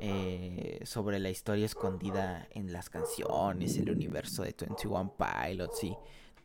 Eh, 0.02 0.80
sobre 0.86 1.20
la 1.20 1.30
historia 1.30 1.66
escondida 1.66 2.48
en 2.52 2.72
las 2.72 2.90
canciones, 2.90 3.76
el 3.78 3.92
universo 3.92 4.44
de 4.44 4.56
21 4.58 5.14
Pilots 5.18 5.84
y 5.84 5.94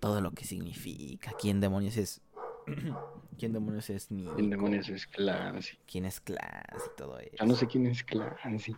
todo 0.01 0.21
lo 0.21 0.33
que 0.33 0.45
significa. 0.45 1.33
¿Quién 1.39 1.61
demonios 1.61 1.97
es 1.97 2.21
¿Quién 3.39 3.53
demonios 3.53 3.91
es 3.91 4.11
ni 4.11 4.27
¿Quién 4.27 4.51
demonios 4.51 4.89
es 4.89 5.07
Clancy? 5.07 5.79
¿Quién 5.87 6.05
es 6.05 6.21
Clancy 6.21 6.91
todo 6.97 7.19
eso? 7.19 7.37
Ya 7.39 7.47
no 7.47 7.55
sé 7.55 7.67
quién 7.67 7.87
es 7.87 8.03
Clancy. 8.03 8.77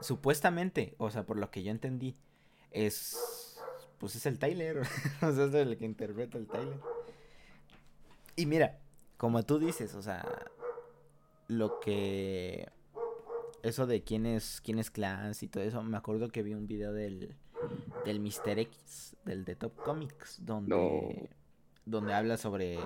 Supuestamente, 0.00 0.94
o 0.98 1.10
sea, 1.10 1.24
por 1.24 1.38
lo 1.38 1.50
que 1.50 1.62
yo 1.62 1.70
entendí, 1.70 2.16
es. 2.70 3.58
Pues 3.98 4.14
es 4.16 4.26
el 4.26 4.38
Tyler. 4.38 4.80
o 5.22 5.32
sea, 5.32 5.44
es 5.44 5.54
el 5.54 5.76
que 5.78 5.84
interpreta 5.84 6.38
el 6.38 6.46
Tyler. 6.46 6.78
Y 8.34 8.46
mira, 8.46 8.78
como 9.16 9.42
tú 9.42 9.58
dices, 9.58 9.94
o 9.94 10.02
sea, 10.02 10.26
lo 11.48 11.80
que. 11.80 12.68
Eso 13.66 13.86
de 13.86 14.02
quién 14.02 14.26
es, 14.26 14.60
quién 14.62 14.78
es 14.78 14.90
Clancy 14.90 15.46
y 15.46 15.48
todo 15.48 15.64
eso, 15.64 15.82
me 15.82 15.96
acuerdo 15.96 16.28
que 16.28 16.42
vi 16.42 16.54
un 16.54 16.66
video 16.66 16.92
del. 16.92 17.34
Del 18.04 18.20
Mr. 18.20 18.58
X, 18.58 19.16
del 19.24 19.44
de 19.44 19.56
Top 19.56 19.74
Comics, 19.82 20.44
donde 20.44 21.28
donde 21.86 22.12
habla 22.12 22.36
sobre 22.36 22.78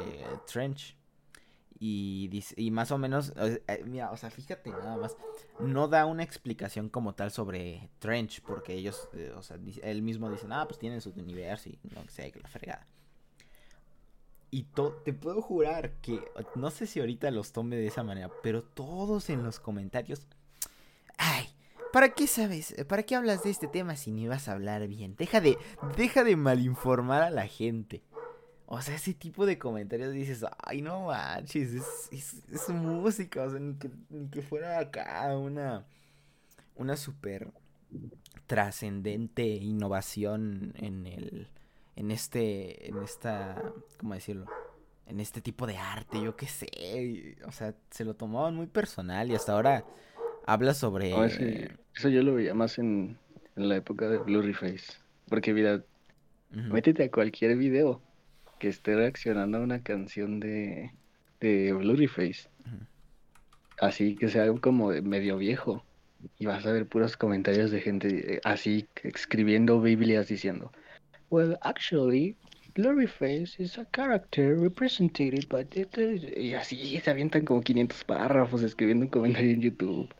Trench. 0.46 0.96
Y, 1.82 2.28
dice, 2.28 2.54
y 2.58 2.70
más 2.70 2.90
o 2.92 2.98
menos, 2.98 3.32
eh, 3.38 3.82
mira, 3.86 4.10
o 4.12 4.16
sea, 4.18 4.30
fíjate 4.30 4.68
nada 4.68 4.98
más, 4.98 5.16
no 5.58 5.88
da 5.88 6.04
una 6.04 6.22
explicación 6.22 6.90
como 6.90 7.14
tal 7.14 7.30
sobre 7.30 7.88
Trench, 7.98 8.42
porque 8.42 8.74
ellos, 8.74 9.08
eh, 9.14 9.32
o 9.34 9.42
sea, 9.42 9.58
él 9.82 10.02
mismo 10.02 10.30
dice, 10.30 10.46
ah, 10.50 10.66
pues 10.68 10.78
tienen 10.78 11.00
su 11.00 11.10
universo 11.10 11.70
y 11.70 11.78
no 11.94 12.02
sé, 12.08 12.30
que 12.32 12.38
la 12.38 12.48
fregada. 12.50 12.86
Y 14.50 14.66
te 15.04 15.14
puedo 15.14 15.40
jurar 15.40 15.92
que, 16.02 16.22
no 16.54 16.70
sé 16.70 16.86
si 16.86 17.00
ahorita 17.00 17.30
los 17.30 17.52
tome 17.52 17.76
de 17.76 17.86
esa 17.86 18.02
manera, 18.02 18.30
pero 18.42 18.62
todos 18.62 19.30
en 19.30 19.42
los 19.42 19.58
comentarios, 19.58 20.26
¿para 21.92 22.10
qué 22.10 22.26
sabes? 22.26 22.74
¿Para 22.88 23.02
qué 23.02 23.16
hablas 23.16 23.42
de 23.42 23.50
este 23.50 23.68
tema 23.68 23.96
si 23.96 24.10
ni 24.10 24.28
vas 24.28 24.48
a 24.48 24.52
hablar 24.52 24.86
bien? 24.88 25.16
Deja 25.16 25.40
de, 25.40 25.58
deja 25.96 26.24
de 26.24 26.36
malinformar 26.36 27.22
a 27.22 27.30
la 27.30 27.46
gente. 27.46 28.02
O 28.72 28.80
sea, 28.80 28.94
ese 28.94 29.14
tipo 29.14 29.46
de 29.46 29.58
comentarios 29.58 30.12
dices, 30.12 30.44
ay, 30.58 30.80
no 30.80 31.06
manches, 31.06 31.74
es, 32.12 32.42
es, 32.48 32.68
música, 32.68 33.42
o 33.42 33.50
sea, 33.50 33.58
ni 33.58 33.74
que, 33.74 34.42
fuera 34.42 34.78
acá 34.78 35.36
una, 35.36 35.84
una 36.76 36.96
súper 36.96 37.52
trascendente 38.46 39.44
innovación 39.44 40.72
en 40.76 41.04
el, 41.06 41.48
en 41.96 42.12
este, 42.12 42.88
en 42.88 43.02
esta, 43.02 43.60
¿cómo 43.98 44.14
decirlo? 44.14 44.46
En 45.06 45.18
este 45.18 45.40
tipo 45.40 45.66
de 45.66 45.76
arte, 45.76 46.22
yo 46.22 46.36
qué 46.36 46.46
sé, 46.46 47.36
o 47.48 47.50
sea, 47.50 47.74
se 47.90 48.04
lo 48.04 48.14
tomaban 48.14 48.54
muy 48.54 48.68
personal 48.68 49.32
y 49.32 49.34
hasta 49.34 49.52
ahora 49.52 49.84
habla 50.46 50.74
sobre... 50.74 51.12
eso 51.94 52.08
yo 52.08 52.22
lo 52.22 52.34
veía 52.34 52.54
más 52.54 52.78
en, 52.78 53.16
la 53.56 53.76
época 53.76 54.08
de 54.08 54.18
Blurry 54.18 54.54
Face, 54.54 54.94
porque 55.28 55.52
mira, 55.52 55.82
métete 56.50 57.04
a 57.04 57.10
cualquier 57.10 57.56
video 57.56 58.00
que 58.58 58.68
esté 58.68 58.94
reaccionando 58.94 59.58
a 59.58 59.60
una 59.62 59.82
canción 59.82 60.38
de, 60.38 60.92
de 61.40 61.72
Blurryface. 61.72 62.48
Así 63.80 64.14
que 64.14 64.28
sea 64.28 64.52
como 64.60 64.90
medio 65.02 65.38
viejo. 65.38 65.82
Y 66.38 66.44
vas 66.44 66.66
a 66.66 66.72
ver 66.72 66.86
puros 66.86 67.16
comentarios 67.16 67.70
de 67.70 67.80
gente 67.80 68.34
eh, 68.34 68.40
así 68.44 68.86
escribiendo 69.02 69.80
Biblias 69.80 70.28
diciendo, 70.28 70.70
Well, 71.30 71.56
actually, 71.62 72.36
Blurryface 72.74 73.58
is 73.58 73.78
a 73.78 73.86
character 73.86 74.58
represented 74.58 75.48
by... 75.48 75.66
Y 76.36 76.52
así 76.52 77.00
se 77.00 77.10
avientan 77.10 77.46
como 77.46 77.62
500 77.62 78.04
párrafos 78.04 78.62
escribiendo 78.62 79.06
un 79.06 79.10
comentario 79.10 79.52
en 79.52 79.62
YouTube. 79.62 80.14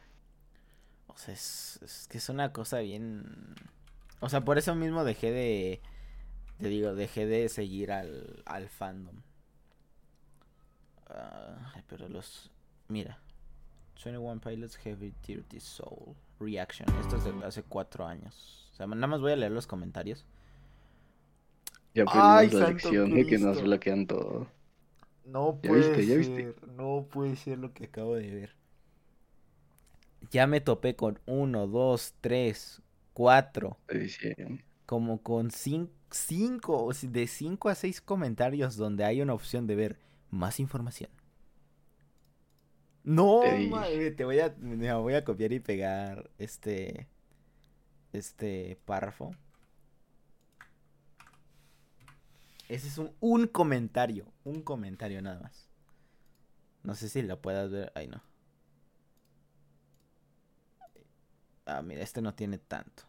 O 1.14 1.18
sea, 1.18 1.34
es, 1.34 1.80
es 1.82 2.06
que 2.08 2.18
es 2.18 2.28
una 2.28 2.52
cosa 2.52 2.78
bien... 2.80 3.54
O 4.20 4.28
sea, 4.28 4.42
por 4.42 4.58
eso 4.58 4.74
mismo 4.74 5.04
dejé 5.04 5.30
de 5.30 5.80
te 6.60 6.68
digo, 6.68 6.94
dejé 6.94 7.26
de 7.26 7.48
seguir 7.48 7.90
al, 7.90 8.42
al 8.44 8.68
fandom. 8.68 9.16
Ah, 11.08 11.72
ay, 11.74 11.82
pero 11.88 12.08
los. 12.08 12.50
Mira. 12.88 13.18
21 14.04 14.40
Pilots 14.40 14.76
Heavy 14.76 15.14
Dirty 15.26 15.58
Soul. 15.58 16.14
Reaction. 16.38 16.86
Esto 17.00 17.16
es 17.16 17.24
de 17.24 17.32
hace 17.44 17.62
cuatro 17.62 18.06
años. 18.06 18.68
O 18.72 18.76
sea, 18.76 18.86
nada 18.86 19.06
más 19.06 19.20
voy 19.20 19.32
a 19.32 19.36
leer 19.36 19.52
los 19.52 19.66
comentarios. 19.66 20.26
Ya 21.94 22.04
Ay, 22.06 22.46
aprendimos 22.48 22.52
la 22.52 22.66
santo 22.66 22.90
lección 22.90 23.14
de 23.14 23.26
que 23.26 23.38
nos 23.38 23.62
bloquean 23.62 24.06
todo. 24.06 24.46
No 25.24 25.58
¿Ya 25.62 25.68
puede 25.68 26.04
viste? 26.04 26.06
¿Ya 26.06 26.22
ser. 26.22 26.68
No 26.76 27.06
puede 27.10 27.36
ser 27.36 27.58
lo 27.58 27.72
que 27.72 27.84
acabo 27.84 28.14
de 28.16 28.30
ver. 28.34 28.59
Ya 30.30 30.46
me 30.46 30.60
topé 30.60 30.96
con 30.96 31.18
uno, 31.26 31.66
dos, 31.66 32.14
tres, 32.20 32.82
cuatro. 33.12 33.76
Diciendo. 33.88 34.58
Como 34.86 35.22
con 35.22 35.50
cin- 35.50 35.90
cinco, 36.10 36.84
o 36.84 36.92
si- 36.92 37.08
de 37.08 37.26
cinco 37.26 37.68
a 37.68 37.74
seis 37.74 38.00
comentarios 38.00 38.76
donde 38.76 39.04
hay 39.04 39.22
una 39.22 39.34
opción 39.34 39.66
de 39.66 39.76
ver 39.76 39.98
más 40.30 40.60
información. 40.60 41.10
No, 43.04 43.40
Te 43.40 43.54
dije. 43.54 43.70
madre, 43.70 44.10
te 44.10 44.24
voy 44.24 44.40
a, 44.40 44.54
me 44.58 44.92
voy 44.94 45.14
a 45.14 45.24
copiar 45.24 45.52
y 45.52 45.60
pegar 45.60 46.30
este, 46.38 47.08
este 48.12 48.78
párrafo. 48.84 49.32
Ese 52.68 52.88
es 52.88 52.96
un, 52.98 53.12
un 53.20 53.46
comentario, 53.48 54.32
un 54.44 54.62
comentario 54.62 55.20
nada 55.20 55.40
más. 55.40 55.68
No 56.82 56.94
sé 56.94 57.08
si 57.08 57.22
lo 57.22 57.40
puedas 57.40 57.70
ver, 57.70 57.90
ay 57.94 58.08
no. 58.08 58.22
Ah, 61.70 61.82
mira, 61.82 62.02
este 62.02 62.20
no 62.20 62.32
tiene 62.32 62.58
tanto. 62.58 63.04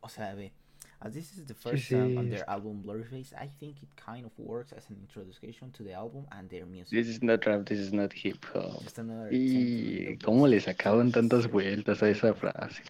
O 0.00 0.08
sea, 0.08 0.34
ve. 0.34 0.52
As 1.00 1.14
this 1.14 1.32
is 1.32 1.46
the 1.46 1.54
first 1.54 1.88
song 1.88 2.16
on 2.18 2.26
sí, 2.26 2.30
their 2.30 2.48
album 2.48 2.82
Blurface, 2.84 3.32
I 3.32 3.48
think 3.48 3.82
it 3.82 3.88
kind 3.96 4.24
of 4.24 4.32
works 4.38 4.72
as 4.72 4.88
an 4.90 4.98
introduction 5.00 5.72
to 5.72 5.82
the 5.82 5.94
album 5.94 6.26
and 6.30 6.48
their 6.48 6.66
music. 6.66 6.90
This 6.90 7.08
is 7.08 7.22
not 7.22 7.44
rap, 7.46 7.64
this 7.66 7.78
is 7.78 7.92
not 7.92 8.12
hip 8.12 8.44
hop. 8.52 8.82
Just 8.82 8.98
another 8.98 9.30
Y 9.32 10.12
of 10.12 10.18
cómo 10.18 10.46
le 10.46 10.60
sacaban 10.60 11.10
tantas 11.10 11.48
vueltas 11.48 12.02
a 12.02 12.10
esa 12.10 12.34
frase. 12.34 12.82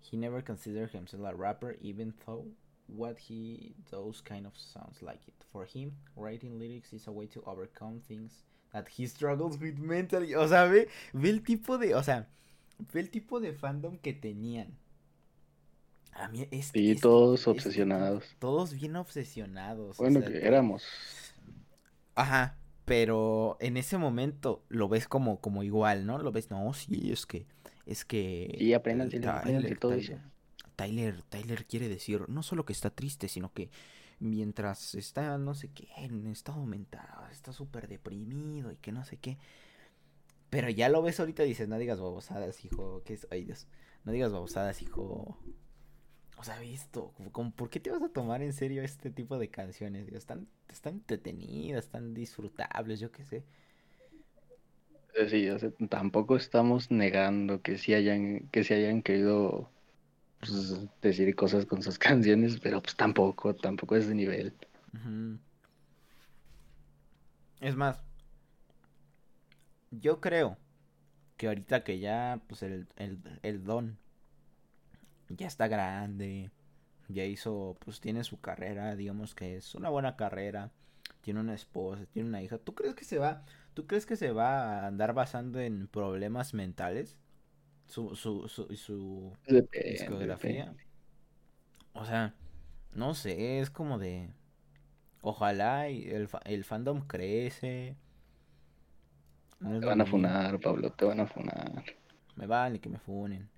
He 0.00 0.16
never 0.16 0.42
considered 0.42 0.90
himself 0.90 1.22
a 1.24 1.34
rapper, 1.34 1.76
even 1.80 2.12
though 2.26 2.46
what 2.88 3.18
he 3.18 3.74
does 3.90 4.20
kind 4.22 4.46
of 4.46 4.54
sounds 4.56 5.00
like 5.02 5.20
it. 5.28 5.44
For 5.52 5.66
him, 5.66 5.92
writing 6.16 6.58
lyrics 6.58 6.92
is 6.92 7.06
a 7.06 7.12
way 7.12 7.26
to 7.26 7.42
overcome 7.46 8.00
things 8.08 8.32
that 8.72 8.88
he 8.88 9.06
struggles 9.06 9.58
with 9.58 9.78
mentally. 9.78 10.34
O 10.34 10.48
sea, 10.48 10.66
ve, 10.66 10.88
ve 11.12 11.30
el 11.30 11.40
tipo 11.40 11.78
de, 11.78 11.94
o 11.94 12.02
sea, 12.02 12.26
ve 12.78 13.00
el 13.00 13.10
tipo 13.10 13.40
de 13.40 13.52
fandom 13.54 13.98
que 13.98 14.12
tenían. 14.12 14.78
A 16.12 16.28
mí 16.28 16.48
es 16.50 16.66
Sí, 16.72 16.94
todos 16.96 17.40
es- 17.40 17.48
obsesionados. 17.48 18.36
todos 18.38 18.74
bien 18.74 18.96
obsesionados. 18.96 19.98
o 19.98 20.02
Bueno, 20.02 20.20
sea, 20.20 20.28
que 20.30 20.46
éramos. 20.46 20.84
Ajá, 22.14 22.58
pero 22.84 23.56
en 23.60 23.76
ese 23.76 23.98
momento 23.98 24.64
lo 24.68 24.88
ves 24.88 25.08
como, 25.08 25.40
como 25.40 25.62
igual, 25.62 26.06
¿no? 26.06 26.18
Lo 26.18 26.32
ves, 26.32 26.50
no, 26.50 26.72
sí, 26.74 27.10
es 27.12 27.26
que, 27.26 27.46
es 27.86 28.04
que... 28.04 28.54
Sí, 28.58 28.70
eh, 28.70 28.74
apréndanse 28.74 29.20
todo 29.76 29.92
eso. 29.94 30.14
Tyler, 30.76 31.22
Tyler 31.22 31.66
quiere 31.66 31.88
decir 31.88 32.28
no 32.28 32.42
solo 32.42 32.64
que 32.64 32.72
está 32.72 32.90
triste, 32.90 33.28
sino 33.28 33.52
que 33.52 33.70
mientras 34.18 34.94
está, 34.94 35.38
no 35.38 35.54
sé 35.54 35.70
qué, 35.70 35.88
en 35.96 36.26
estado 36.26 36.64
mental, 36.66 37.06
está 37.30 37.52
súper 37.52 37.88
deprimido 37.88 38.72
y 38.72 38.76
que 38.76 38.92
no 38.92 39.04
sé 39.04 39.16
qué. 39.18 39.38
Pero 40.54 40.70
ya 40.70 40.88
lo 40.88 41.02
ves 41.02 41.18
ahorita 41.18 41.44
y 41.44 41.48
dices, 41.48 41.66
no 41.68 41.78
digas 41.78 41.98
babosadas, 42.00 42.64
hijo, 42.64 43.02
que 43.04 43.14
es, 43.14 43.26
ay 43.32 43.44
Dios, 43.44 43.66
no 44.04 44.12
digas 44.12 44.30
babosadas, 44.30 44.82
hijo. 44.82 45.36
O 46.36 46.44
sea, 46.44 46.60
visto, 46.60 47.12
¿por 47.56 47.70
qué 47.70 47.80
te 47.80 47.90
vas 47.90 48.02
a 48.02 48.08
tomar 48.08 48.40
en 48.40 48.52
serio 48.52 48.82
este 48.84 49.10
tipo 49.10 49.36
de 49.38 49.50
canciones? 49.50 50.06
Digo, 50.06 50.16
están, 50.16 50.46
están 50.68 50.94
entretenidas, 50.94 51.86
están 51.86 52.14
disfrutables, 52.14 53.00
yo 53.00 53.10
qué 53.10 53.24
sé. 53.24 53.44
Eh, 55.14 55.28
Sí, 55.28 55.48
o 55.48 55.58
sea, 55.58 55.70
tampoco 55.88 56.36
estamos 56.36 56.90
negando 56.90 57.62
que 57.62 57.78
sí 57.78 57.94
hayan, 57.94 58.48
que 58.50 58.64
sí 58.64 58.74
hayan 58.74 59.02
querido 59.02 59.72
pues, 60.40 60.52
decir 61.02 61.34
cosas 61.36 61.66
con 61.66 61.82
sus 61.82 61.98
canciones, 62.00 62.60
pero 62.60 62.82
pues 62.82 62.96
tampoco, 62.96 63.54
tampoco 63.56 63.96
es 63.96 64.08
de 64.08 64.14
nivel. 64.14 64.54
Es 67.60 67.74
más, 67.74 68.00
yo 70.00 70.20
creo 70.20 70.58
que 71.38 71.48
ahorita 71.48 71.84
que 71.84 71.98
ya, 72.00 72.42
pues 72.48 72.62
el, 72.64 72.88
el, 72.96 73.20
el 73.42 73.64
don 73.64 73.98
ya 75.28 75.46
está 75.46 75.68
grande, 75.68 76.50
ya 77.08 77.24
hizo, 77.24 77.76
pues 77.84 78.00
tiene 78.00 78.24
su 78.24 78.40
carrera, 78.40 78.96
digamos 78.96 79.34
que 79.34 79.56
es 79.56 79.74
una 79.74 79.90
buena 79.90 80.16
carrera, 80.16 80.72
tiene 81.22 81.40
una 81.40 81.54
esposa, 81.54 82.06
tiene 82.12 82.28
una 82.28 82.42
hija. 82.42 82.58
¿Tú 82.58 82.74
crees 82.74 82.94
que 82.94 83.04
se 83.04 83.18
va, 83.18 83.44
tú 83.74 83.86
crees 83.86 84.06
que 84.06 84.16
se 84.16 84.32
va 84.32 84.80
a 84.84 84.86
andar 84.88 85.14
basando 85.14 85.60
en 85.60 85.88
problemas 85.88 86.54
mentales? 86.54 87.18
Su, 87.88 88.16
su, 88.16 88.48
su, 88.48 88.74
su 88.76 89.32
Depende, 89.46 89.88
discografía. 89.88 90.74
depende. 90.74 90.84
O 91.94 92.04
sea, 92.04 92.34
no 92.92 93.14
sé, 93.14 93.60
es 93.60 93.70
como 93.70 93.98
de... 93.98 94.30
Ojalá 95.22 95.90
y 95.90 96.08
el, 96.10 96.28
el 96.46 96.64
fandom 96.64 97.02
crece. 97.06 97.96
No 99.64 99.80
Te 99.80 99.86
van 99.86 100.00
a 100.02 100.04
funar, 100.04 100.60
Pablo, 100.60 100.90
te 100.90 101.06
van 101.06 101.20
a 101.20 101.26
funar. 101.26 101.82
Me 102.36 102.46
vale 102.46 102.78
que 102.80 102.90
me 102.90 102.98
funen. 102.98 103.48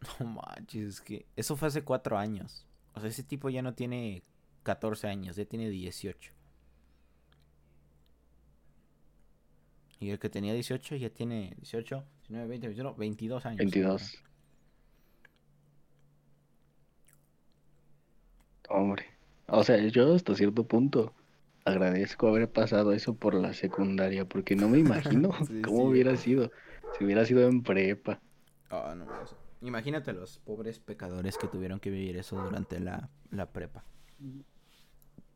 No 0.20 0.26
manches, 0.26 0.88
es 0.88 1.00
que 1.00 1.26
eso 1.34 1.56
fue 1.56 1.68
hace 1.68 1.82
cuatro 1.82 2.18
años. 2.18 2.66
O 2.94 3.00
sea, 3.00 3.08
ese 3.08 3.22
tipo 3.22 3.48
ya 3.48 3.62
no 3.62 3.72
tiene 3.72 4.22
14 4.64 5.08
años, 5.08 5.36
ya 5.36 5.46
tiene 5.46 5.70
18. 5.70 6.32
Y 10.00 10.10
el 10.10 10.18
que 10.18 10.28
tenía 10.28 10.52
18 10.52 10.96
ya 10.96 11.10
tiene 11.10 11.54
18, 11.56 12.04
19, 12.28 12.46
20, 12.46 12.66
21, 12.68 12.94
22 12.94 13.46
años. 13.46 13.58
22. 13.58 14.22
Hombre. 18.68 19.06
O 19.46 19.64
sea, 19.64 19.78
yo 19.78 20.14
hasta 20.14 20.34
cierto 20.34 20.62
punto 20.64 21.14
agradezco 21.68 22.28
haber 22.28 22.50
pasado 22.50 22.92
eso 22.92 23.16
por 23.16 23.34
la 23.34 23.52
secundaria, 23.54 24.24
porque 24.26 24.56
no 24.56 24.68
me 24.68 24.78
imagino 24.80 25.30
Sí, 25.46 25.62
cómo 25.62 25.78
sí. 25.82 25.88
hubiera 25.88 26.16
sido 26.16 26.50
si 26.98 27.04
hubiera 27.04 27.24
sido 27.24 27.48
en 27.48 27.62
prepa. 27.62 28.20
Ah, 28.70 28.94
no, 28.96 29.06
imagínate 29.62 30.12
los 30.12 30.38
pobres 30.38 30.78
pecadores 30.78 31.36
que 31.38 31.48
tuvieron 31.48 31.80
que 31.80 31.90
vivir 31.90 32.16
eso 32.16 32.36
durante 32.36 32.80
la, 32.80 33.08
la 33.30 33.46
prepa. 33.46 33.82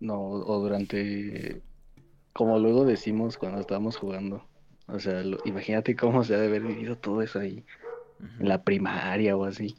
No, 0.00 0.20
o 0.22 0.58
durante, 0.60 1.62
como 2.34 2.58
luego 2.58 2.84
decimos 2.84 3.38
cuando 3.38 3.60
estábamos 3.60 3.96
jugando. 3.98 4.48
O 4.88 4.98
sea, 5.00 5.22
lo- 5.22 5.38
imagínate 5.44 5.96
cómo 5.96 6.24
se 6.24 6.34
ha 6.34 6.38
de 6.38 6.46
haber 6.48 6.62
vivido 6.62 6.98
todo 6.98 7.22
eso 7.22 7.40
ahí, 7.40 7.64
en 8.38 8.48
la 8.48 8.64
primaria 8.64 9.36
o 9.36 9.44
así. 9.44 9.76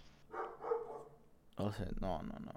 O 1.58 1.72
sea, 1.72 1.88
no, 2.00 2.22
no, 2.24 2.40
no. 2.40 2.54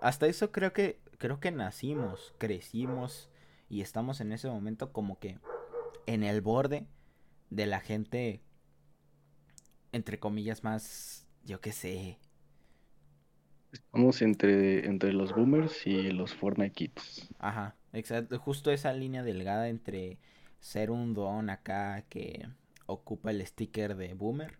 Hasta 0.00 0.26
eso 0.26 0.52
creo 0.52 0.72
que 0.72 0.98
creo 1.18 1.40
que 1.40 1.50
nacimos, 1.50 2.34
crecimos 2.38 3.28
y 3.68 3.82
estamos 3.82 4.20
en 4.20 4.32
ese 4.32 4.48
momento 4.48 4.92
como 4.92 5.18
que 5.18 5.38
en 6.06 6.22
el 6.22 6.40
borde 6.40 6.86
de 7.50 7.66
la 7.66 7.80
gente 7.80 8.42
entre 9.92 10.18
comillas 10.18 10.64
más, 10.64 11.26
yo 11.44 11.60
qué 11.60 11.72
sé. 11.72 12.18
Estamos 13.72 14.22
entre, 14.22 14.86
entre 14.86 15.12
los 15.12 15.34
boomers 15.34 15.86
y 15.86 16.10
los 16.10 16.34
Fortnite 16.34 16.72
Kids. 16.72 17.28
Ajá, 17.38 17.76
exacto, 17.92 18.38
justo 18.38 18.70
esa 18.70 18.92
línea 18.92 19.22
delgada 19.22 19.68
entre 19.68 20.18
ser 20.60 20.90
un 20.90 21.14
don 21.14 21.50
acá 21.50 22.04
que 22.08 22.48
ocupa 22.86 23.30
el 23.30 23.46
sticker 23.46 23.96
de 23.96 24.14
boomer 24.14 24.58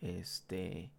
este 0.00 0.90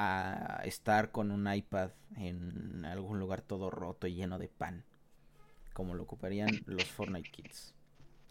a 0.00 0.62
estar 0.64 1.10
con 1.12 1.30
un 1.30 1.52
iPad 1.52 1.90
en 2.16 2.84
algún 2.84 3.18
lugar 3.20 3.42
todo 3.42 3.70
roto 3.70 4.06
y 4.06 4.14
lleno 4.14 4.38
de 4.38 4.48
pan 4.48 4.84
como 5.74 5.94
lo 5.94 6.04
ocuparían 6.04 6.62
los 6.66 6.90
Fortnite 6.90 7.30
Kids. 7.30 7.74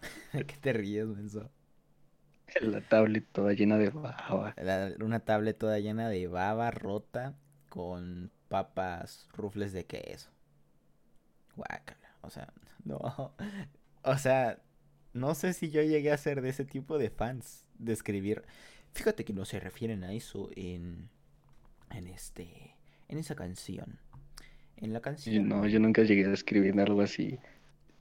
¿Qué 0.32 0.58
te 0.62 0.74
ríes, 0.74 1.08
menso? 1.08 1.50
La 2.62 2.82
tablet 2.82 3.26
toda 3.32 3.54
llena 3.54 3.78
de 3.78 3.90
baba. 3.90 4.54
La- 4.58 4.94
una 5.04 5.20
tablet 5.20 5.58
toda 5.58 5.80
llena 5.80 6.10
de 6.10 6.28
baba 6.28 6.70
rota 6.72 7.36
con 7.70 8.32
papas 8.50 9.28
rufles 9.34 9.74
de 9.74 9.86
queso. 9.86 10.30
Guácala. 11.56 12.10
O 12.22 12.30
sea, 12.30 12.52
no. 12.86 13.34
O 14.04 14.18
sea, 14.18 14.60
no 15.14 15.36
sé 15.36 15.54
si 15.54 15.70
yo 15.72 15.82
llegué 15.82 16.12
a 16.12 16.18
ser 16.18 16.42
de 16.42 16.50
ese 16.50 16.66
tipo 16.66 16.98
de 16.98 17.10
fans. 17.10 17.68
De 17.78 17.94
escribir. 17.94 18.44
Fíjate 18.94 19.26
que 19.26 19.34
no 19.34 19.46
se 19.46 19.60
refieren 19.60 20.04
a 20.04 20.14
eso 20.14 20.50
en. 20.56 21.10
En 21.92 22.08
este. 22.08 22.76
En 23.08 23.18
esa 23.18 23.36
canción. 23.36 24.00
En 24.78 24.94
la 24.94 25.02
canción. 25.02 25.48
no, 25.48 25.68
yo 25.68 25.80
nunca 25.80 26.04
llegué 26.04 26.26
a 26.26 26.34
escribir 26.34 26.80
algo 26.80 27.02
así. 27.02 27.38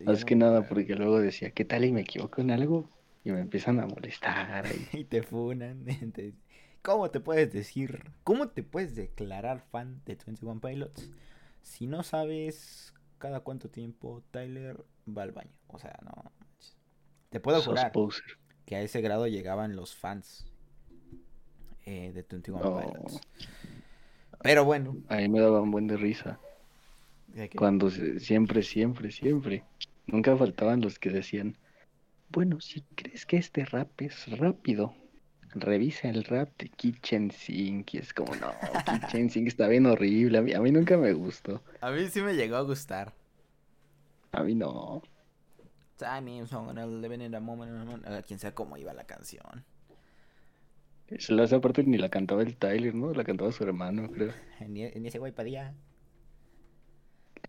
Más 0.00 0.24
que 0.24 0.36
no- 0.36 0.46
nada 0.46 0.68
porque 0.68 0.94
luego 0.94 1.20
decía, 1.20 1.50
¿qué 1.50 1.64
tal 1.64 1.84
y 1.84 1.92
me 1.92 2.02
equivoco 2.02 2.40
en 2.40 2.50
algo? 2.52 2.88
Y 3.24 3.32
me 3.32 3.40
empiezan 3.40 3.80
a 3.80 3.86
molestar 3.86 4.64
y 4.92 5.04
te 5.04 5.22
funan. 5.22 5.84
¿Cómo 6.82 7.10
te 7.10 7.18
puedes 7.20 7.52
decir? 7.52 8.04
¿Cómo 8.22 8.48
te 8.48 8.62
puedes 8.62 8.94
declarar 8.94 9.60
fan 9.60 10.00
de 10.06 10.16
21 10.24 10.60
Pilots? 10.60 11.10
Si 11.62 11.86
no 11.86 12.02
sabes 12.04 12.94
cada 13.18 13.40
cuánto 13.40 13.68
tiempo 13.68 14.22
Tyler 14.30 14.84
va 15.06 15.22
al 15.24 15.32
baño. 15.32 15.50
O 15.66 15.78
sea, 15.78 15.98
no. 16.04 16.30
Te 17.30 17.40
puedo 17.40 17.60
jurar 17.60 17.92
que 18.64 18.76
a 18.76 18.82
ese 18.82 19.00
grado 19.00 19.26
llegaban 19.26 19.74
los 19.74 19.96
fans 19.96 20.46
eh, 21.84 22.12
de 22.12 22.22
21 22.22 22.60
Pilots. 22.60 23.20
Pero 24.42 24.64
bueno. 24.64 24.96
A 25.08 25.16
mí 25.16 25.28
me 25.28 25.40
daban 25.40 25.70
buen 25.70 25.86
de 25.86 25.96
risa. 25.96 26.38
Cuando 27.56 27.90
siempre, 27.90 28.62
siempre, 28.62 29.10
siempre. 29.10 29.64
Nunca 30.06 30.36
faltaban 30.36 30.80
los 30.80 30.98
que 30.98 31.10
decían, 31.10 31.56
bueno, 32.30 32.60
si 32.60 32.82
crees 32.94 33.26
que 33.26 33.36
este 33.36 33.64
rap 33.64 33.90
es 34.00 34.38
rápido, 34.38 34.94
revisa 35.54 36.08
el 36.08 36.24
rap 36.24 36.50
de 36.58 36.68
Kitchen 36.68 37.30
Sink. 37.30 37.94
Y 37.94 37.98
es 37.98 38.12
como, 38.12 38.34
no, 38.36 38.50
Kitchen 39.02 39.30
Sink 39.30 39.48
está 39.48 39.68
bien 39.68 39.86
horrible. 39.86 40.38
A 40.38 40.42
mí, 40.42 40.52
a 40.54 40.60
mí 40.60 40.70
nunca 40.70 40.96
me 40.96 41.12
gustó. 41.12 41.62
A 41.80 41.90
mí 41.90 42.08
sí 42.08 42.22
me 42.22 42.34
llegó 42.34 42.56
a 42.56 42.62
gustar. 42.62 43.12
A 44.32 44.42
mí 44.42 44.54
no. 44.54 45.02
Time 45.96 46.44
living 47.00 47.22
in 47.22 47.34
a 47.34 47.40
moment. 47.40 48.04
Quién 48.26 48.38
sabe 48.38 48.54
cómo 48.54 48.76
iba 48.76 48.92
la 48.92 49.04
canción. 49.04 49.64
Esa 51.10 51.60
parte 51.60 51.84
ni 51.84 51.96
la 51.96 52.10
cantaba 52.10 52.42
el 52.42 52.56
Tyler, 52.56 52.94
¿no? 52.94 53.12
La 53.12 53.24
cantaba 53.24 53.50
su 53.50 53.64
hermano, 53.64 54.10
creo. 54.10 54.32
Ni, 54.68 54.84
ese 54.84 55.18
güey 55.18 55.32
padilla. 55.32 55.74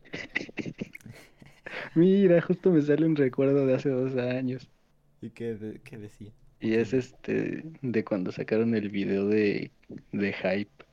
Mira, 1.96 2.42
justo 2.42 2.72
me 2.72 2.82
sale 2.82 3.06
un 3.06 3.16
recuerdo 3.16 3.66
de 3.66 3.76
hace 3.76 3.90
dos 3.90 4.16
años. 4.16 4.70
¿Y 5.22 5.32
qué, 5.32 5.82
qué 5.84 5.98
decía? 5.98 6.32
Y 6.62 6.74
es 6.74 6.94
este, 6.94 7.64
de 7.82 8.04
cuando 8.04 8.32
sacaron 8.32 8.76
el 8.76 8.90
video 8.90 9.28
de, 9.28 9.72
de 10.12 10.34
Hype. 10.34 10.86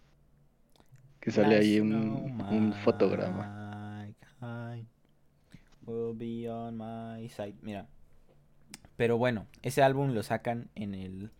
Que 1.20 1.30
sale 1.30 1.56
ahí 1.56 1.80
un, 1.80 2.40
un 2.50 2.72
fotograma. 2.84 3.56
Will 5.86 6.14
be 6.14 6.48
on 6.48 6.76
my 6.76 7.28
side. 7.28 7.54
Mira. 7.62 7.86
Pero 8.96 9.18
bueno, 9.18 9.46
ese 9.62 9.82
álbum 9.82 10.12
lo 10.12 10.22
sacan 10.22 10.70
en 10.74 10.94
el 10.94 11.30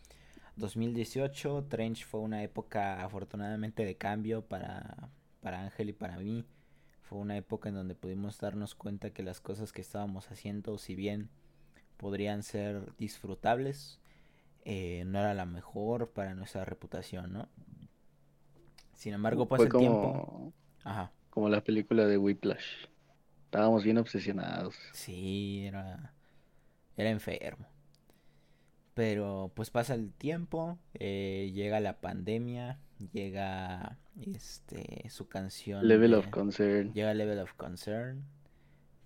2018. 0.57 1.65
Trench 1.69 2.05
fue 2.05 2.21
una 2.21 2.43
época 2.43 3.05
afortunadamente 3.05 3.85
de 3.85 3.97
cambio 3.97 4.43
para, 4.43 5.11
para 5.41 5.63
Ángel 5.63 5.91
y 5.91 5.93
para 5.93 6.19
mí. 6.19 6.45
Fue 7.03 7.19
una 7.19 7.37
época 7.37 7.69
en 7.69 7.77
donde 7.77 7.95
pudimos 7.95 8.39
darnos 8.39 8.75
cuenta 8.75 9.11
que 9.11 9.23
las 9.23 9.41
cosas 9.41 9.73
que 9.73 9.81
estábamos 9.81 10.31
haciendo, 10.31 10.77
si 10.79 10.97
bien 10.97 11.31
podrían 11.97 12.43
ser 12.43 12.95
disfrutables, 12.97 14.01
eh, 14.65 15.05
no 15.07 15.21
era 15.21 15.33
la 15.35 15.47
mejor 15.47 16.11
para 16.11 16.35
nuestra 16.35 16.65
reputación, 16.65 17.33
¿no? 17.33 17.49
Sin 18.95 19.15
embargo, 19.15 19.47
pasa 19.47 19.65
el 19.65 19.73
tiempo. 19.73 20.53
Ajá. 20.83 21.13
Como 21.31 21.49
la 21.49 21.63
película 21.63 22.07
de 22.07 22.19
Whiplash. 22.19 22.87
Estábamos 23.45 23.85
bien 23.85 23.99
obsesionados. 23.99 24.75
Sí, 24.93 25.67
era, 25.67 26.13
era 26.97 27.11
enfermo. 27.11 27.67
Pero 28.97 29.53
pues 29.55 29.69
pasa 29.69 29.93
el 29.93 30.11
tiempo, 30.15 30.79
eh, 30.95 31.53
llega 31.53 31.81
la 31.81 32.01
pandemia, 32.01 32.79
llega 33.13 33.99
este 34.23 35.11
su 35.11 35.29
canción. 35.29 35.87
Level 35.87 36.15
of 36.15 36.29
Concern. 36.29 36.95
Llega 36.95 37.13
Level 37.13 37.41
of 37.41 37.53
Concern. 37.59 38.25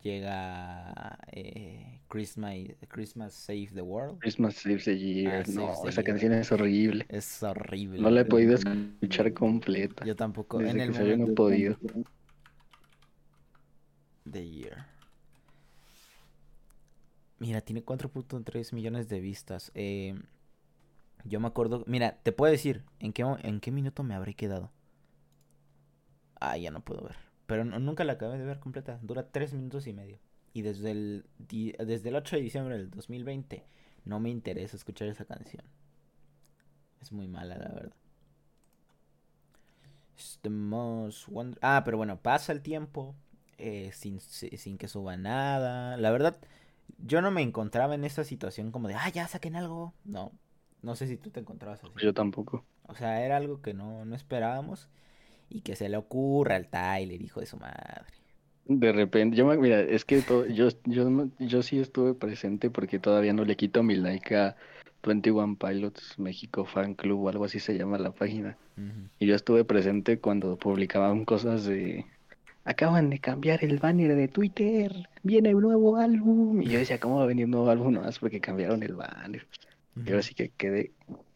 Llega 0.05 1.18
eh, 1.32 2.03
Christmas, 2.07 2.55
Christmas 2.86 3.34
Save 3.34 3.70
the 3.74 3.82
World. 3.82 4.20
Christmas 4.20 4.55
Save 4.55 4.78
the 4.84 4.97
Year. 4.97 5.45
Ah, 5.45 5.51
no, 5.53 5.88
esa 5.88 6.05
canción 6.05 6.34
es 6.34 6.53
horrible. 6.53 7.05
Es 7.09 7.43
horrible. 7.43 8.01
No 8.01 8.11
la 8.11 8.20
he 8.20 8.24
podido 8.24 8.55
escuchar 8.55 9.32
completa. 9.32 10.05
Yo 10.05 10.14
tampoco. 10.14 10.61
en 10.61 10.78
el 10.78 10.93
momento... 10.93 11.16
no 11.16 11.32
he 11.32 11.34
podido. 11.34 11.76
The 14.30 14.49
Year. 14.49 14.86
Mira, 17.41 17.61
tiene 17.62 17.82
4.3 17.84 18.72
millones 18.72 19.09
de 19.09 19.18
vistas. 19.18 19.72
Eh, 19.74 20.14
yo 21.24 21.41
me 21.41 21.49
acuerdo. 21.49 21.82
Mira, 21.86 22.18
te 22.22 22.32
puedo 22.32 22.53
decir 22.53 22.84
en 23.01 23.12
qué, 23.12 23.22
en 23.43 23.61
qué 23.61 23.72
minuto 23.72 24.03
me 24.05 24.14
habré 24.14 24.34
quedado. 24.34 24.70
Ah, 26.41 26.57
ya 26.57 26.70
no 26.70 26.80
puedo 26.80 27.03
ver. 27.03 27.16
Pero 27.47 27.64
nunca 27.64 28.05
la 28.05 28.14
acabé 28.14 28.38
de 28.38 28.45
ver 28.45 28.61
completa. 28.61 28.99
Dura 29.03 29.30
3 29.30 29.53
minutos 29.55 29.86
y 29.86 29.93
medio. 29.93 30.18
Y 30.53 30.62
desde 30.62 30.91
el, 30.93 31.24
desde 31.38 32.09
el 32.09 32.16
8 32.16 32.36
de 32.36 32.43
diciembre 32.43 32.76
del 32.76 32.91
2020 32.91 33.64
no 34.05 34.20
me 34.20 34.30
interesa 34.30 34.76
escuchar 34.76 35.09
esa 35.09 35.24
canción. 35.24 35.64
Es 37.01 37.12
muy 37.12 37.26
mala, 37.28 37.57
la 37.57 37.68
verdad. 37.68 37.93
Ah, 41.62 41.82
pero 41.84 41.97
bueno, 41.97 42.20
pasa 42.20 42.53
el 42.53 42.62
tiempo. 42.62 43.14
Eh, 43.59 43.91
sin, 43.93 44.20
sin 44.20 44.78
que 44.78 44.88
suba 44.88 45.16
nada. 45.16 45.97
La 45.97 46.11
verdad, 46.11 46.38
yo 46.99 47.22
no 47.22 47.30
me 47.30 47.43
encontraba 47.43 47.95
en 47.95 48.05
esa 48.05 48.24
situación 48.24 48.70
como 48.70 48.88
de, 48.88 48.95
ah, 48.95 49.09
ya 49.09 49.26
saquen 49.26 49.57
algo. 49.57 49.95
No, 50.05 50.32
no 50.82 50.97
sé 50.97 51.07
si 51.07 51.16
tú 51.16 51.30
te 51.30 51.41
encontrabas 51.41 51.82
así. 51.82 51.93
Yo 52.03 52.14
tampoco. 52.14 52.64
O 52.88 52.95
sea, 52.95 53.24
era 53.24 53.36
algo 53.36 53.61
que 53.62 53.74
no, 53.74 54.05
no 54.05 54.16
esperábamos 54.16 54.88
y 55.49 55.61
que 55.61 55.76
se 55.76 55.88
le 55.88 55.97
ocurra 55.97 56.57
al 56.57 56.68
Tyler, 56.68 57.20
hijo 57.20 57.41
de 57.41 57.47
su 57.47 57.57
madre. 57.57 58.05
De 58.66 58.93
repente, 58.93 59.36
yo 59.36 59.47
mira, 59.47 59.80
es 59.80 60.05
que 60.05 60.22
todo, 60.22 60.47
yo, 60.47 60.68
yo, 60.84 61.28
yo 61.38 61.62
sí 61.62 61.80
estuve 61.80 62.14
presente 62.14 62.70
porque 62.70 62.99
todavía 62.99 63.32
no 63.32 63.45
le 63.45 63.57
quito 63.57 63.82
mi 63.82 63.97
like 63.97 64.36
a 64.36 64.57
21 65.03 65.57
Pilots 65.57 66.18
México 66.18 66.64
Fan 66.64 66.95
Club 66.95 67.24
o 67.24 67.28
algo 67.28 67.45
así 67.45 67.59
se 67.59 67.76
llama 67.76 67.99
la 67.99 68.12
página. 68.12 68.57
Y 69.18 69.26
yo 69.26 69.34
estuve 69.34 69.64
presente 69.64 70.20
cuando 70.20 70.57
publicaban 70.57 71.26
cosas 71.26 71.64
de, 71.64 72.07
acaban 72.64 73.11
de 73.11 73.18
cambiar 73.18 73.64
el 73.64 73.78
banner 73.78 74.14
de 74.14 74.28
Twitter, 74.28 75.08
viene 75.22 75.54
un 75.54 75.62
nuevo 75.62 75.96
álbum. 75.96 76.62
Y 76.62 76.68
yo 76.68 76.78
decía, 76.78 77.00
¿cómo 77.00 77.16
va 77.16 77.24
a 77.24 77.26
venir 77.26 77.46
un 77.46 77.52
nuevo 77.52 77.70
álbum? 77.70 77.92
No, 77.94 78.08
es 78.08 78.18
porque 78.18 78.40
cambiaron 78.40 78.82
el 78.82 78.94
banner. 78.94 79.46
Y 79.96 80.11
ahora 80.11 80.22
sí 80.22 80.34
que 80.34 80.50
quedé, 80.50 80.92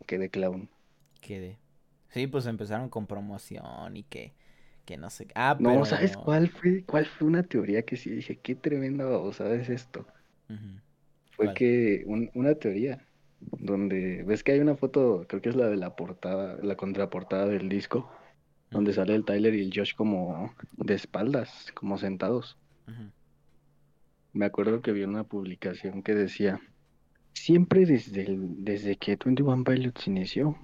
quedé 0.07 0.31
clown. 0.31 0.69
Quedé. 1.21 1.59
Sí, 2.11 2.27
pues 2.27 2.47
empezaron 2.47 2.89
con 2.89 3.07
promoción 3.07 3.97
y 3.97 4.05
que, 4.05 4.33
que 4.85 4.97
no 4.97 5.11
sé. 5.11 5.27
Ah, 5.35 5.57
pero... 5.59 5.75
No, 5.75 5.85
¿sabes 5.85 6.17
cuál 6.17 6.49
fue, 6.49 6.85
cuál 6.85 7.07
fue 7.07 7.27
una 7.27 7.43
teoría 7.43 7.83
que 7.83 7.97
sí 7.97 8.11
dije, 8.11 8.37
qué 8.37 8.55
tremenda 8.55 9.05
babosa 9.05 9.53
es 9.55 9.69
esto? 9.69 10.07
Fue 11.33 11.53
que 11.55 12.05
una 12.07 12.55
teoría 12.55 13.05
donde 13.41 14.23
ves 14.23 14.45
que 14.45 14.53
hay 14.53 14.61
una 14.61 14.77
foto, 14.77 15.27
creo 15.29 15.43
que 15.43 15.49
es 15.49 15.57
la 15.57 15.69
de 15.69 15.77
la 15.77 15.97
portada, 15.97 16.57
la 16.63 16.77
contraportada 16.77 17.47
del 17.47 17.69
disco, 17.69 18.09
donde 18.75 18.93
sale 18.93 19.15
el 19.15 19.25
Tyler 19.25 19.55
y 19.55 19.63
el 19.63 19.73
Josh 19.73 19.95
como 19.95 20.53
de 20.77 20.95
espaldas, 20.95 21.71
como 21.75 21.97
sentados. 21.97 22.59
Me 24.33 24.47
acuerdo 24.47 24.83
que 24.83 24.91
vi 24.91 25.05
una 25.05 25.23
publicación 25.23 26.03
que 26.03 26.15
decía, 26.15 26.61
siempre 27.35 27.87
desde, 27.87 28.23
el, 28.23 28.65
desde 28.65 28.97
que 28.97 29.17
21 29.17 29.63
Pilots 29.63 30.09
inició, 30.09 30.59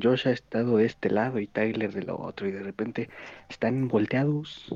Josh 0.00 0.28
ha 0.28 0.30
estado 0.30 0.76
de 0.76 0.86
este 0.86 1.10
lado 1.10 1.40
y 1.40 1.48
Tyler 1.48 1.92
de 1.92 2.02
lo 2.02 2.20
otro 2.20 2.46
y 2.46 2.52
de 2.52 2.62
repente 2.62 3.10
están 3.48 3.88
volteados. 3.88 4.72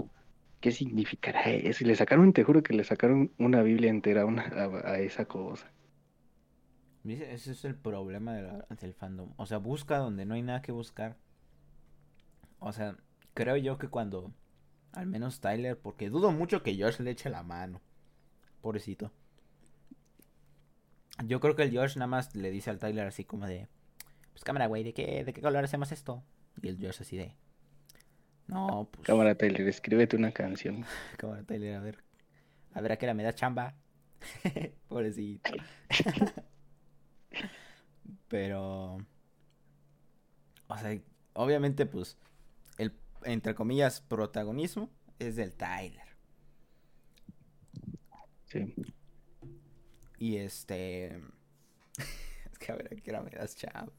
¿Qué 0.60 0.72
significará 0.72 1.42
eso? 1.44 1.84
Y 1.84 1.86
le 1.86 1.94
sacaron, 1.94 2.32
te 2.32 2.42
juro 2.42 2.62
que 2.64 2.74
le 2.74 2.82
sacaron 2.82 3.30
una 3.38 3.62
Biblia 3.62 3.90
entera 3.90 4.24
a, 4.24 4.98
esa 4.98 5.26
cosa. 5.26 5.70
Ese 7.04 7.52
es 7.52 7.64
el 7.64 7.76
problema 7.76 8.32
del 8.32 8.94
fandom. 8.94 9.32
O 9.36 9.46
sea, 9.46 9.58
busca 9.58 9.98
donde 9.98 10.24
no 10.24 10.34
hay 10.34 10.42
nada 10.42 10.62
que 10.62 10.72
buscar. 10.72 11.18
O 12.58 12.72
sea, 12.72 12.96
creo 13.34 13.56
yo 13.56 13.78
que 13.78 13.88
cuando, 13.88 14.32
al 14.92 15.06
menos 15.06 15.40
Tyler, 15.40 15.78
porque 15.78 16.10
dudo 16.10 16.32
mucho 16.32 16.62
que 16.62 16.80
Josh 16.80 17.00
le 17.00 17.10
eche 17.10 17.30
la 17.30 17.42
mano. 17.42 17.80
Pobrecito. 18.60 19.12
Yo 21.24 21.40
creo 21.40 21.54
que 21.54 21.62
el 21.62 21.76
Josh 21.76 21.96
nada 21.96 22.06
más 22.08 22.34
le 22.34 22.50
dice 22.50 22.70
al 22.70 22.78
Tyler 22.78 23.06
así 23.06 23.24
como 23.24 23.46
de, 23.46 23.68
pues 24.32 24.42
cámara, 24.42 24.66
güey, 24.66 24.82
¿de 24.82 24.94
qué, 24.94 25.22
¿de 25.24 25.32
qué 25.32 25.40
color 25.40 25.64
hacemos 25.64 25.92
esto? 25.92 26.24
Y 26.60 26.68
el 26.68 26.78
Josh 26.78 27.02
así 27.02 27.16
de, 27.16 27.36
no, 28.46 28.88
pues... 28.90 29.06
Cámara, 29.06 29.34
Tyler, 29.34 29.66
escríbete 29.68 30.16
una 30.16 30.32
canción. 30.32 30.84
cámara, 31.16 31.42
Tyler, 31.44 31.76
a 31.76 31.80
ver, 31.80 32.04
a 32.72 32.80
ver 32.80 32.92
a 32.92 32.96
qué 32.96 33.06
hora 33.06 33.14
me 33.14 33.22
da 33.22 33.34
chamba. 33.34 33.74
Pobrecito. 34.88 35.50
Pero, 38.28 38.96
o 40.66 40.78
sea, 40.78 40.98
obviamente, 41.34 41.86
pues, 41.86 42.18
entre 43.24 43.54
comillas, 43.54 44.00
protagonismo 44.00 44.90
es 45.18 45.36
del 45.36 45.54
Tyler. 45.54 46.16
Sí. 48.46 48.74
Y 50.18 50.36
este... 50.36 51.20
es 52.52 52.58
que 52.58 52.72
a 52.72 52.76
ver, 52.76 53.02
era 53.04 53.22
me 53.22 53.30
das 53.30 53.56
chava. 53.56 53.92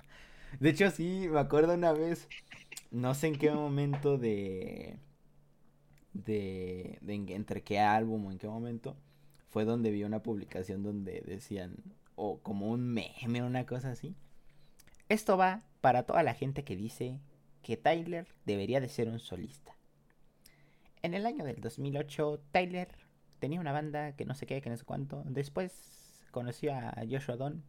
De 0.59 0.69
hecho, 0.69 0.89
sí, 0.91 1.28
me 1.30 1.39
acuerdo 1.39 1.73
una 1.73 1.91
vez, 1.91 2.28
no 2.91 3.13
sé 3.13 3.28
en 3.28 3.36
qué 3.38 3.51
momento 3.51 4.17
de... 4.17 4.99
De, 6.13 6.97
de 7.01 7.13
entre 7.36 7.61
qué 7.61 7.80
álbum 7.80 8.26
o 8.26 8.32
en 8.32 8.38
qué 8.38 8.47
momento 8.47 8.95
fue 9.49 9.65
donde 9.65 9.91
vi 9.91 10.05
una 10.05 10.23
publicación 10.23 10.82
donde 10.82 11.21
decían 11.26 11.76
o 12.15 12.39
como 12.39 12.71
un 12.71 12.88
meme 12.88 13.41
o 13.41 13.45
una 13.45 13.65
cosa 13.65 13.91
así. 13.91 14.15
Esto 15.09 15.38
va 15.38 15.63
para 15.82 16.03
toda 16.03 16.23
la 16.23 16.34
gente 16.34 16.63
que 16.63 16.76
dice 16.76 17.19
que 17.66 17.78
Tyler 17.78 18.28
debería 18.45 18.80
de 18.80 18.88
ser 18.88 19.09
un 19.09 19.20
solista. 19.20 19.76
En 21.01 21.16
el 21.16 21.26
año 21.26 21.43
del 21.43 21.61
2008, 21.61 22.39
Tyler 22.51 22.89
tenía 23.39 23.59
una 23.59 23.72
banda 23.72 24.16
que 24.16 24.24
no 24.24 24.36
sé 24.36 24.45
qué, 24.45 24.61
que 24.61 24.70
no 24.70 24.78
sé 24.78 24.86
cuánto. 24.86 25.24
Después 25.26 25.72
conoció 26.30 26.76
a 26.76 26.93
Joshua 27.09 27.38
Don 27.38 27.63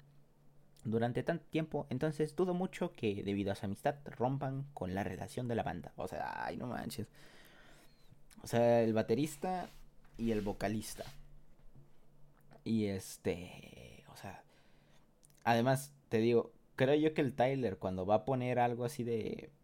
durante 0.84 1.22
tanto 1.22 1.46
tiempo, 1.46 1.86
entonces 1.88 2.36
dudo 2.36 2.52
mucho 2.52 2.92
que 2.92 3.22
debido 3.22 3.52
a 3.52 3.54
su 3.54 3.64
amistad 3.64 3.94
rompan 4.04 4.66
con 4.74 4.94
la 4.94 5.02
relación 5.02 5.48
de 5.48 5.54
la 5.54 5.62
banda. 5.62 5.94
O 5.96 6.06
sea, 6.06 6.44
ay, 6.44 6.58
no 6.58 6.66
manches. 6.66 7.06
O 8.42 8.46
sea, 8.46 8.82
el 8.82 8.92
baterista 8.92 9.70
y 10.18 10.32
el 10.32 10.42
vocalista. 10.42 11.04
Y 12.64 12.84
este, 12.88 14.04
o 14.12 14.16
sea, 14.16 14.42
además 15.42 15.90
te 16.10 16.18
digo, 16.18 16.52
creo 16.74 16.96
yo 16.96 17.14
que 17.14 17.22
el 17.22 17.32
Tyler 17.32 17.78
cuando 17.78 18.04
va 18.04 18.16
a 18.16 18.24
poner 18.26 18.58
algo 18.58 18.84
así 18.84 19.02
de 19.02 19.55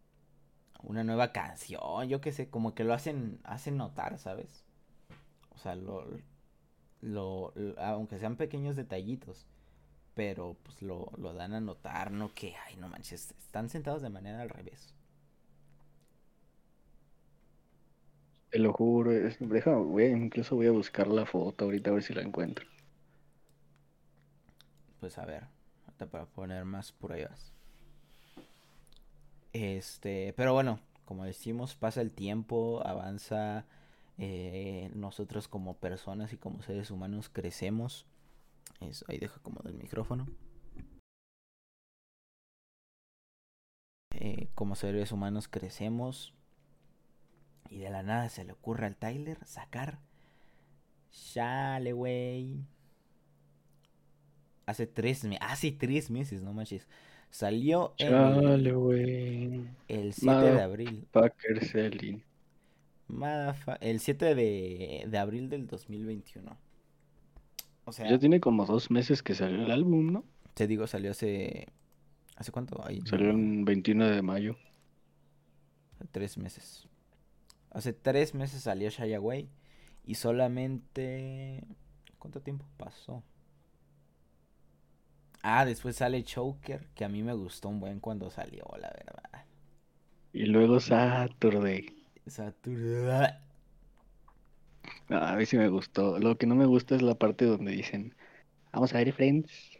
una 0.83 1.03
nueva 1.03 1.31
canción, 1.33 2.07
yo 2.09 2.21
qué 2.21 2.31
sé, 2.31 2.49
como 2.49 2.75
que 2.75 2.83
lo 2.83 2.93
hacen 2.93 3.39
hacen 3.43 3.77
notar, 3.77 4.19
¿sabes? 4.19 4.65
O 5.51 5.57
sea, 5.59 5.75
lo, 5.75 6.05
lo, 7.01 7.53
aunque 7.79 8.19
sean 8.19 8.37
pequeños 8.37 8.75
detallitos, 8.75 9.47
pero 10.15 10.57
pues 10.63 10.81
lo, 10.83 11.11
lo 11.17 11.33
dan 11.33 11.53
a 11.53 11.61
notar, 11.61 12.11
no 12.11 12.33
que, 12.33 12.55
ay, 12.67 12.77
no 12.77 12.89
manches, 12.89 13.31
están 13.39 13.69
sentados 13.69 14.01
de 14.03 14.09
manera 14.09 14.41
al 14.41 14.49
revés. 14.49 14.93
Te 18.51 18.57
lo 18.57 18.71
juro, 18.71 19.11
es, 19.11 19.35
déjame, 19.41 20.07
incluso 20.07 20.55
voy 20.55 20.67
a 20.67 20.71
buscar 20.71 21.07
la 21.07 21.25
foto 21.25 21.65
ahorita 21.65 21.89
a 21.89 21.93
ver 21.95 22.03
si 22.03 22.13
la 22.13 22.21
encuentro. 22.21 22.65
Pues 24.99 25.17
a 25.19 25.25
ver, 25.25 25.43
para 26.11 26.25
poner 26.25 26.65
más 26.65 26.91
pruebas. 26.91 27.52
Este, 29.53 30.33
pero 30.33 30.53
bueno, 30.53 30.79
como 31.05 31.25
decimos, 31.25 31.75
pasa 31.75 32.01
el 32.01 32.11
tiempo, 32.11 32.81
avanza, 32.85 33.65
eh, 34.17 34.91
nosotros 34.95 35.47
como 35.47 35.75
personas 35.77 36.33
y 36.33 36.37
como 36.37 36.61
seres 36.63 36.91
humanos 36.91 37.29
crecemos. 37.29 38.05
Eso, 38.81 39.05
ahí 39.07 39.17
deja 39.19 39.39
como 39.41 39.61
el 39.65 39.75
micrófono. 39.75 40.27
Eh, 44.11 44.49
como 44.55 44.75
seres 44.75 45.11
humanos 45.11 45.47
crecemos 45.47 46.33
y 47.69 47.79
de 47.79 47.89
la 47.89 48.03
nada 48.03 48.29
se 48.29 48.43
le 48.43 48.53
ocurre 48.53 48.85
al 48.85 48.95
Tyler 48.95 49.43
sacar 49.45 49.99
Chale, 51.13 51.93
wey. 51.93 52.65
Hace 54.65 54.87
tres 54.87 55.23
meses. 55.23 55.39
Ah, 55.41 55.55
tres 55.77 56.09
meses, 56.09 56.41
no 56.41 56.53
manches. 56.53 56.87
Salió 57.33 57.95
Chale, 57.97 59.65
el 59.87 60.13
7 60.13 60.51
de 60.51 60.61
abril. 60.61 61.07
El 63.81 63.99
7 63.99 64.35
de, 64.35 65.05
de 65.07 65.17
abril 65.17 65.49
del 65.49 65.65
2021. 65.65 66.55
O 67.85 67.91
sea. 67.91 68.07
Ya 68.07 68.19
tiene 68.19 68.39
como 68.39 68.67
dos 68.67 68.91
meses 68.91 69.23
que 69.23 69.33
salió 69.33 69.65
el 69.65 69.71
álbum, 69.71 70.13
¿no? 70.13 70.23
Te 70.53 70.67
digo, 70.67 70.85
salió 70.85 71.09
hace. 71.09 71.69
¿Hace 72.35 72.51
cuánto? 72.51 72.83
Salió 73.05 73.31
el 73.31 73.63
21 73.65 74.09
de 74.09 74.21
mayo. 74.21 74.55
tres 76.11 76.37
meses. 76.37 76.87
Hace 77.71 77.93
tres 77.93 78.35
meses 78.35 78.61
salió 78.61 78.91
Shy 78.91 79.11
Away. 79.15 79.49
Y 80.05 80.13
solamente. 80.15 81.65
¿Cuánto 82.19 82.41
tiempo 82.41 82.67
pasó? 82.77 83.23
Ah, 85.45 85.65
después 85.65 85.97
sale 85.97 86.23
Choker, 86.23 86.87
que 86.95 87.03
a 87.03 87.09
mí 87.09 87.21
me 87.21 87.33
gustó 87.33 87.67
un 87.67 87.81
buen 87.81 87.99
cuando 87.99 88.29
salió, 88.29 88.63
la 88.79 88.89
verdad. 88.91 89.45
Y 90.31 90.45
luego 90.45 90.79
Saturday. 90.79 91.85
Saturday. 92.25 93.33
a 95.09 95.35
ver 95.35 95.45
si 95.45 95.57
me 95.57 95.67
gustó. 95.67 96.17
Lo 96.17 96.37
que 96.37 96.47
no 96.47 96.55
me 96.55 96.65
gusta 96.65 96.95
es 96.95 97.01
la 97.01 97.15
parte 97.15 97.43
donde 97.43 97.73
dicen, 97.73 98.15
vamos 98.71 98.95
a 98.95 98.99
ver 98.99 99.11
Friends. 99.11 99.79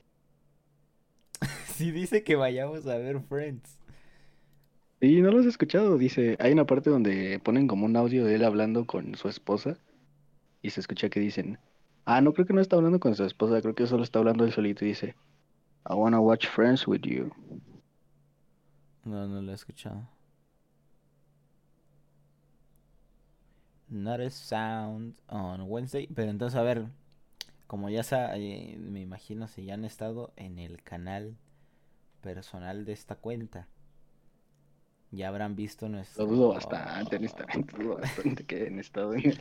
sí 1.68 1.92
dice 1.92 2.26
que 2.26 2.36
vayamos 2.36 2.86
a 2.86 2.98
ver 2.98 3.22
Friends. 3.22 3.80
Sí, 5.00 5.22
no 5.22 5.32
lo 5.32 5.40
has 5.40 5.46
escuchado. 5.46 5.98
Dice, 5.98 6.36
hay 6.40 6.52
una 6.52 6.66
parte 6.66 6.90
donde 6.90 7.40
ponen 7.40 7.68
como 7.68 7.86
un 7.86 7.96
audio 7.96 8.26
de 8.26 8.36
él 8.36 8.44
hablando 8.44 8.86
con 8.86 9.16
su 9.16 9.30
esposa 9.30 9.78
y 10.62 10.72
se 10.72 10.82
escucha 10.82 11.10
que 11.10 11.22
dicen, 11.22 11.58
ah, 12.04 12.20
no 12.20 12.34
creo 12.34 12.46
que 12.46 12.54
no 12.54 12.60
está 12.60 12.76
hablando 12.76 13.00
con 13.00 13.16
su 13.16 13.24
esposa, 13.24 13.62
creo 13.62 13.76
que 13.76 13.88
solo 13.88 14.04
está 14.04 14.20
hablando 14.20 14.44
él 14.44 14.52
solito 14.52 14.84
y 14.84 14.90
dice, 14.90 15.16
I 15.86 15.96
wanna 15.96 16.22
watch 16.22 16.48
Friends 16.48 16.88
with 16.88 17.06
you. 17.06 17.32
No, 19.06 19.28
no 19.28 19.42
lo 19.42 19.52
he 19.52 19.56
escuchado. 19.56 20.08
Not 23.90 24.22
a 24.22 24.30
sound 24.30 25.16
on 25.30 25.70
Wednesday. 25.70 26.08
Pero 26.08 26.32
entonces, 26.32 26.58
a 26.58 26.64
ver, 26.64 26.86
como 27.68 27.90
ya 27.90 28.02
eh, 28.36 28.78
me 28.80 29.02
imagino 29.02 29.48
si 29.48 29.66
ya 29.66 29.74
han 29.74 29.86
estado 29.86 30.32
en 30.36 30.58
el 30.60 30.82
canal 30.82 31.36
personal 32.22 32.86
de 32.86 32.94
esta 32.94 33.16
cuenta 33.16 33.68
ya 35.14 35.28
habrán 35.28 35.56
visto 35.56 35.88
nuestro... 35.90 36.26
Lo 36.26 36.32
dudo 36.32 36.50
bastante, 36.50 37.18
honestamente, 37.18 37.78
dudo 37.78 37.98
bastante 37.98 38.44
que 38.46 38.56
hayan 38.56 38.80
estado 38.80 39.14
en 39.14 39.28
el 39.28 39.40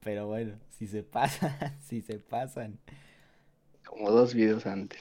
Pero 0.00 0.26
bueno, 0.26 0.54
si 0.70 0.86
se 0.86 1.02
pasan, 1.02 1.50
si 1.80 2.02
se 2.02 2.18
pasan. 2.18 2.78
Como 3.86 4.10
dos 4.10 4.34
videos 4.34 4.66
antes. 4.66 5.00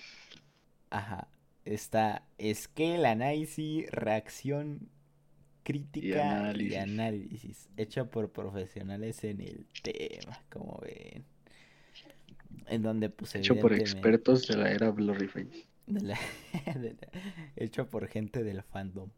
Ajá. 0.92 1.28
Está 1.66 2.24
Scale 2.40 3.08
Analysis, 3.08 3.90
reacción 3.92 4.90
crítica 5.64 6.54
y 6.56 6.76
análisis. 6.76 7.70
Hecha 7.78 8.06
por 8.06 8.32
profesionales 8.32 9.24
en 9.24 9.42
el 9.42 9.66
tema, 9.82 10.42
como 10.50 10.80
ven. 10.82 11.26
En 12.68 12.82
donde 12.82 13.10
pues 13.10 13.36
Hecho 13.36 13.60
por 13.60 13.74
expertos 13.74 14.48
de 14.48 14.58
la 14.58 14.72
era 14.72 14.92
Blurryface. 14.92 15.66
hecho 17.56 17.88
por 17.90 18.08
gente 18.08 18.44
del 18.44 18.62
fandom. 18.64 19.10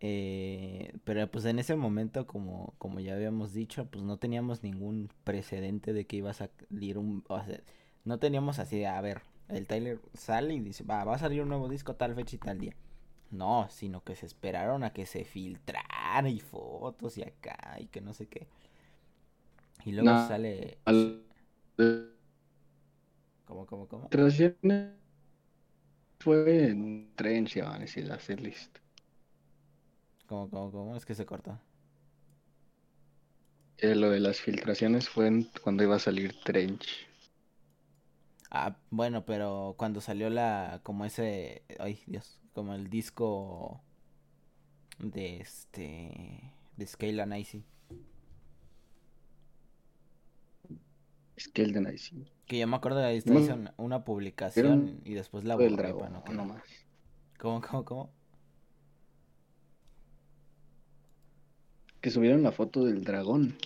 Eh, 0.00 0.92
pero 1.04 1.28
pues 1.30 1.44
en 1.44 1.58
ese 1.58 1.74
momento, 1.76 2.26
como, 2.26 2.74
como 2.78 3.00
ya 3.00 3.14
habíamos 3.14 3.52
dicho, 3.52 3.86
pues 3.86 4.04
no 4.04 4.16
teníamos 4.16 4.62
ningún 4.62 5.10
precedente 5.24 5.92
de 5.92 6.06
que 6.06 6.16
iba 6.16 6.30
a 6.30 6.34
salir 6.34 6.98
un... 6.98 7.24
O 7.28 7.42
sea, 7.44 7.60
no 8.04 8.18
teníamos 8.18 8.58
así, 8.58 8.84
a 8.84 9.00
ver, 9.00 9.22
el 9.48 9.66
Tyler 9.66 10.00
sale 10.14 10.54
y 10.54 10.60
dice, 10.60 10.84
va, 10.84 11.04
va 11.04 11.16
a 11.16 11.18
salir 11.18 11.42
un 11.42 11.48
nuevo 11.48 11.68
disco 11.68 11.94
tal 11.94 12.14
fecha 12.14 12.36
y 12.36 12.38
tal 12.38 12.58
día. 12.58 12.74
No, 13.30 13.68
sino 13.70 14.02
que 14.02 14.16
se 14.16 14.26
esperaron 14.26 14.84
a 14.84 14.92
que 14.92 15.04
se 15.04 15.24
filtrara 15.24 16.28
y 16.28 16.40
fotos 16.40 17.18
y 17.18 17.22
acá 17.22 17.76
y 17.78 17.86
que 17.86 18.00
no 18.00 18.14
sé 18.14 18.26
qué. 18.26 18.46
Y 19.84 19.92
luego 19.92 20.10
sale... 20.28 20.78
¿Cómo, 23.44 23.64
cómo, 23.66 23.88
cómo? 23.88 24.08
Fue 26.18 26.66
en 26.66 27.10
Trench, 27.14 27.60
van 27.62 27.74
a 27.74 27.78
decir, 27.78 28.10
hacer 28.12 28.40
list. 28.40 28.78
¿Cómo, 30.26 30.50
cómo, 30.50 30.70
cómo? 30.70 30.96
Es 30.96 31.06
que 31.06 31.14
se 31.14 31.24
cortó. 31.24 31.58
Eh, 33.78 33.94
lo 33.94 34.10
de 34.10 34.20
las 34.20 34.40
filtraciones 34.40 35.08
fue 35.08 35.30
cuando 35.62 35.84
iba 35.84 35.96
a 35.96 36.00
salir 36.00 36.34
Trench. 36.44 37.07
Ah, 38.50 38.76
bueno, 38.90 39.24
pero 39.24 39.74
cuando 39.76 40.00
salió 40.00 40.30
la, 40.30 40.80
como 40.82 41.04
ese, 41.04 41.62
ay 41.78 42.00
Dios, 42.06 42.40
como 42.54 42.74
el 42.74 42.88
disco 42.88 43.82
de 44.98 45.40
este, 45.40 46.52
de 46.76 46.86
Scale 46.86 47.22
and 47.22 47.36
Icy. 47.36 47.64
Scale 51.38 51.78
and 51.78 51.92
Icy. 51.92 52.26
Que 52.46 52.58
yo 52.58 52.66
me 52.66 52.76
acuerdo 52.76 52.98
de 52.98 53.04
la 53.04 53.10
distancia, 53.10 53.74
una, 53.76 54.04
publicación 54.04 55.00
y 55.04 55.12
después 55.12 55.44
la 55.44 55.56
borré 55.56 55.92
no, 55.92 56.24
no 56.32 56.44
más. 56.46 56.62
¿Cómo, 57.38 57.60
cómo, 57.60 57.84
cómo? 57.84 58.18
que 62.00 62.10
subieron 62.10 62.42
la 62.42 62.52
foto 62.52 62.84
del 62.84 63.04
dragón 63.04 63.56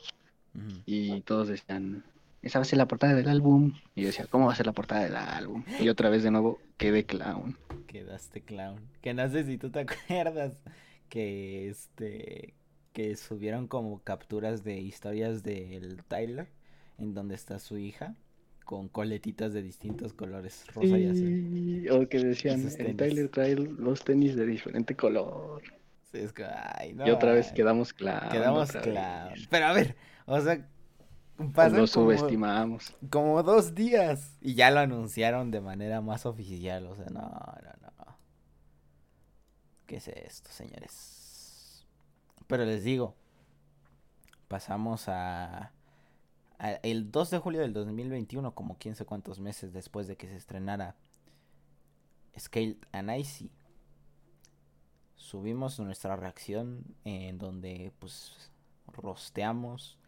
y 0.86 1.20
todos 1.22 1.48
decían, 1.48 2.04
esa 2.42 2.58
va 2.58 2.62
a 2.62 2.66
ser 2.66 2.78
la 2.78 2.88
portada 2.88 3.14
del 3.14 3.28
álbum. 3.28 3.72
Y 3.94 4.02
yo 4.02 4.06
decía, 4.08 4.26
¿cómo 4.28 4.46
va 4.46 4.52
a 4.52 4.56
ser 4.56 4.66
la 4.66 4.72
portada 4.72 5.04
del 5.04 5.16
álbum? 5.16 5.64
Y 5.80 5.88
otra 5.88 6.10
vez 6.10 6.22
de 6.22 6.30
nuevo, 6.30 6.58
quedé 6.76 7.04
clown. 7.04 7.56
Quedaste 7.86 8.42
clown. 8.42 8.80
Que 9.00 9.14
no 9.14 9.28
sé 9.28 9.44
si 9.44 9.58
tú 9.58 9.70
te 9.70 9.80
acuerdas 10.08 10.62
que 11.08 11.68
este 11.68 12.54
que 12.92 13.16
subieron 13.16 13.68
como 13.68 14.02
capturas 14.02 14.64
de 14.64 14.78
historias 14.78 15.42
del 15.42 16.04
Tyler 16.04 16.48
en 16.98 17.14
donde 17.14 17.34
está 17.34 17.58
su 17.58 17.78
hija 17.78 18.14
con 18.64 18.88
coletitas 18.88 19.54
de 19.54 19.62
distintos 19.62 20.12
colores, 20.12 20.66
rosa 20.74 20.98
y 20.98 21.08
azul. 21.08 21.88
O 21.90 22.08
que 22.08 22.18
decían, 22.18 22.68
el 22.78 22.96
Tyler 22.96 23.28
trae 23.28 23.54
los 23.56 24.04
tenis 24.04 24.36
de 24.36 24.46
diferente 24.46 24.94
color. 24.94 25.62
Y 26.12 27.10
otra 27.10 27.32
vez 27.32 27.52
quedamos 27.52 27.92
claros. 27.92 28.30
Quedamos 28.30 28.72
claros. 28.72 29.48
Pero 29.50 29.66
a 29.66 29.72
ver, 29.72 29.96
o 30.26 30.40
sea, 30.40 30.66
pasan 31.54 31.78
lo 31.78 31.86
subestimamos. 31.86 32.94
Como, 33.10 33.42
dos 33.42 33.74
días 33.74 34.36
y 34.40 34.54
ya 34.54 34.70
lo 34.70 34.80
anunciaron 34.80 35.50
de 35.50 35.60
manera 35.60 36.00
más 36.00 36.26
oficial. 36.26 36.86
O 36.86 36.94
sea, 36.94 37.06
no, 37.06 37.20
no, 37.20 37.92
no. 37.98 38.16
¿Qué 39.86 39.96
es 39.96 40.08
esto, 40.08 40.50
señores? 40.50 41.84
Pero 42.46 42.64
les 42.64 42.84
digo, 42.84 43.14
pasamos 44.48 45.08
a, 45.08 45.72
el 46.82 47.10
2 47.10 47.30
de 47.30 47.38
julio 47.38 47.60
del 47.62 47.72
2021, 47.72 48.54
como 48.54 48.76
quién 48.78 48.94
sé 48.94 49.04
cuántos 49.04 49.40
meses 49.40 49.72
después 49.72 50.06
de 50.06 50.16
que 50.16 50.28
se 50.28 50.36
estrenara 50.36 50.94
Scaled 52.38 52.76
and 52.92 53.10
Icy, 53.10 53.50
subimos 55.16 55.78
nuestra 55.80 56.16
reacción 56.16 56.84
en 57.04 57.38
donde 57.38 57.92
pues 57.98 58.50
rosteamos. 58.86 59.98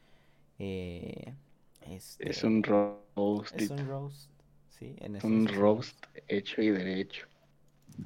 Eh, 0.59 1.35
este, 1.83 2.31
es 2.31 2.45
un 2.45 2.63
roast. 2.63 3.55
Es 3.61 3.71
un 3.71 3.87
roast, 3.87 4.31
sí. 4.71 4.97
En 4.99 5.19
un 5.25 5.49
roast 5.49 6.07
hecho 6.29 6.63
y 6.63 6.71
derecho. 6.71 7.27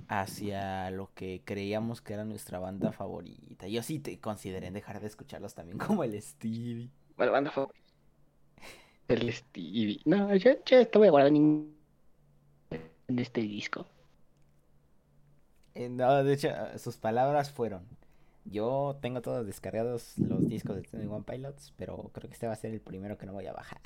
Hacia 0.09 0.91
lo 0.91 1.11
que 1.15 1.41
creíamos 1.45 2.03
que 2.03 2.13
era 2.13 2.25
nuestra 2.25 2.59
banda 2.59 2.93
favorita. 2.93 3.69
Yo 3.69 3.83
sí 3.83 3.99
te 3.99 4.19
consideré 4.19 4.71
dejar 4.71 5.01
de 5.01 5.07
escucharlos 5.07 5.55
también 5.55 5.79
como 5.79 6.05
el 6.05 6.21
Stevie. 6.21 6.91
La 7.17 7.31
banda 7.31 7.51
favorita. 7.51 7.79
El 9.09 9.33
Stevie. 9.33 10.01
No, 10.05 10.35
yo, 10.37 10.53
yo 10.67 10.79
estaba 10.79 11.09
guardando 11.09 11.41
en 13.09 13.19
este 13.19 13.41
disco. 13.41 13.87
Eh, 15.75 15.89
no, 15.89 16.23
de 16.23 16.35
hecho, 16.35 16.51
sus 16.77 16.99
palabras 16.99 17.51
fueron: 17.51 17.87
Yo 18.51 18.99
tengo 19.03 19.21
todos 19.21 19.47
descargados 19.47 20.17
los 20.19 20.49
discos 20.49 20.77
de 20.77 20.83
Tony 20.83 21.07
One 21.07 21.25
Pilots, 21.27 21.75
pero 21.77 22.11
creo 22.15 22.29
que 22.29 22.35
este 22.35 22.47
va 22.47 22.55
a 22.55 22.57
ser 22.57 22.73
el 22.73 22.81
primero 22.81 23.19
que 23.19 23.27
no 23.27 23.33
voy 23.33 23.47
a 23.47 23.53
bajar. 23.53 23.81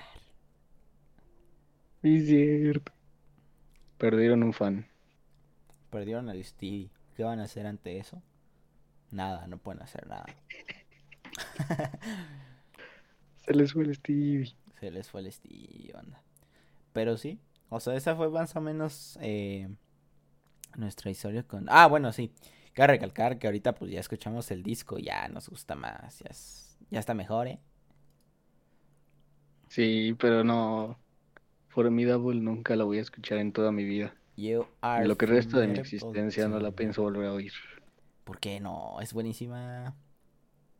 Es 2.02 2.26
cierto. 2.26 2.92
Perdieron 3.98 4.42
un 4.42 4.52
fan. 4.52 4.86
Perdieron 5.90 6.28
al 6.28 6.42
Stevie. 6.44 6.90
¿Qué 7.16 7.24
van 7.24 7.40
a 7.40 7.44
hacer 7.44 7.66
ante 7.66 7.98
eso? 7.98 8.22
Nada, 9.10 9.46
no 9.46 9.58
pueden 9.58 9.82
hacer 9.82 10.06
nada. 10.06 10.26
Se 13.44 13.54
les 13.54 13.72
fue 13.72 13.84
el 13.84 13.94
Stevie. 13.94 14.54
Se 14.78 14.90
les 14.90 15.08
fue 15.08 15.20
el 15.20 15.32
Stevie, 15.32 15.92
anda. 15.94 16.22
Pero 16.92 17.16
sí, 17.16 17.40
o 17.68 17.80
sea, 17.80 17.94
esa 17.94 18.14
fue 18.14 18.28
más 18.30 18.54
o 18.54 18.60
menos 18.60 19.18
eh, 19.20 19.68
nuestra 20.76 21.10
historia 21.10 21.42
con... 21.42 21.66
Ah, 21.68 21.86
bueno, 21.86 22.12
sí. 22.12 22.32
Quiero 22.73 22.93
recalcar 22.93 23.39
que 23.39 23.47
ahorita 23.47 23.75
pues 23.75 23.91
ya 23.91 24.01
escuchamos 24.01 24.51
el 24.51 24.62
disco, 24.62 24.99
ya 24.99 25.29
nos 25.29 25.49
gusta 25.49 25.75
más, 25.75 26.20
ya, 26.20 26.31
ya 26.91 27.01
está 27.01 27.14
mejor, 27.14 27.49
¿eh? 27.49 27.59
Sí, 29.68 30.14
pero 30.18 30.45
no... 30.45 30.99
Formidable 31.68 32.39
nunca 32.39 32.77
la 32.77 32.85
voy 32.85 32.99
a 32.99 33.01
escuchar 33.01 33.39
en 33.39 33.53
toda 33.53 33.73
mi 33.73 33.85
vida. 33.85 34.14
Lo 35.05 35.16
que 35.16 35.27
resta 35.27 35.59
de 35.59 35.68
mi 35.68 35.79
existencia 35.79 36.49
no 36.49 36.59
la 36.59 36.73
pienso 36.73 37.03
volver 37.03 37.27
a 37.27 37.33
oír. 37.33 37.53
¿Por 38.25 38.39
qué 38.39 38.61
no? 38.61 39.01
Es 39.01 39.12
buenísima. 39.12 39.95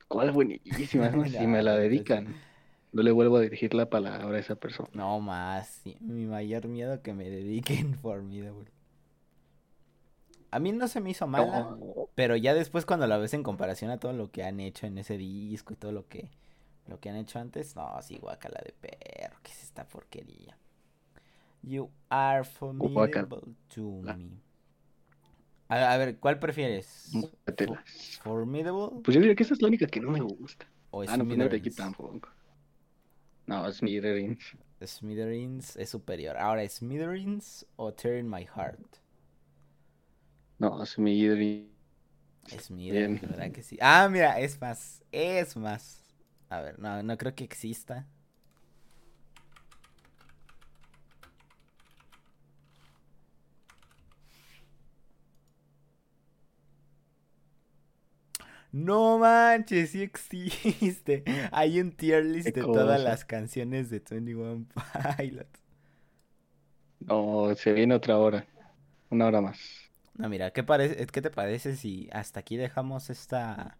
¿Cuál 0.09 0.29
es 0.29 0.35
buenísima? 0.35 1.11
si 1.29 1.47
me 1.47 1.63
la 1.63 1.77
dedican. 1.77 2.35
No 2.93 3.03
le 3.03 3.11
vuelvo 3.11 3.39
a 3.39 3.41
dirigir 3.41 3.73
la 3.73 3.89
palabra 3.89 4.37
a 4.37 4.39
esa 4.41 4.57
persona. 4.57 4.89
No 4.93 5.21
más. 5.21 5.83
Mi 6.01 6.27
mayor 6.27 6.69
miedo 6.69 7.03
que 7.03 7.15
me 7.15 7.29
dediquen 7.29 7.95
Formidable. 8.03 8.71
A 10.53 10.59
mí 10.59 10.71
no 10.71 10.87
se 10.87 11.01
me 11.01 11.11
hizo 11.11 11.27
mala, 11.27 11.77
pero 12.15 12.37
ya 12.37 12.53
después 12.53 12.85
cuando 12.85 13.07
la 13.07 13.17
ves 13.17 13.33
en 13.33 13.43
comparación 13.43 13.91
a 13.91 13.99
todo 13.99 14.13
lo 14.13 14.31
que 14.31 14.45
han 14.45 14.61
hecho 14.61 14.87
en 14.87 14.99
ese 14.99 15.17
disco 15.17 15.73
y 15.73 15.77
todo 15.77 15.93
lo 15.93 16.07
que 16.07 16.31
lo 16.87 17.01
que 17.01 17.09
han 17.09 17.17
hecho 17.17 17.39
antes, 17.39 17.75
no, 17.75 17.91
sí, 18.03 18.19
guacala 18.19 18.61
de 18.65 18.73
perro, 18.73 19.37
¿qué 19.43 19.51
es 19.51 19.63
esta 19.63 19.85
porquería? 19.85 20.59
You 21.63 21.91
are 22.11 22.45
formidable 22.45 23.55
to 23.75 24.03
me. 24.03 24.43
A, 25.69 25.97
ver, 25.97 26.19
¿cuál 26.19 26.39
prefieres? 26.39 27.13
¿Formidable? 28.23 29.01
Pues 29.03 29.15
yo 29.15 29.21
diría 29.21 29.35
que 29.35 29.45
esa 29.45 29.55
es 29.55 29.63
la 29.63 29.69
única 29.69 29.87
que 29.87 30.01
no 30.01 30.11
me 30.11 30.21
gusta. 30.21 30.67
O 30.91 31.03
ah, 31.03 31.17
no, 31.17 31.25
pues 31.25 31.39
no 31.39 31.45
aquí 31.45 31.71
tampoco. 31.71 32.29
No, 33.47 33.73
Smithereens. 33.73 34.55
Smithereens 34.85 35.77
es 35.77 35.89
superior. 35.89 36.37
Ahora, 36.37 36.69
¿Smithereens 36.69 37.65
o 37.77 37.93
Tearing 37.93 38.29
My 38.29 38.45
Heart? 38.45 39.02
No, 40.63 40.87
Smithereens. 40.87 41.67
Smithereens, 42.49 43.21
¿verdad 43.23 43.51
que 43.51 43.63
sí? 43.63 43.79
Ah, 43.81 44.09
mira, 44.09 44.39
es 44.39 44.61
más. 44.61 45.03
Es 45.11 45.57
más. 45.57 46.05
A 46.49 46.61
ver, 46.61 46.79
no, 46.79 47.03
no 47.03 47.19
creo 47.19 47.35
que 47.35 47.45
exista. 47.45 48.07
No 58.73 59.19
manches, 59.19 59.91
sí 59.91 60.03
existe. 60.03 61.25
Hay 61.53 61.81
un 61.81 61.93
tier 61.93 62.25
list 62.25 62.55
de 62.55 62.63
todas 62.63 63.01
las 63.01 63.25
canciones 63.25 63.91
de 63.91 64.03
21 64.11 64.67
Pilots. 65.19 65.61
No, 67.01 67.55
se 67.55 67.73
viene 67.73 67.95
otra 67.95 68.19
hora. 68.19 68.47
Una 69.11 69.27
hora 69.27 69.41
más. 69.41 69.82
No, 70.15 70.29
mira, 70.29 70.53
¿qué, 70.53 70.63
parece, 70.63 71.07
¿qué 71.07 71.23
te 71.23 71.31
parece 71.31 71.77
si 71.77 72.09
hasta 72.13 72.41
aquí 72.41 72.57
dejamos 72.57 73.11
esta. 73.11 73.79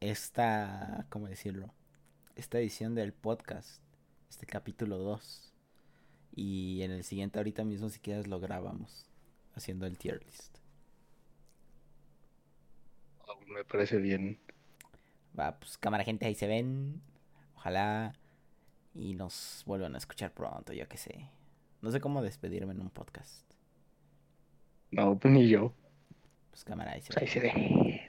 Esta. 0.00 1.06
¿Cómo 1.10 1.28
decirlo? 1.28 1.72
Esta 2.36 2.58
edición 2.58 2.94
del 2.94 3.12
podcast. 3.12 3.82
Este 4.30 4.46
capítulo 4.46 4.98
2. 4.98 5.52
Y 6.34 6.82
en 6.82 6.92
el 6.92 7.04
siguiente, 7.04 7.38
ahorita 7.38 7.64
mismo, 7.64 7.88
si 7.88 8.00
quieres, 8.00 8.26
lo 8.26 8.40
grabamos. 8.40 9.06
Haciendo 9.54 9.86
el 9.86 9.98
tier 9.98 10.22
list 10.24 10.58
me 13.48 13.64
parece 13.64 13.98
bien. 13.98 14.38
Va, 15.38 15.58
pues 15.58 15.78
cámara 15.78 16.04
gente, 16.04 16.26
ahí 16.26 16.34
se 16.34 16.46
ven. 16.46 17.00
Ojalá 17.56 18.14
y 18.94 19.14
nos 19.14 19.62
vuelvan 19.66 19.94
a 19.94 19.98
escuchar 19.98 20.32
pronto, 20.32 20.72
yo 20.72 20.88
que 20.88 20.96
sé. 20.96 21.28
No 21.82 21.90
sé 21.90 22.00
cómo 22.00 22.22
despedirme 22.22 22.72
en 22.72 22.80
un 22.80 22.90
podcast. 22.90 23.47
No, 24.90 25.18
pues 25.18 25.32
ni 25.32 25.48
yo. 25.48 25.72
Pues 26.50 26.64
cámara, 26.64 26.92
ahí 26.92 27.00
se 27.00 27.12
pues 27.12 27.22
Ahí 27.22 27.28
se 27.28 27.40
ve. 27.40 28.07